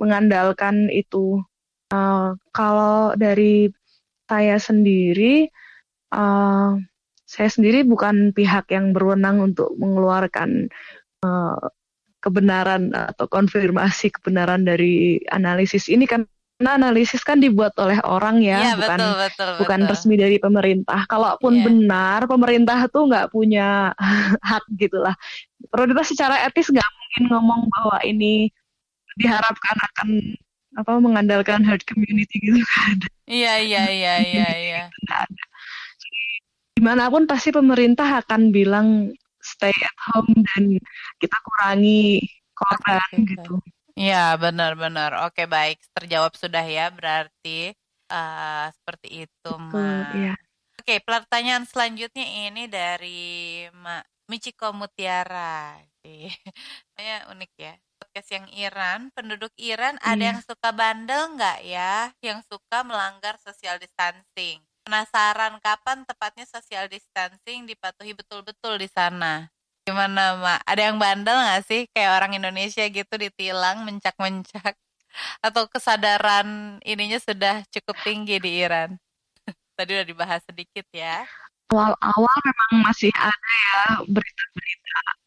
mengandalkan 0.00 0.88
itu. 0.90 1.38
Uh, 1.90 2.38
kalau 2.54 3.14
dari 3.18 3.70
saya 4.30 4.62
sendiri, 4.62 5.50
uh, 6.14 6.78
saya 7.26 7.48
sendiri 7.50 7.82
bukan 7.82 8.30
pihak 8.30 8.70
yang 8.70 8.94
berwenang 8.94 9.42
untuk 9.42 9.74
mengeluarkan 9.74 10.70
uh, 11.26 11.58
kebenaran 12.20 12.92
atau 12.92 13.26
konfirmasi 13.26 14.12
kebenaran 14.12 14.62
dari 14.62 15.18
analisis 15.32 15.88
ini 15.88 16.04
kan 16.04 16.28
karena 16.60 16.76
analisis 16.76 17.24
kan 17.24 17.40
dibuat 17.40 17.72
oleh 17.80 17.96
orang 18.04 18.44
ya, 18.44 18.60
ya 18.60 18.72
bukan 18.76 19.00
betul, 19.00 19.16
betul, 19.16 19.50
bukan 19.64 19.80
resmi 19.88 20.14
dari 20.20 20.36
pemerintah. 20.36 21.08
Kalaupun 21.08 21.56
yeah. 21.56 21.64
benar, 21.64 22.20
pemerintah 22.28 22.84
tuh 22.92 23.08
nggak 23.08 23.32
punya 23.32 23.96
hak 24.52 24.68
gitulah. 24.76 25.16
Pemerintah 25.72 26.04
secara 26.04 26.44
etis 26.44 26.68
nggak 26.68 26.84
mungkin 26.84 27.22
ngomong 27.32 27.60
bahwa 27.72 27.96
ini 28.04 28.52
diharapkan 29.16 29.76
akan 29.88 30.08
apa 30.78 31.02
mengandalkan 31.02 31.66
herd 31.66 31.82
community 31.86 32.38
gitu 32.38 32.62
kan. 32.62 32.96
Iya 33.26 33.58
iya 33.62 33.84
iya 33.90 34.14
iya 34.22 34.48
iya. 34.54 34.82
Di 36.74 36.80
mana 36.82 37.10
pun 37.10 37.26
pasti 37.26 37.50
pemerintah 37.50 38.22
akan 38.22 38.54
bilang 38.54 39.10
stay 39.40 39.72
at 39.72 39.98
home 40.12 40.44
dan 40.54 40.78
kita 41.18 41.36
kurangi 41.42 42.22
korban 42.54 43.00
okay, 43.10 43.24
gitu. 43.34 43.54
Iya, 43.96 44.36
benar-benar. 44.40 45.28
Oke, 45.28 45.44
baik. 45.44 45.80
Terjawab 45.92 46.32
sudah 46.36 46.64
ya, 46.64 46.88
berarti 46.88 47.74
uh, 48.08 48.72
seperti 48.72 49.28
itu, 49.28 49.50
Mbak. 49.50 50.04
Iya. 50.16 50.34
Oke, 50.80 50.94
pertanyaan 51.04 51.68
selanjutnya 51.68 52.24
ini 52.48 52.64
dari 52.64 53.68
Mbak 53.68 54.04
Michiko 54.32 54.72
Mutiara. 54.72 55.76
Saya 56.96 57.16
unik 57.32 57.52
ya. 57.60 57.74
Podcast 58.10 58.42
yang 58.42 58.50
Iran, 58.58 59.00
penduduk 59.14 59.54
Iran 59.54 59.94
ada 60.02 60.18
iya. 60.18 60.34
yang 60.34 60.42
suka 60.42 60.74
bandel 60.74 61.30
nggak 61.38 61.62
ya? 61.62 62.10
Yang 62.18 62.42
suka 62.50 62.82
melanggar 62.82 63.38
social 63.38 63.78
distancing. 63.78 64.58
Penasaran 64.82 65.62
kapan 65.62 66.02
tepatnya 66.02 66.42
social 66.42 66.90
distancing 66.90 67.70
dipatuhi 67.70 68.10
betul-betul 68.10 68.82
di 68.82 68.90
sana? 68.90 69.46
Gimana, 69.86 70.34
Mak? 70.42 70.66
Ada 70.66 70.90
yang 70.90 70.98
bandel 70.98 71.38
nggak 71.38 71.62
sih? 71.62 71.86
Kayak 71.94 72.18
orang 72.18 72.34
Indonesia 72.34 72.82
gitu 72.82 73.14
ditilang, 73.14 73.86
mencak-mencak. 73.86 74.74
Atau 75.38 75.70
kesadaran 75.70 76.82
ininya 76.82 77.22
sudah 77.22 77.62
cukup 77.70 77.94
tinggi 78.02 78.42
di 78.42 78.58
Iran? 78.58 78.98
Tadi 79.78 79.90
udah 79.94 80.06
dibahas 80.10 80.42
sedikit 80.50 80.90
ya. 80.90 81.22
Awal-awal 81.70 82.36
memang 82.42 82.90
masih 82.90 83.14
ada 83.14 83.50
ya 83.70 84.02
berita-berita. 84.02 85.19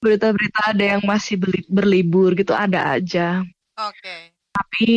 Berita-berita 0.00 0.72
ada 0.72 0.84
yang 0.96 1.02
masih 1.04 1.36
berlibur 1.68 2.32
gitu, 2.32 2.56
ada 2.56 2.96
aja. 2.96 3.44
Oke. 3.76 4.00
Okay. 4.00 4.20
Tapi 4.50 4.92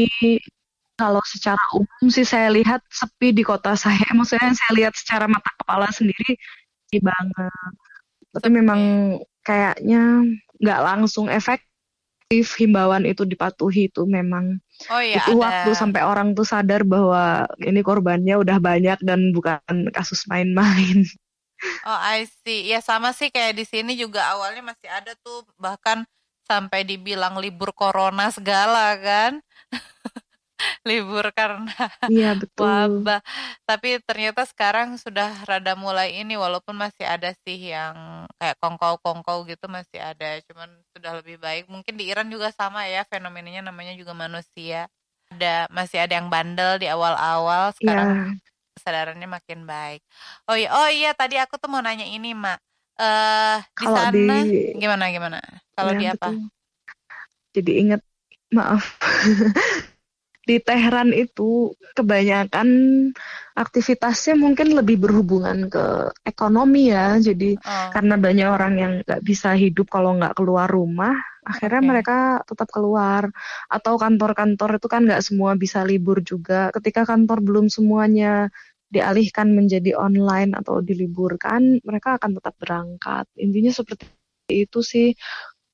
kalau 0.95 1.21
secara 1.27 1.61
umum 1.75 2.07
sih 2.07 2.23
saya 2.23 2.49
lihat 2.51 2.79
sepi 2.87 3.35
di 3.35 3.43
kota 3.43 3.75
saya. 3.75 4.03
Maksudnya 4.17 4.55
saya 4.55 4.71
lihat 4.75 4.93
secara 4.95 5.27
mata 5.27 5.51
kepala 5.59 5.91
sendiri, 5.91 6.39
sepi 6.87 7.03
banget 7.03 7.73
tapi 8.33 8.49
memang 8.49 8.81
kayaknya 9.45 10.25
nggak 10.57 10.81
langsung 10.81 11.29
efektif 11.29 12.49
himbauan 12.57 13.05
itu 13.05 13.29
dipatuhi 13.29 13.93
itu 13.93 14.09
memang 14.09 14.57
oh, 14.89 15.01
iya, 15.01 15.21
itu 15.21 15.37
ada. 15.37 15.41
waktu 15.45 15.77
sampai 15.77 16.01
orang 16.01 16.33
tuh 16.33 16.47
sadar 16.47 16.81
bahwa 16.81 17.45
ini 17.61 17.85
korbannya 17.85 18.41
udah 18.41 18.57
banyak 18.57 18.97
dan 19.05 19.29
bukan 19.29 19.61
kasus 19.93 20.25
main-main. 20.25 21.05
Oh 21.88 21.99
I 21.99 22.28
see, 22.43 22.72
ya 22.72 22.80
sama 22.84 23.11
sih 23.16 23.32
kayak 23.32 23.55
di 23.55 23.66
sini 23.68 23.95
juga 23.95 24.24
awalnya 24.36 24.64
masih 24.74 24.89
ada 24.91 25.16
tuh 25.24 25.47
bahkan 25.55 26.03
sampai 26.43 26.84
dibilang 26.84 27.39
libur 27.39 27.72
corona 27.72 28.30
segala 28.32 28.95
kan. 28.99 29.39
libur 30.88 31.28
karena 31.36 31.76
iya, 32.07 32.36
betul. 32.36 32.64
wabah. 32.64 33.20
Tapi 33.68 33.99
ternyata 34.03 34.47
sekarang 34.47 34.95
sudah 34.95 35.43
rada 35.43 35.76
mulai 35.76 36.24
ini 36.24 36.39
walaupun 36.39 36.76
masih 36.76 37.03
ada 37.03 37.36
sih 37.43 37.72
yang 37.72 38.28
kayak 38.39 38.55
kongkow-kongkow 38.64 39.43
gitu 39.47 39.68
masih 39.68 39.99
ada, 39.99 40.39
cuman 40.47 40.70
sudah 40.95 41.20
lebih 41.20 41.39
baik. 41.39 41.68
Mungkin 41.68 41.99
di 41.99 42.07
Iran 42.11 42.32
juga 42.32 42.51
sama 42.55 42.88
ya 42.88 43.03
fenomenanya 43.07 43.64
namanya 43.72 43.95
juga 43.95 44.16
manusia. 44.16 44.88
Ada 45.32 45.68
masih 45.74 45.99
ada 46.03 46.14
yang 46.20 46.30
bandel 46.32 46.80
di 46.80 46.88
awal-awal, 46.88 47.74
sekarang 47.76 48.38
yeah. 48.38 48.52
Kesadarannya 48.76 49.30
makin 49.30 49.63
baik. 49.69 50.01
Oh 50.49 50.57
iya, 50.57 50.69
oh 50.74 50.89
iya 50.89 51.11
tadi 51.13 51.38
aku 51.38 51.55
tuh 51.61 51.69
mau 51.69 51.82
nanya 51.82 52.05
ini, 52.05 52.34
Mak. 52.34 52.59
Eh 52.97 53.05
uh, 53.05 53.57
di 53.61 53.86
sana 53.89 54.36
di... 54.45 54.78
gimana 54.78 55.09
gimana? 55.09 55.39
Kalau 55.74 55.91
ya, 55.93 55.99
di 55.99 56.05
apa? 56.09 56.30
Betul. 56.30 56.49
Jadi 57.53 57.71
ingat 57.86 58.01
maaf 58.53 58.86
di 60.43 60.59
Teheran 60.59 61.15
itu 61.15 61.71
kebanyakan 61.95 62.67
aktivitasnya 63.55 64.35
mungkin 64.35 64.75
lebih 64.75 64.99
berhubungan 64.99 65.71
ke 65.71 66.11
ekonomi 66.27 66.91
ya. 66.91 67.15
Jadi 67.15 67.55
oh. 67.55 67.89
karena 67.95 68.15
banyak 68.19 68.47
orang 68.51 68.73
yang 68.75 68.93
nggak 69.07 69.23
bisa 69.23 69.55
hidup 69.55 69.87
kalau 69.87 70.19
nggak 70.19 70.35
keluar 70.35 70.67
rumah, 70.67 71.15
akhirnya 71.47 71.79
okay. 71.79 71.89
mereka 71.95 72.17
tetap 72.43 72.67
keluar. 72.67 73.31
Atau 73.71 73.95
kantor-kantor 73.95 74.83
itu 74.83 74.87
kan 74.91 75.07
nggak 75.07 75.23
semua 75.23 75.55
bisa 75.55 75.87
libur 75.87 76.19
juga. 76.19 76.73
Ketika 76.75 77.07
kantor 77.07 77.39
belum 77.39 77.71
semuanya 77.71 78.51
dialihkan 78.91 79.55
menjadi 79.55 79.95
online 79.97 80.53
atau 80.53 80.83
diliburkan, 80.83 81.81
mereka 81.81 82.19
akan 82.19 82.37
tetap 82.37 82.53
berangkat. 82.59 83.25
Intinya 83.39 83.71
seperti 83.71 84.05
itu 84.51 84.83
sih 84.83 85.15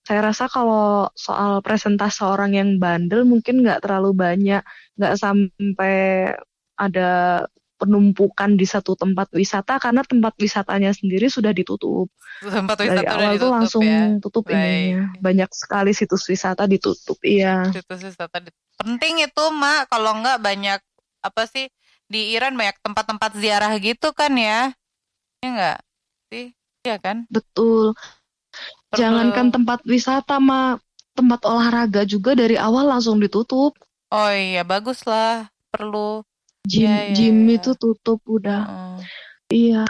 saya 0.10 0.34
rasa 0.34 0.50
kalau 0.50 1.06
soal 1.14 1.62
presentase 1.62 2.26
orang 2.26 2.58
yang 2.58 2.70
bandel 2.82 3.30
mungkin 3.30 3.62
nggak 3.62 3.86
terlalu 3.86 4.18
banyak, 4.18 4.66
nggak 4.98 5.14
sampai 5.22 6.34
ada 6.74 7.46
penumpukan 7.78 8.58
di 8.58 8.66
satu 8.66 8.98
tempat 8.98 9.30
wisata 9.38 9.78
karena 9.78 10.02
tempat 10.02 10.34
wisatanya 10.42 10.90
sendiri 10.98 11.30
sudah 11.30 11.54
ditutup. 11.54 12.10
Tempat 12.42 12.90
wisata 12.90 13.06
Dari 13.06 13.22
awal 13.22 13.34
tuh 13.38 13.52
langsung 13.54 13.86
ya. 13.86 14.18
tutup 14.18 14.50
Baik. 14.50 14.58
ininya. 14.58 15.22
Banyak 15.22 15.50
sekali 15.54 15.94
situs 15.94 16.26
wisata 16.26 16.66
ditutup, 16.66 17.22
iya. 17.22 17.70
Situs 17.70 18.02
wisata 18.02 18.42
ditutup. 18.42 18.82
penting 18.82 19.22
itu, 19.22 19.44
Mak. 19.54 19.94
Kalau 19.94 20.18
nggak 20.26 20.42
banyak 20.42 20.82
apa 21.22 21.44
sih 21.46 21.70
di 22.10 22.34
Iran 22.34 22.58
banyak 22.58 22.82
tempat-tempat 22.82 23.38
ziarah 23.38 23.78
gitu 23.78 24.10
kan 24.18 24.34
ya? 24.34 24.74
Iya 25.46 25.50
nggak 25.54 25.78
sih? 26.34 26.46
Iya 26.82 26.98
kan? 26.98 27.30
Betul. 27.30 27.94
Perlu. 28.90 29.00
Jangankan 29.00 29.48
tempat 29.54 29.80
wisata, 29.86 30.42
ma 30.42 30.82
tempat 31.14 31.42
olahraga 31.46 32.08
juga 32.08 32.34
dari 32.34 32.58
awal 32.58 32.90
langsung 32.90 33.22
ditutup. 33.22 33.78
Oh 34.10 34.32
iya, 34.34 34.66
bagus 34.66 35.06
lah. 35.06 35.52
Perlu. 35.70 36.26
Gym, 36.66 36.90
ya, 36.90 36.98
ya, 37.10 37.16
gym 37.16 37.38
ya. 37.46 37.62
itu 37.62 37.72
tutup 37.78 38.20
udah. 38.26 38.62
Uh. 38.66 39.00
Iya. 39.54 39.84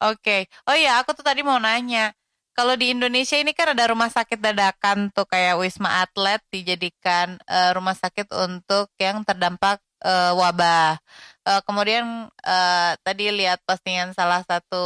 Oke. 0.00 0.46
Okay. 0.46 0.68
Oh 0.70 0.76
iya, 0.78 1.02
aku 1.02 1.12
tuh 1.12 1.26
tadi 1.26 1.42
mau 1.42 1.58
nanya. 1.58 2.14
Kalau 2.54 2.76
di 2.76 2.92
Indonesia 2.92 3.40
ini 3.40 3.56
kan 3.56 3.72
ada 3.72 3.88
rumah 3.88 4.10
sakit 4.12 4.36
dadakan 4.36 5.08
tuh 5.14 5.24
kayak 5.24 5.56
Wisma 5.56 6.04
Atlet 6.04 6.42
dijadikan 6.52 7.40
uh, 7.48 7.70
rumah 7.72 7.96
sakit 7.96 8.28
untuk 8.36 8.90
yang 9.00 9.24
terdampak 9.24 9.80
uh, 10.04 10.36
wabah. 10.36 10.98
Uh, 11.46 11.60
kemudian 11.64 12.28
uh, 12.28 12.92
tadi 13.00 13.32
lihat 13.32 13.64
postingan 13.64 14.12
salah 14.12 14.44
satu 14.44 14.84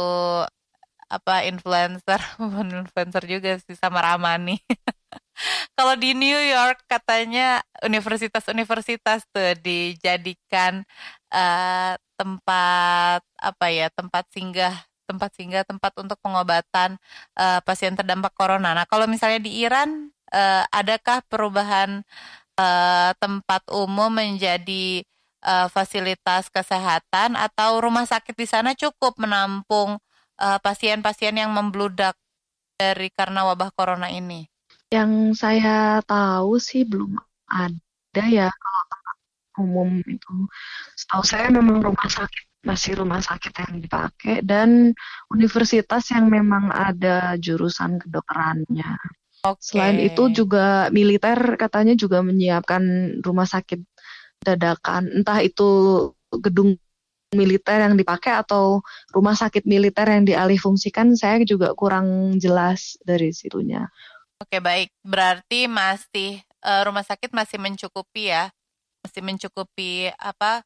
apa 1.15 1.47
influencer 1.47 2.19
influencer 2.83 3.23
juga 3.25 3.57
sih 3.63 3.75
sama 3.79 4.03
Ramani 4.03 4.59
kalau 5.77 5.95
di 5.99 6.15
New 6.15 6.39
York 6.39 6.83
katanya 6.87 7.63
universitas-universitas 7.83 9.27
tuh 9.31 9.55
dijadikan 9.59 10.83
uh, 11.31 11.93
tempat 12.15 13.21
apa 13.39 13.65
ya 13.71 13.87
tempat 13.91 14.23
singgah 14.31 14.75
tempat 15.05 15.31
singgah 15.37 15.63
tempat 15.67 15.93
untuk 16.01 16.17
pengobatan 16.23 16.97
uh, 17.37 17.61
pasien 17.61 17.93
terdampak 17.93 18.33
corona. 18.33 18.73
Nah 18.73 18.85
kalau 18.89 19.05
misalnya 19.05 19.37
di 19.43 19.61
Iran 19.61 20.09
uh, 20.33 20.63
adakah 20.73 21.21
perubahan 21.29 22.01
uh, 22.59 23.11
tempat 23.19 23.61
umum 23.71 24.11
menjadi 24.11 25.03
fasilitas 25.69 26.49
kesehatan 26.49 27.37
atau 27.37 27.77
rumah 27.77 28.01
sakit 28.09 28.33
di 28.33 28.49
sana 28.49 28.73
cukup 28.73 29.13
menampung 29.21 30.01
Eh, 30.35 30.59
pasien-pasien 30.59 31.31
uh, 31.39 31.47
yang 31.47 31.51
membludak 31.55 32.19
dari 32.75 33.07
karena 33.15 33.47
wabah 33.47 33.71
corona 33.71 34.11
ini? 34.11 34.43
Yang 34.91 35.39
saya 35.39 36.03
tahu 36.03 36.59
sih 36.59 36.83
belum 36.83 37.15
ada 37.47 38.23
ya. 38.27 38.51
Kalau 38.51 38.83
umum 39.63 40.03
itu. 40.03 40.35
Setahu 40.99 41.23
saya 41.23 41.47
memang 41.47 41.79
rumah 41.79 42.11
sakit 42.11 42.45
masih 42.65 42.97
rumah 42.97 43.21
sakit 43.21 43.53
yang 43.61 43.73
dipakai 43.77 44.41
dan 44.41 44.91
universitas 45.29 46.09
yang 46.11 46.27
memang 46.27 46.73
ada 46.73 47.37
jurusan 47.39 48.01
kedokterannya. 48.01 48.97
Okay. 49.45 49.61
Selain 49.61 50.01
itu 50.01 50.33
juga 50.33 50.89
militer 50.89 51.37
katanya 51.55 51.93
juga 51.93 52.25
menyiapkan 52.25 52.81
rumah 53.21 53.45
sakit 53.45 53.79
dadakan, 54.41 55.21
entah 55.21 55.39
itu 55.45 55.69
gedung 56.41 56.75
militer 57.33 57.81
yang 57.81 57.97
dipakai 57.97 58.35
atau 58.35 58.85
rumah 59.09 59.33
sakit 59.33 59.65
militer 59.65 60.05
yang 60.05 60.27
dialihfungsikan, 60.27 61.17
saya 61.17 61.41
juga 61.41 61.73
kurang 61.73 62.37
jelas 62.37 62.99
dari 63.01 63.33
situnya. 63.33 63.89
Oke 64.37 64.59
baik, 64.59 64.91
berarti 65.01 65.65
masih 65.65 66.43
uh, 66.61 66.83
rumah 66.83 67.07
sakit 67.07 67.31
masih 67.31 67.57
mencukupi 67.57 68.29
ya, 68.29 68.51
masih 69.05 69.21
mencukupi 69.21 70.09
apa 70.17 70.65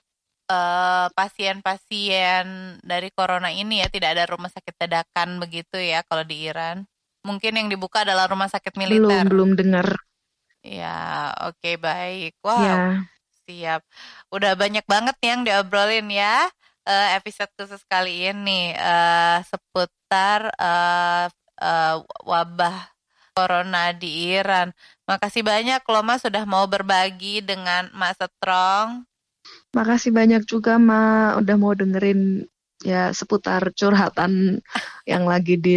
eh, 0.49 1.07
pasien-pasien 1.11 2.79
dari 2.81 3.11
corona 3.13 3.53
ini 3.53 3.83
ya, 3.83 3.87
tidak 3.91 4.17
ada 4.17 4.25
rumah 4.31 4.49
sakit 4.49 4.73
dadakan 4.79 5.37
begitu 5.37 5.77
ya 5.77 6.01
kalau 6.07 6.23
di 6.25 6.49
Iran. 6.49 6.87
Mungkin 7.27 7.59
yang 7.59 7.67
dibuka 7.67 8.07
adalah 8.07 8.31
rumah 8.31 8.47
sakit 8.47 8.79
militer. 8.79 9.27
Belum 9.27 9.27
belum 9.27 9.49
dengar. 9.59 9.99
Ya, 10.63 11.35
oke 11.45 11.59
okay, 11.59 11.75
baik. 11.75 12.33
Wow. 12.41 12.63
Ya. 12.63 12.79
Siap. 13.49 13.81
Udah 14.29 14.53
banyak 14.53 14.85
banget 14.85 15.17
yang 15.25 15.41
diobrolin 15.41 16.05
ya 16.13 16.45
uh, 16.85 17.07
episode 17.17 17.49
khusus 17.57 17.81
kali 17.89 18.29
ini 18.29 18.77
uh, 18.77 19.41
seputar 19.41 20.53
uh, 20.53 21.25
uh, 21.57 21.95
wabah 22.29 22.93
corona 23.33 23.89
di 23.89 24.37
Iran. 24.37 24.69
Makasih 25.09 25.41
banyak 25.41 25.81
loh 25.81 26.05
Mas 26.05 26.21
sudah 26.21 26.45
mau 26.45 26.69
berbagi 26.69 27.41
dengan 27.41 27.89
Mas 27.97 28.21
Strong. 28.21 29.09
Makasih 29.73 30.13
banyak 30.13 30.45
juga 30.45 30.77
Ma 30.77 31.33
udah 31.41 31.55
mau 31.57 31.73
dengerin 31.73 32.45
ya 32.85 33.09
seputar 33.09 33.73
curhatan 33.73 34.61
yang 35.09 35.25
lagi 35.25 35.57
di, 35.57 35.75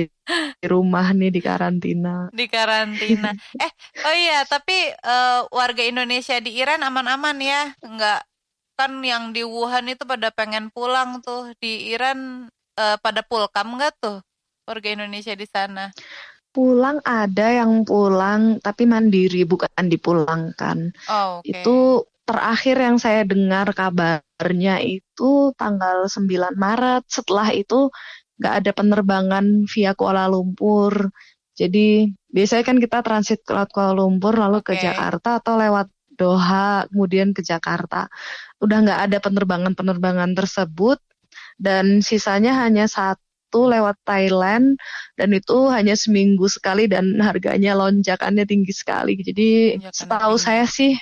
di 0.60 0.66
rumah 0.68 1.10
nih 1.12 1.30
di 1.30 1.40
karantina. 1.40 2.28
Di 2.32 2.46
karantina. 2.48 3.30
eh, 3.64 3.72
oh 4.04 4.16
iya, 4.16 4.44
tapi 4.48 4.92
uh, 5.04 5.46
warga 5.50 5.82
Indonesia 5.84 6.38
di 6.38 6.58
Iran 6.58 6.82
aman-aman 6.82 7.38
ya? 7.40 7.72
Enggak 7.82 8.24
kan 8.76 8.98
yang 9.04 9.30
di 9.30 9.44
Wuhan 9.44 9.86
itu 9.92 10.02
pada 10.08 10.32
pengen 10.32 10.72
pulang 10.72 11.20
tuh 11.22 11.52
di 11.60 11.92
Iran 11.92 12.48
uh, 12.80 12.96
pada 12.98 13.20
pulkam 13.22 13.76
nggak 13.76 13.94
tuh 14.00 14.18
warga 14.66 14.88
Indonesia 14.90 15.36
di 15.36 15.46
sana? 15.46 15.92
Pulang 16.52 17.00
ada 17.06 17.48
yang 17.48 17.86
pulang 17.86 18.60
tapi 18.60 18.84
mandiri 18.84 19.48
bukan 19.48 19.86
dipulangkan. 19.88 20.92
Oh, 21.08 21.40
okay. 21.40 21.64
Itu 21.64 22.04
terakhir 22.28 22.76
yang 22.76 22.96
saya 23.00 23.24
dengar 23.24 23.72
kabarnya 23.72 24.84
itu 24.84 25.56
tanggal 25.56 26.04
9 26.06 26.52
Maret. 26.58 27.08
Setelah 27.08 27.56
itu 27.56 27.88
nggak 28.42 28.54
ada 28.66 28.70
penerbangan 28.74 29.70
via 29.70 29.94
Kuala 29.94 30.26
Lumpur. 30.26 31.14
Jadi 31.54 32.10
biasanya 32.26 32.64
kan 32.66 32.82
kita 32.82 32.98
transit 33.06 33.46
lewat 33.46 33.70
Kuala 33.70 33.94
Lumpur 33.94 34.34
lalu 34.34 34.58
okay. 34.60 34.74
ke 34.74 34.82
Jakarta 34.82 35.38
atau 35.38 35.54
lewat 35.54 35.86
Doha 36.12 36.84
kemudian 36.92 37.32
ke 37.32 37.40
Jakarta 37.40 38.04
udah 38.60 38.78
nggak 38.84 39.00
ada 39.10 39.18
penerbangan-penerbangan 39.18 40.36
tersebut 40.36 41.00
dan 41.56 42.04
sisanya 42.04 42.62
hanya 42.62 42.84
satu 42.84 43.68
lewat 43.68 43.96
Thailand 44.04 44.76
dan 45.16 45.28
itu 45.32 45.72
hanya 45.72 45.96
seminggu 45.96 46.46
sekali 46.52 46.86
dan 46.86 47.16
harganya 47.18 47.72
lonjakannya 47.78 48.44
tinggi 48.44 48.74
sekali. 48.76 49.18
Jadi 49.18 49.80
ya, 49.80 49.90
setahu 49.90 50.36
tinggi. 50.36 50.44
saya 50.44 50.64
sih 50.68 50.92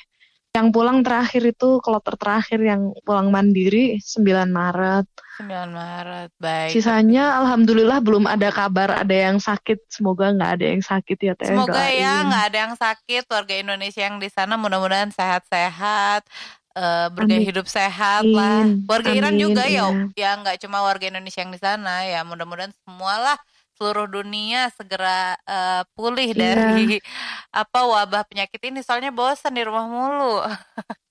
yang 0.51 0.75
pulang 0.75 1.07
terakhir 1.07 1.47
itu 1.47 1.79
kloter 1.79 2.19
terakhir 2.19 2.59
yang 2.59 2.91
pulang 3.07 3.31
mandiri 3.31 4.03
9 4.03 4.51
Maret. 4.51 5.07
9 5.39 5.47
Maret, 5.71 6.31
baik. 6.43 6.75
Sisanya 6.75 7.39
alhamdulillah 7.39 8.03
belum 8.03 8.27
ada 8.27 8.51
kabar 8.51 8.99
ada 8.99 9.15
yang 9.15 9.39
sakit. 9.39 9.87
Semoga 9.87 10.35
nggak 10.35 10.51
ada 10.59 10.67
yang 10.75 10.83
sakit 10.83 11.19
ya 11.23 11.35
Teh. 11.39 11.55
Semoga 11.55 11.87
ya 11.95 12.27
nggak 12.27 12.45
ada 12.51 12.59
yang 12.67 12.75
sakit 12.75 13.25
warga 13.31 13.55
Indonesia 13.63 14.03
yang 14.03 14.19
di 14.19 14.27
sana 14.27 14.59
mudah-mudahan 14.59 15.15
sehat-sehat 15.15 16.27
uh, 16.75 17.07
bergaya 17.15 17.39
Amin. 17.39 17.47
hidup 17.47 17.67
sehat 17.71 18.27
lah. 18.27 18.67
Warga 18.91 19.15
Amin, 19.15 19.19
Iran 19.23 19.35
juga 19.39 19.65
ya, 19.71 19.87
ya 20.19 20.35
nggak 20.35 20.67
cuma 20.67 20.83
warga 20.83 21.07
Indonesia 21.07 21.47
yang 21.47 21.55
di 21.55 21.61
sana 21.63 22.11
ya. 22.11 22.27
Mudah-mudahan 22.27 22.75
semualah 22.83 23.39
seluruh 23.81 24.05
dunia 24.05 24.69
segera 24.77 25.41
uh, 25.49 25.81
pulih 25.97 26.37
iya. 26.37 26.37
dari 26.37 27.01
apa 27.65 27.81
wabah 27.89 28.29
penyakit 28.29 28.61
ini. 28.69 28.85
Soalnya 28.85 29.09
bosan 29.09 29.57
di 29.57 29.65
rumah 29.65 29.89
mulu. 29.89 30.45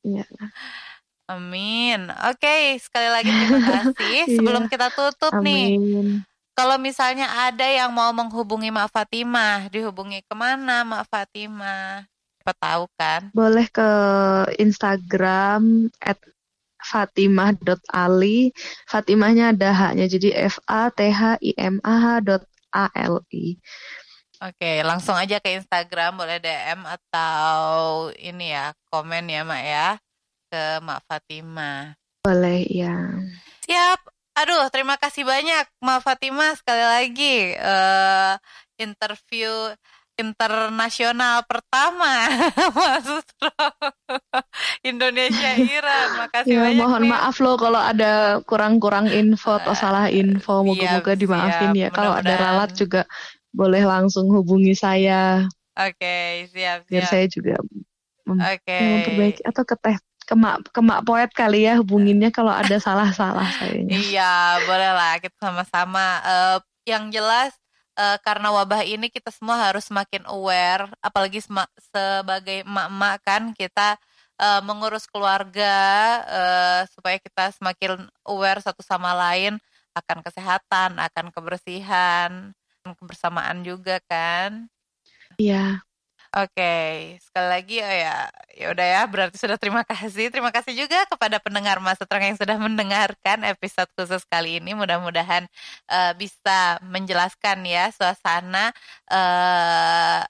Iya. 0.06 0.30
Amin. 1.34 2.14
Oke, 2.30 2.46
okay, 2.46 2.64
sekali 2.78 3.10
lagi 3.10 3.34
terima 3.34 3.60
kasih. 3.74 4.30
Iya. 4.30 4.38
Sebelum 4.38 4.70
kita 4.70 4.94
tutup 4.94 5.34
Amin. 5.34 5.50
nih, 5.50 5.70
kalau 6.54 6.78
misalnya 6.78 7.26
ada 7.50 7.66
yang 7.66 7.90
mau 7.90 8.14
menghubungi 8.14 8.70
Mak 8.70 8.94
Fatimah, 8.94 9.66
dihubungi 9.74 10.22
ke 10.22 10.34
mana 10.38 10.86
Mak 10.86 11.10
Fatimah? 11.10 12.06
siapa 12.50 12.54
tahu 12.58 12.84
kan. 12.98 13.22
Boleh 13.30 13.68
ke 13.70 13.90
Instagram 14.58 15.94
at 16.02 16.18
fatimah.ali. 16.82 18.56
Fatimahnya 18.90 19.54
ada 19.54 19.70
haknya 19.70 20.10
jadi 20.10 20.50
F 20.50 20.58
A 20.66 20.90
T 20.90 21.14
H 21.14 21.38
I 21.44 21.54
M 21.60 21.78
A 21.86 21.96
H 22.00 22.06
dot 22.26 22.49
A 22.74 22.90
L 22.96 23.26
I. 23.34 23.58
Oke, 24.40 24.80
langsung 24.88 25.20
aja 25.20 25.44
ke 25.44 25.52
Instagram 25.52 26.16
boleh 26.16 26.40
DM 26.40 26.80
atau 26.88 28.08
ini 28.16 28.56
ya 28.56 28.72
komen 28.88 29.28
ya 29.28 29.44
Mak 29.44 29.64
ya 29.68 29.90
ke 30.48 30.64
Mak 30.80 31.00
Fatimah. 31.04 32.00
Boleh 32.24 32.64
ya. 32.72 32.96
Siap. 33.68 34.00
Aduh, 34.40 34.72
terima 34.72 34.96
kasih 34.96 35.28
banyak 35.28 35.68
Mak 35.84 36.00
Fatimah 36.00 36.56
sekali 36.56 36.80
lagi 36.80 37.60
uh, 37.60 38.40
interview 38.80 39.52
internasional 40.20 41.48
pertama 41.48 42.28
Indonesia 44.92 45.52
Iran. 45.56 46.28
Makasih 46.28 46.52
ya, 46.52 46.60
banyak. 46.68 46.80
Mohon 46.84 47.04
nih. 47.08 47.12
maaf 47.16 47.36
loh 47.40 47.56
kalau 47.56 47.80
ada 47.80 48.44
kurang-kurang 48.44 49.08
info 49.08 49.56
atau 49.56 49.72
uh, 49.72 49.80
salah 49.80 50.12
info. 50.12 50.68
Moga-moga 50.68 51.16
dimaafin 51.16 51.72
siap. 51.72 51.80
ya. 51.80 51.90
Kalau 51.96 52.12
ada 52.12 52.34
ralat 52.36 52.76
juga 52.76 53.08
boleh 53.56 53.88
langsung 53.88 54.28
hubungi 54.28 54.76
saya. 54.76 55.48
Oke, 55.80 55.96
okay, 55.96 56.30
siap, 56.52 56.84
Biar 56.92 57.08
saya 57.08 57.26
juga 57.32 57.56
mem 58.28 58.44
okay. 58.44 59.00
memperbaiki 59.00 59.42
atau 59.42 59.64
ke 59.66 59.74
teh 59.80 59.98
kemak 60.28 60.62
kemak 60.70 61.02
poet 61.02 61.34
kali 61.34 61.66
ya 61.66 61.82
hubunginnya 61.82 62.30
kalau 62.30 62.54
ada 62.54 62.78
salah-salah 62.78 63.48
sayanya. 63.58 63.98
Iya, 63.98 64.62
boleh 64.68 64.92
lah 64.94 65.18
kita 65.18 65.40
sama-sama. 65.40 66.22
Uh, 66.22 66.58
yang 66.86 67.10
jelas 67.14 67.54
uh, 68.00 68.18
karena 68.24 68.56
wabah 68.56 68.88
ini 68.88 69.12
kita 69.12 69.28
semua 69.36 69.60
harus 69.60 69.84
semakin 69.92 70.24
aware, 70.32 70.88
apalagi 71.04 71.44
sebagai 71.44 72.64
emak-emak 72.64 73.16
kan 73.28 73.44
kita 73.52 74.00
uh, 74.40 74.64
mengurus 74.64 75.04
keluarga 75.12 75.76
uh, 76.24 76.82
supaya 76.96 77.20
kita 77.20 77.52
semakin 77.60 78.08
aware 78.24 78.64
satu 78.64 78.80
sama 78.80 79.12
lain 79.12 79.60
akan 79.92 80.24
kesehatan, 80.24 80.96
akan 80.96 81.26
kebersihan, 81.36 82.56
kebersamaan 82.88 83.62
juga 83.68 84.00
kan. 84.08 84.72
Iya. 85.36 85.84
Oke, 86.30 87.18
sekali 87.26 87.48
lagi 87.50 87.76
oh 87.82 87.90
ya, 87.90 88.30
ya 88.54 88.66
udah 88.70 88.86
ya. 88.86 89.02
Berarti 89.10 89.42
sudah 89.42 89.58
terima 89.58 89.82
kasih. 89.82 90.30
Terima 90.30 90.54
kasih 90.54 90.78
juga 90.78 91.02
kepada 91.10 91.42
pendengar 91.42 91.82
Mas 91.82 91.98
Terang 91.98 92.22
yang 92.22 92.38
sudah 92.38 92.54
mendengarkan 92.62 93.42
episode 93.50 93.90
khusus 93.98 94.22
kali 94.30 94.62
ini. 94.62 94.78
Mudah-mudahan 94.78 95.50
uh, 95.90 96.14
bisa 96.14 96.78
menjelaskan 96.86 97.66
ya 97.66 97.90
suasana 97.90 98.70
uh, 99.10 100.22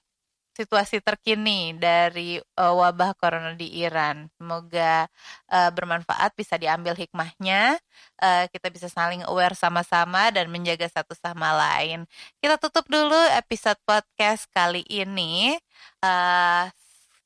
situasi 0.60 1.00
terkini 1.00 1.72
dari 1.72 2.36
uh, 2.36 2.74
wabah 2.76 3.16
corona 3.16 3.56
di 3.56 3.80
Iran. 3.80 4.28
Semoga 4.36 5.08
uh, 5.48 5.70
bermanfaat, 5.72 6.36
bisa 6.36 6.60
diambil 6.60 6.92
hikmahnya, 6.92 7.80
uh, 8.20 8.44
kita 8.52 8.68
bisa 8.68 8.92
saling 8.92 9.24
aware 9.24 9.56
sama-sama 9.56 10.28
dan 10.28 10.52
menjaga 10.52 10.84
satu 10.92 11.16
sama 11.16 11.56
lain. 11.56 12.04
Kita 12.44 12.60
tutup 12.60 12.84
dulu 12.92 13.16
episode 13.32 13.80
podcast 13.88 14.44
kali 14.52 14.84
ini. 14.84 15.56
Uh, 16.04 16.68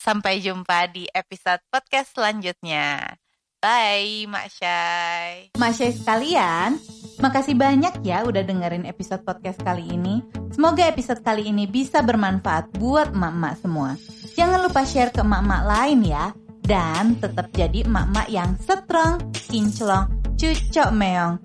sampai 0.05 0.37
jumpa 0.45 0.93
di 0.93 1.09
episode 1.17 1.65
podcast 1.73 2.13
selanjutnya. 2.13 3.17
Bye, 3.65 4.29
Mak 4.29 4.53
Syai. 4.53 5.57
Mak 5.57 5.73
Syai 5.73 5.97
sekalian, 5.97 6.77
makasih 7.21 7.55
banyak 7.59 8.03
ya 8.07 8.23
udah 8.25 8.43
dengerin 8.43 8.87
episode 8.89 9.23
podcast 9.23 9.61
kali 9.63 9.87
ini. 9.91 10.25
Semoga 10.55 10.87
episode 10.87 11.21
kali 11.21 11.51
ini 11.51 11.67
bisa 11.67 12.01
bermanfaat 12.01 12.79
buat 12.79 13.11
emak-emak 13.11 13.55
semua. 13.59 13.91
Jangan 14.35 14.61
lupa 14.65 14.83
share 14.87 15.11
ke 15.11 15.21
emak-emak 15.23 15.63
lain 15.67 16.01
ya. 16.07 16.27
Dan 16.65 17.21
tetap 17.21 17.53
jadi 17.53 17.85
emak-emak 17.85 18.29
yang 18.33 18.57
strong, 18.57 19.21
kinclong, 19.53 20.09
cucok 20.41 20.91
meong. 20.97 21.37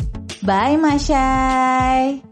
Bye, 0.48 0.80
Mak 0.80 0.98
Syai. 1.04 2.29